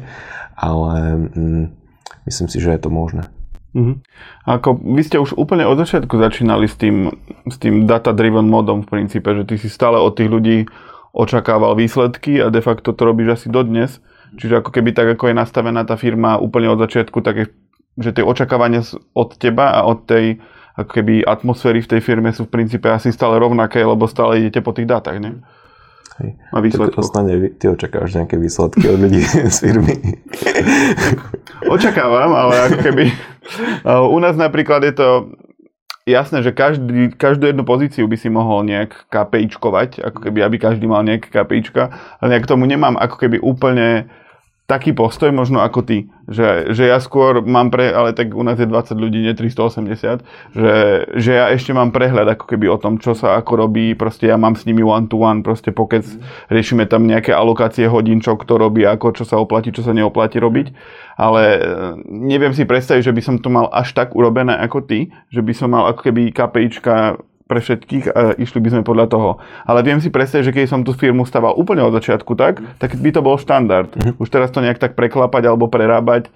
ale 0.57 1.15
mm, 1.37 1.65
myslím 2.25 2.47
si, 2.49 2.57
že 2.57 2.73
je 2.73 2.81
to 2.81 2.89
možné. 2.89 3.29
Mm-hmm. 3.77 3.97
Ako 4.49 4.81
vy 4.81 5.01
ste 5.05 5.21
už 5.21 5.37
úplne 5.37 5.69
od 5.69 5.77
začiatku 5.77 6.17
začínali 6.17 6.65
s 6.65 6.73
tým, 6.81 7.13
s 7.45 7.55
tým 7.61 7.85
data-driven 7.85 8.49
modom 8.49 8.81
v 8.81 8.89
princípe, 8.89 9.29
že 9.37 9.45
ty 9.45 9.61
si 9.61 9.69
stále 9.69 10.01
od 10.01 10.17
tých 10.17 10.33
ľudí 10.33 10.57
očakával 11.13 11.77
výsledky 11.77 12.41
a 12.41 12.49
de 12.49 12.61
facto 12.65 12.89
to 12.89 13.01
robíš 13.05 13.37
asi 13.37 13.47
dodnes. 13.53 14.01
Čiže 14.37 14.65
ako 14.65 14.73
keby 14.73 14.97
tak, 14.97 15.07
ako 15.13 15.29
je 15.29 15.35
nastavená 15.37 15.85
tá 15.85 15.93
firma 15.93 16.41
úplne 16.41 16.73
od 16.73 16.81
začiatku, 16.81 17.21
tak 17.21 17.35
je, 17.37 17.45
že 18.01 18.17
tie 18.17 18.25
očakávania 18.25 18.81
od 19.13 19.29
teba 19.37 19.77
a 19.77 19.85
od 19.85 20.09
tej 20.09 20.41
ako 20.77 20.91
keby 20.93 21.25
atmosféry 21.25 21.81
v 21.81 21.89
tej 21.97 22.01
firme 22.05 22.29
sú 22.29 22.45
v 22.45 22.53
princípe 22.53 22.85
asi 22.85 23.09
stále 23.09 23.41
rovnaké, 23.41 23.81
lebo 23.81 24.05
stále 24.05 24.45
idete 24.45 24.61
po 24.61 24.77
tých 24.77 24.85
dátach, 24.85 25.17
ne? 25.17 25.41
Hej. 26.17 26.29
A 26.49 26.57
výsledkov. 26.59 27.05
Ostane, 27.05 27.53
ty 27.61 27.69
očakávaš 27.69 28.17
nejaké 28.17 28.41
výsledky 28.41 28.85
od 28.89 28.97
ľudí 28.97 29.21
z 29.53 29.57
firmy. 29.57 29.95
Očakávam, 31.69 32.33
ale 32.33 32.53
ako 32.71 32.77
keby... 32.81 33.03
U 34.15 34.17
nás 34.19 34.33
napríklad 34.35 34.83
je 34.83 34.93
to 34.97 35.09
jasné, 36.07 36.41
že 36.41 36.55
každý, 36.55 37.13
každú 37.13 37.51
jednu 37.51 37.63
pozíciu 37.67 38.07
by 38.07 38.17
si 38.17 38.31
mohol 38.31 38.63
nejak 38.63 39.11
KPIčkovať, 39.11 40.01
ako 40.01 40.19
keby, 40.23 40.39
aby 40.41 40.55
každý 40.57 40.87
mal 40.87 41.03
nejaké 41.03 41.27
KPIčka, 41.29 41.91
ale 42.23 42.27
nejak 42.33 42.47
tomu 42.47 42.63
nemám 42.65 42.95
ako 42.95 43.15
keby 43.19 43.37
úplne 43.43 44.07
taký 44.67 44.91
postoj 44.91 45.31
možno 45.31 45.63
ako 45.63 45.79
ty, 45.79 46.11
že, 46.27 46.75
že 46.75 46.91
ja 46.91 46.99
skôr 46.99 47.39
mám 47.39 47.71
pre, 47.71 47.87
ale 47.87 48.11
tak 48.11 48.35
u 48.35 48.43
nás 48.43 48.59
je 48.59 48.67
20 48.67 48.99
ľudí, 48.99 49.23
nie 49.23 49.31
380, 49.31 50.27
že, 50.51 50.75
že 51.15 51.31
ja 51.31 51.47
ešte 51.55 51.71
mám 51.71 51.95
prehľad 51.95 52.27
ako 52.35 52.51
keby 52.51 52.67
o 52.67 52.75
tom, 52.75 52.99
čo 52.99 53.15
sa 53.15 53.39
ako 53.39 53.63
robí, 53.63 53.95
proste 53.95 54.27
ja 54.27 54.35
mám 54.35 54.59
s 54.59 54.67
nimi 54.67 54.83
one 54.83 55.07
to 55.07 55.23
one, 55.23 55.39
proste 55.39 55.71
pokec, 55.71 56.03
riešime 56.51 56.83
tam 56.83 57.07
nejaké 57.07 57.31
alokácie 57.31 57.87
hodín, 57.87 58.19
čo 58.19 58.35
kto 58.35 58.59
robí, 58.59 58.83
ako, 58.83 59.15
čo 59.15 59.23
sa 59.23 59.39
oplatí, 59.39 59.71
čo 59.71 59.87
sa 59.87 59.95
neoplatí 59.95 60.35
robiť, 60.35 60.75
ale 61.15 61.43
e, 61.55 61.59
neviem 62.11 62.51
si 62.51 62.67
predstaviť, 62.67 63.07
že 63.07 63.15
by 63.15 63.21
som 63.23 63.35
to 63.39 63.47
mal 63.47 63.71
až 63.71 63.95
tak 63.95 64.19
urobené 64.19 64.51
ako 64.51 64.83
ty, 64.83 65.15
že 65.31 65.39
by 65.39 65.53
som 65.55 65.71
mal 65.71 65.95
ako 65.95 66.11
keby 66.11 66.35
KPIčka 66.35 67.15
pre 67.47 67.63
všetkých 67.63 68.05
a 68.11 68.21
išli 68.35 68.59
by 68.59 68.69
sme 68.77 68.83
podľa 68.83 69.07
toho. 69.07 69.29
Ale 69.63 69.81
viem 69.81 70.03
si 70.03 70.11
predstaviť, 70.11 70.45
že 70.51 70.55
keď 70.55 70.65
som 70.67 70.81
tú 70.83 70.91
firmu 70.91 71.23
staval 71.23 71.55
úplne 71.55 71.81
od 71.87 71.95
začiatku 71.95 72.35
tak, 72.35 72.59
tak 72.77 72.99
by 72.99 73.09
to 73.09 73.23
bol 73.23 73.39
štandard. 73.39 73.89
Uh-huh. 73.95 74.19
Už 74.19 74.27
teraz 74.27 74.51
to 74.51 74.59
nejak 74.59 74.77
tak 74.77 74.99
preklapať 74.99 75.47
alebo 75.47 75.71
prerábať, 75.71 76.27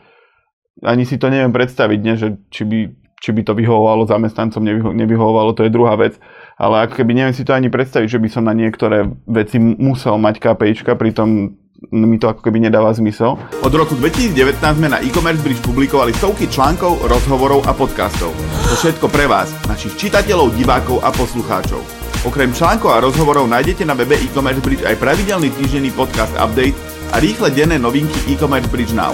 ani 0.81 1.03
si 1.03 1.19
to 1.19 1.27
neviem 1.27 1.51
predstaviť, 1.51 1.99
nie? 1.99 2.15
že 2.17 2.27
či 2.49 2.63
by, 2.63 2.79
či 3.21 3.29
by 3.35 3.41
to 3.43 3.53
vyhovovalo 3.53 4.07
zamestnancom, 4.07 4.63
nevyho- 4.63 4.95
nevyhovovalo, 4.95 5.53
to 5.53 5.67
je 5.67 5.75
druhá 5.75 5.99
vec. 5.99 6.17
Ale 6.57 6.87
ako 6.87 7.03
keby 7.03 7.11
neviem 7.13 7.35
si 7.35 7.43
to 7.43 7.53
ani 7.53 7.67
predstaviť, 7.67 8.07
že 8.07 8.21
by 8.21 8.29
som 8.31 8.43
na 8.47 8.55
niektoré 8.55 9.05
veci 9.27 9.59
musel 9.59 10.17
mať 10.17 10.41
KPIčka, 10.41 10.97
pritom 10.97 11.60
mi 11.89 12.21
to 12.21 12.29
ako 12.29 12.45
keby 12.45 12.61
nedáva 12.61 12.93
zmysel. 12.93 13.41
Od 13.65 13.73
roku 13.73 13.97
2019 13.97 14.61
sme 14.61 14.93
na 14.93 15.01
e-commerce 15.01 15.41
bridge 15.41 15.65
publikovali 15.65 16.13
stovky 16.13 16.45
článkov, 16.45 17.09
rozhovorov 17.09 17.65
a 17.65 17.73
podcastov. 17.73 18.29
To 18.69 18.73
všetko 18.77 19.09
pre 19.09 19.25
vás, 19.25 19.49
našich 19.65 19.97
čitateľov, 19.97 20.53
divákov 20.53 21.01
a 21.01 21.09
poslucháčov. 21.09 21.81
Okrem 22.21 22.53
článkov 22.53 22.93
a 22.93 23.01
rozhovorov 23.01 23.49
nájdete 23.49 23.81
na 23.81 23.97
webe 23.97 24.13
e-commerce 24.13 24.61
bridge 24.61 24.85
aj 24.85 25.01
pravidelný 25.01 25.49
týždenný 25.57 25.89
podcast 25.89 26.29
update 26.37 26.77
a 27.09 27.17
rýchle 27.17 27.49
denné 27.49 27.81
novinky 27.81 28.29
e-commerce 28.29 28.69
bridge 28.69 28.93
now. 28.93 29.09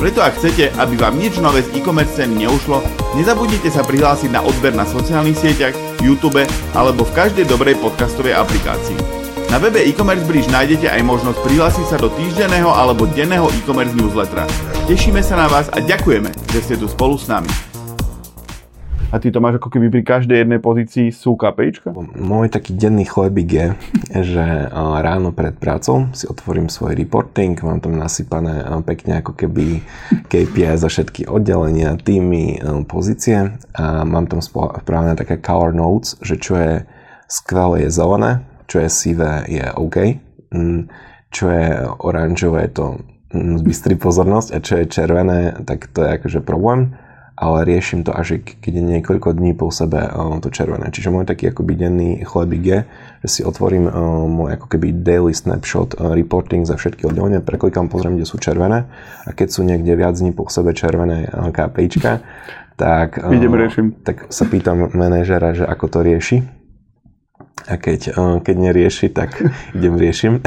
Preto 0.00 0.24
ak 0.24 0.40
chcete, 0.40 0.72
aby 0.76 0.96
vám 0.96 1.20
nič 1.20 1.36
nové 1.40 1.64
z 1.64 1.72
e-commerce 1.76 2.16
scény 2.16 2.48
neušlo, 2.48 2.80
nezabudnite 3.16 3.68
sa 3.68 3.84
prihlásiť 3.84 4.32
na 4.32 4.40
odber 4.40 4.72
na 4.72 4.88
sociálnych 4.88 5.36
sieťach, 5.36 5.76
YouTube 6.00 6.44
alebo 6.72 7.04
v 7.04 7.14
každej 7.16 7.44
dobrej 7.44 7.76
podcastovej 7.76 8.36
aplikácii. 8.40 9.25
Na 9.46 9.62
webe 9.62 9.78
e-commerce 9.78 10.26
bridge 10.26 10.50
nájdete 10.50 10.90
aj 10.90 11.06
možnosť 11.06 11.38
prihlásiť 11.46 11.86
sa 11.86 11.96
do 12.02 12.10
týždenného 12.10 12.66
alebo 12.66 13.06
denného 13.06 13.46
e-commerce 13.54 13.94
newslettera. 13.94 14.42
Tešíme 14.90 15.22
sa 15.22 15.38
na 15.38 15.46
vás 15.46 15.70
a 15.70 15.78
ďakujeme, 15.78 16.34
že 16.50 16.58
ste 16.66 16.74
tu 16.74 16.90
spolu 16.90 17.14
s 17.14 17.30
nami. 17.30 17.46
A 19.14 19.22
ty 19.22 19.30
to 19.30 19.38
máš 19.38 19.62
ako 19.62 19.70
keby 19.70 19.86
pri 19.94 20.02
každej 20.02 20.42
jednej 20.42 20.58
pozícii 20.58 21.14
sú 21.14 21.38
KPIčka? 21.38 21.94
Môj 22.18 22.50
taký 22.50 22.74
denný 22.74 23.06
chlebík 23.06 23.48
je, 23.54 23.66
že 24.18 24.44
ráno 24.74 25.30
pred 25.30 25.54
prácou 25.54 26.10
si 26.10 26.26
otvorím 26.26 26.66
svoj 26.66 26.98
reporting, 26.98 27.54
mám 27.62 27.78
tam 27.78 27.94
nasypané 27.94 28.66
pekne 28.82 29.22
ako 29.22 29.38
keby 29.38 29.86
KPI 30.26 30.74
za 30.74 30.90
všetky 30.90 31.30
oddelenia, 31.30 31.94
týmy, 31.94 32.58
pozície 32.90 33.54
a 33.78 34.02
mám 34.02 34.26
tam 34.26 34.42
správne 34.42 35.14
také 35.14 35.38
color 35.38 35.70
notes, 35.70 36.18
že 36.18 36.34
čo 36.34 36.58
je 36.58 36.72
skvelé 37.30 37.86
je 37.86 37.94
zelené, 37.94 38.42
čo 38.66 38.82
je 38.82 38.88
sivé 38.90 39.46
je 39.46 39.64
OK, 39.74 39.96
mm, 40.52 40.80
čo 41.30 41.44
je 41.50 41.66
oranžové 42.02 42.68
to 42.70 43.02
mm, 43.32 43.62
zbystrí 43.62 43.94
pozornosť. 43.98 44.48
A 44.54 44.58
čo 44.62 44.74
je 44.82 44.90
červené, 44.90 45.54
tak 45.66 45.90
to 45.90 46.02
je 46.02 46.10
akože 46.20 46.40
problém. 46.42 46.94
Ale 47.36 47.68
riešim 47.68 48.00
to 48.00 48.16
až 48.16 48.40
keď 48.40 48.80
je 48.80 48.84
niekoľko 48.96 49.36
dní 49.36 49.52
po 49.52 49.68
sebe 49.68 50.08
to 50.40 50.48
červené. 50.48 50.88
Čiže 50.88 51.12
môj 51.12 51.28
taký 51.28 51.52
akoby 51.52 51.76
denný 51.76 52.10
chlebík 52.24 52.64
je, 52.64 52.78
že 53.20 53.28
si 53.28 53.40
otvorím 53.44 53.92
môj 54.32 54.56
ako 54.56 54.72
keby 54.72 55.04
daily 55.04 55.36
snapshot 55.36 56.00
reporting 56.00 56.64
za 56.64 56.80
všetky 56.80 57.04
oddelenia, 57.04 57.44
preklikám, 57.44 57.92
pozriem, 57.92 58.16
kde 58.16 58.24
sú 58.24 58.40
červené. 58.40 58.88
A 59.28 59.36
keď 59.36 59.52
sú 59.52 59.68
niekde 59.68 59.92
viac 60.00 60.16
dní 60.16 60.32
po 60.32 60.48
sebe 60.48 60.72
červené 60.72 61.28
KPIčka, 61.28 62.24
tak, 62.80 63.20
Idem 63.20 63.52
riešim. 63.52 64.00
tak 64.00 64.32
sa 64.32 64.48
pýtam 64.48 64.88
manažera, 64.96 65.52
že 65.52 65.68
ako 65.68 65.92
to 65.92 65.98
rieši 66.08 66.40
a 67.66 67.74
keď, 67.76 68.00
eh, 68.14 68.36
keď 68.40 68.56
nerieši, 68.56 69.06
tak 69.10 69.42
idem 69.76 69.98
riešim. 69.98 70.40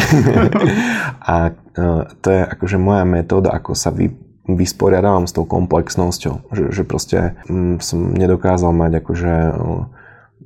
a 1.33 1.35
eh, 1.51 2.01
to 2.23 2.27
je 2.31 2.41
akože 2.47 2.77
moja 2.79 3.03
metóda, 3.03 3.51
ako 3.51 3.75
sa 3.75 3.91
vy, 3.91 4.11
vysporiadávam 4.47 5.27
s 5.27 5.35
tou 5.35 5.43
komplexnosťou. 5.45 6.49
Že, 6.49 6.63
že 6.71 6.83
proste 6.87 7.17
mm, 7.45 7.83
som 7.83 8.15
nedokázal 8.15 8.71
mať 8.71 8.91
akože 9.03 9.33
eh, 9.35 9.97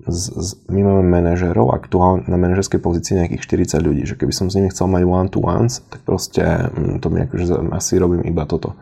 z, 0.03 0.23
z, 0.35 0.49
my 0.67 0.81
máme 0.83 1.03
manažerov 1.07 1.71
aktuálne 1.71 2.27
na 2.27 2.35
manažerskej 2.35 2.81
pozícii 2.83 3.15
nejakých 3.15 3.71
40 3.79 3.87
ľudí, 3.87 4.03
že 4.03 4.19
keby 4.19 4.35
som 4.35 4.51
s 4.51 4.59
nimi 4.59 4.67
chcel 4.67 4.91
mať 4.91 5.03
one 5.07 5.29
to 5.31 5.39
ones, 5.39 5.79
tak 5.87 6.03
proste 6.03 6.43
mm, 6.43 6.99
to 6.99 7.07
mi 7.07 7.23
akože 7.23 7.71
asi 7.71 8.01
robím 8.01 8.25
iba 8.27 8.43
toto. 8.43 8.75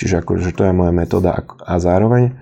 Čiže 0.00 0.24
akože 0.24 0.56
to 0.56 0.64
je 0.64 0.72
moja 0.72 0.94
metóda 0.94 1.44
a 1.44 1.74
zároveň 1.76 2.32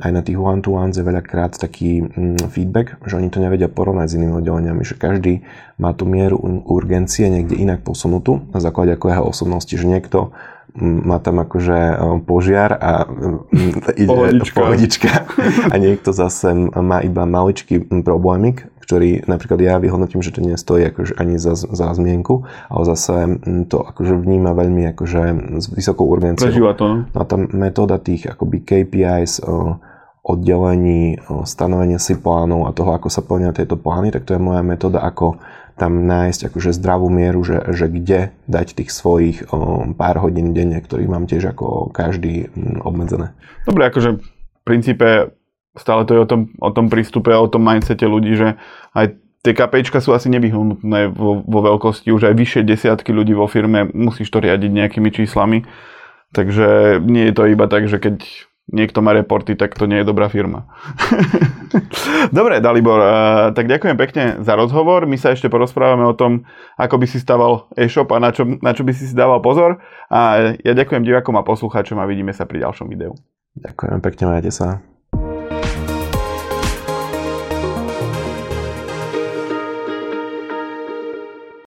aj 0.00 0.10
na 0.16 0.24
tých 0.24 0.40
one-to-ones 0.40 0.96
je 0.96 1.04
veľakrát 1.04 1.60
taký 1.60 2.00
mm, 2.00 2.48
feedback, 2.48 2.96
že 3.04 3.20
oni 3.20 3.28
to 3.28 3.36
nevedia 3.36 3.68
porovnať 3.68 4.06
s 4.08 4.16
inými 4.16 4.40
oddeleniami, 4.40 4.80
že 4.80 4.96
každý 4.96 5.44
má 5.76 5.92
tú 5.92 6.08
mieru 6.08 6.40
urgencie 6.64 7.28
niekde 7.28 7.52
inak 7.52 7.84
posunutú 7.84 8.48
na 8.48 8.64
základe 8.64 8.96
ako 8.96 9.06
jeho 9.12 9.24
osobnosti, 9.28 9.74
že 9.76 9.84
niekto 9.84 10.32
mm, 10.72 11.04
má 11.04 11.20
tam 11.20 11.44
akože 11.44 11.76
e, 11.76 11.94
požiar 12.24 12.80
a 12.80 13.04
ide 14.00 14.08
pohodička. 14.08 14.56
pohodička 14.64 15.12
a 15.68 15.74
niekto 15.76 16.16
zase 16.16 16.72
má 16.72 17.04
iba 17.04 17.28
maličký 17.28 17.92
problémik, 18.00 18.64
ktorý 18.88 19.28
napríklad 19.28 19.60
ja 19.60 19.76
vyhodnotím, 19.76 20.24
že 20.24 20.32
to 20.32 20.40
nestojí 20.40 20.88
akože 20.88 21.20
ani 21.20 21.36
za, 21.36 21.52
za 21.52 21.92
zmienku, 21.92 22.48
ale 22.72 22.82
zase 22.88 23.36
to 23.68 23.84
akože 23.84 24.16
vníma 24.16 24.56
veľmi 24.56 24.88
akože 24.96 25.22
s 25.60 25.68
vysokou 25.68 26.08
urgenciou. 26.08 26.48
Prežíva 26.48 26.72
to, 26.72 26.84
no? 26.88 26.96
no 27.04 27.18
a 27.20 27.26
tá 27.28 27.36
metóda 27.36 28.00
tých 28.00 28.32
akoby 28.32 28.64
KPIs, 28.64 29.44
oddelení, 30.24 31.20
stanovenia 31.44 32.00
si 32.00 32.16
plánov 32.16 32.68
a 32.68 32.72
toho, 32.72 32.96
ako 32.96 33.08
sa 33.12 33.20
plnia 33.20 33.52
tieto 33.52 33.76
plány, 33.76 34.08
tak 34.08 34.24
to 34.24 34.36
je 34.36 34.40
moja 34.40 34.64
metóda, 34.64 35.04
ako 35.04 35.36
tam 35.78 36.04
nájsť 36.04 36.50
akože 36.50 36.74
zdravú 36.74 37.06
mieru, 37.08 37.40
že, 37.46 37.62
že 37.70 37.86
kde 37.86 38.34
dať 38.50 38.82
tých 38.82 38.90
svojich 38.90 39.46
pár 39.94 40.16
hodín 40.18 40.52
denne, 40.52 40.82
ktorých 40.82 41.12
mám 41.12 41.30
tiež 41.30 41.54
ako 41.54 41.94
každý 41.94 42.50
m, 42.50 42.82
obmedzené. 42.82 43.30
Dobre, 43.62 43.86
akože 43.86 44.18
v 44.18 44.60
princípe 44.66 45.37
stále 45.76 46.06
to 46.08 46.14
je 46.16 46.20
o 46.24 46.28
tom, 46.28 46.40
o 46.62 46.70
tom 46.70 46.86
prístupe 46.88 47.34
a 47.34 47.42
o 47.42 47.50
tom 47.50 47.66
mindsete 47.66 48.06
ľudí, 48.06 48.32
že 48.38 48.56
aj 48.94 49.18
tie 49.42 49.52
KPIčka 49.54 50.02
sú 50.02 50.14
asi 50.14 50.28
nevyhnutné 50.32 51.12
vo, 51.14 51.40
vo 51.44 51.60
veľkosti, 51.62 52.10
už 52.10 52.32
aj 52.32 52.34
vyššie 52.34 52.62
desiatky 52.66 53.10
ľudí 53.14 53.36
vo 53.36 53.46
firme, 53.46 53.86
musíš 53.92 54.28
to 54.32 54.42
riadiť 54.42 54.70
nejakými 54.70 55.10
číslami. 55.12 55.64
Takže 56.28 57.00
nie 57.08 57.32
je 57.32 57.34
to 57.34 57.48
iba 57.48 57.64
tak, 57.64 57.88
že 57.88 57.96
keď 57.96 58.20
niekto 58.68 59.00
má 59.00 59.16
reporty, 59.16 59.56
tak 59.56 59.72
to 59.72 59.88
nie 59.88 60.04
je 60.04 60.08
dobrá 60.08 60.28
firma. 60.28 60.68
Dobre, 62.36 62.60
Dalibor, 62.60 63.00
tak 63.56 63.64
ďakujem 63.64 63.96
pekne 63.96 64.24
za 64.44 64.52
rozhovor. 64.52 65.08
My 65.08 65.16
sa 65.16 65.32
ešte 65.32 65.48
porozprávame 65.48 66.04
o 66.04 66.12
tom, 66.12 66.44
ako 66.76 67.00
by 67.00 67.06
si 67.08 67.16
staval 67.16 67.72
e-shop 67.80 68.12
a 68.12 68.20
na 68.20 68.30
čo, 68.30 68.44
na 68.44 68.76
čo 68.76 68.84
by 68.84 68.92
si 68.92 69.08
si 69.08 69.16
dával 69.16 69.40
pozor. 69.40 69.80
A 70.12 70.52
ja 70.60 70.72
ďakujem 70.76 71.00
divakom 71.00 71.36
a 71.40 71.46
poslucháčom 71.46 71.96
a 71.96 72.08
vidíme 72.08 72.36
sa 72.36 72.44
pri 72.44 72.68
ďalšom 72.68 72.92
videu. 72.92 73.16
Ďakujem 73.56 73.98
pekne, 74.04 74.24
majte 74.36 74.52
sa. 74.52 74.84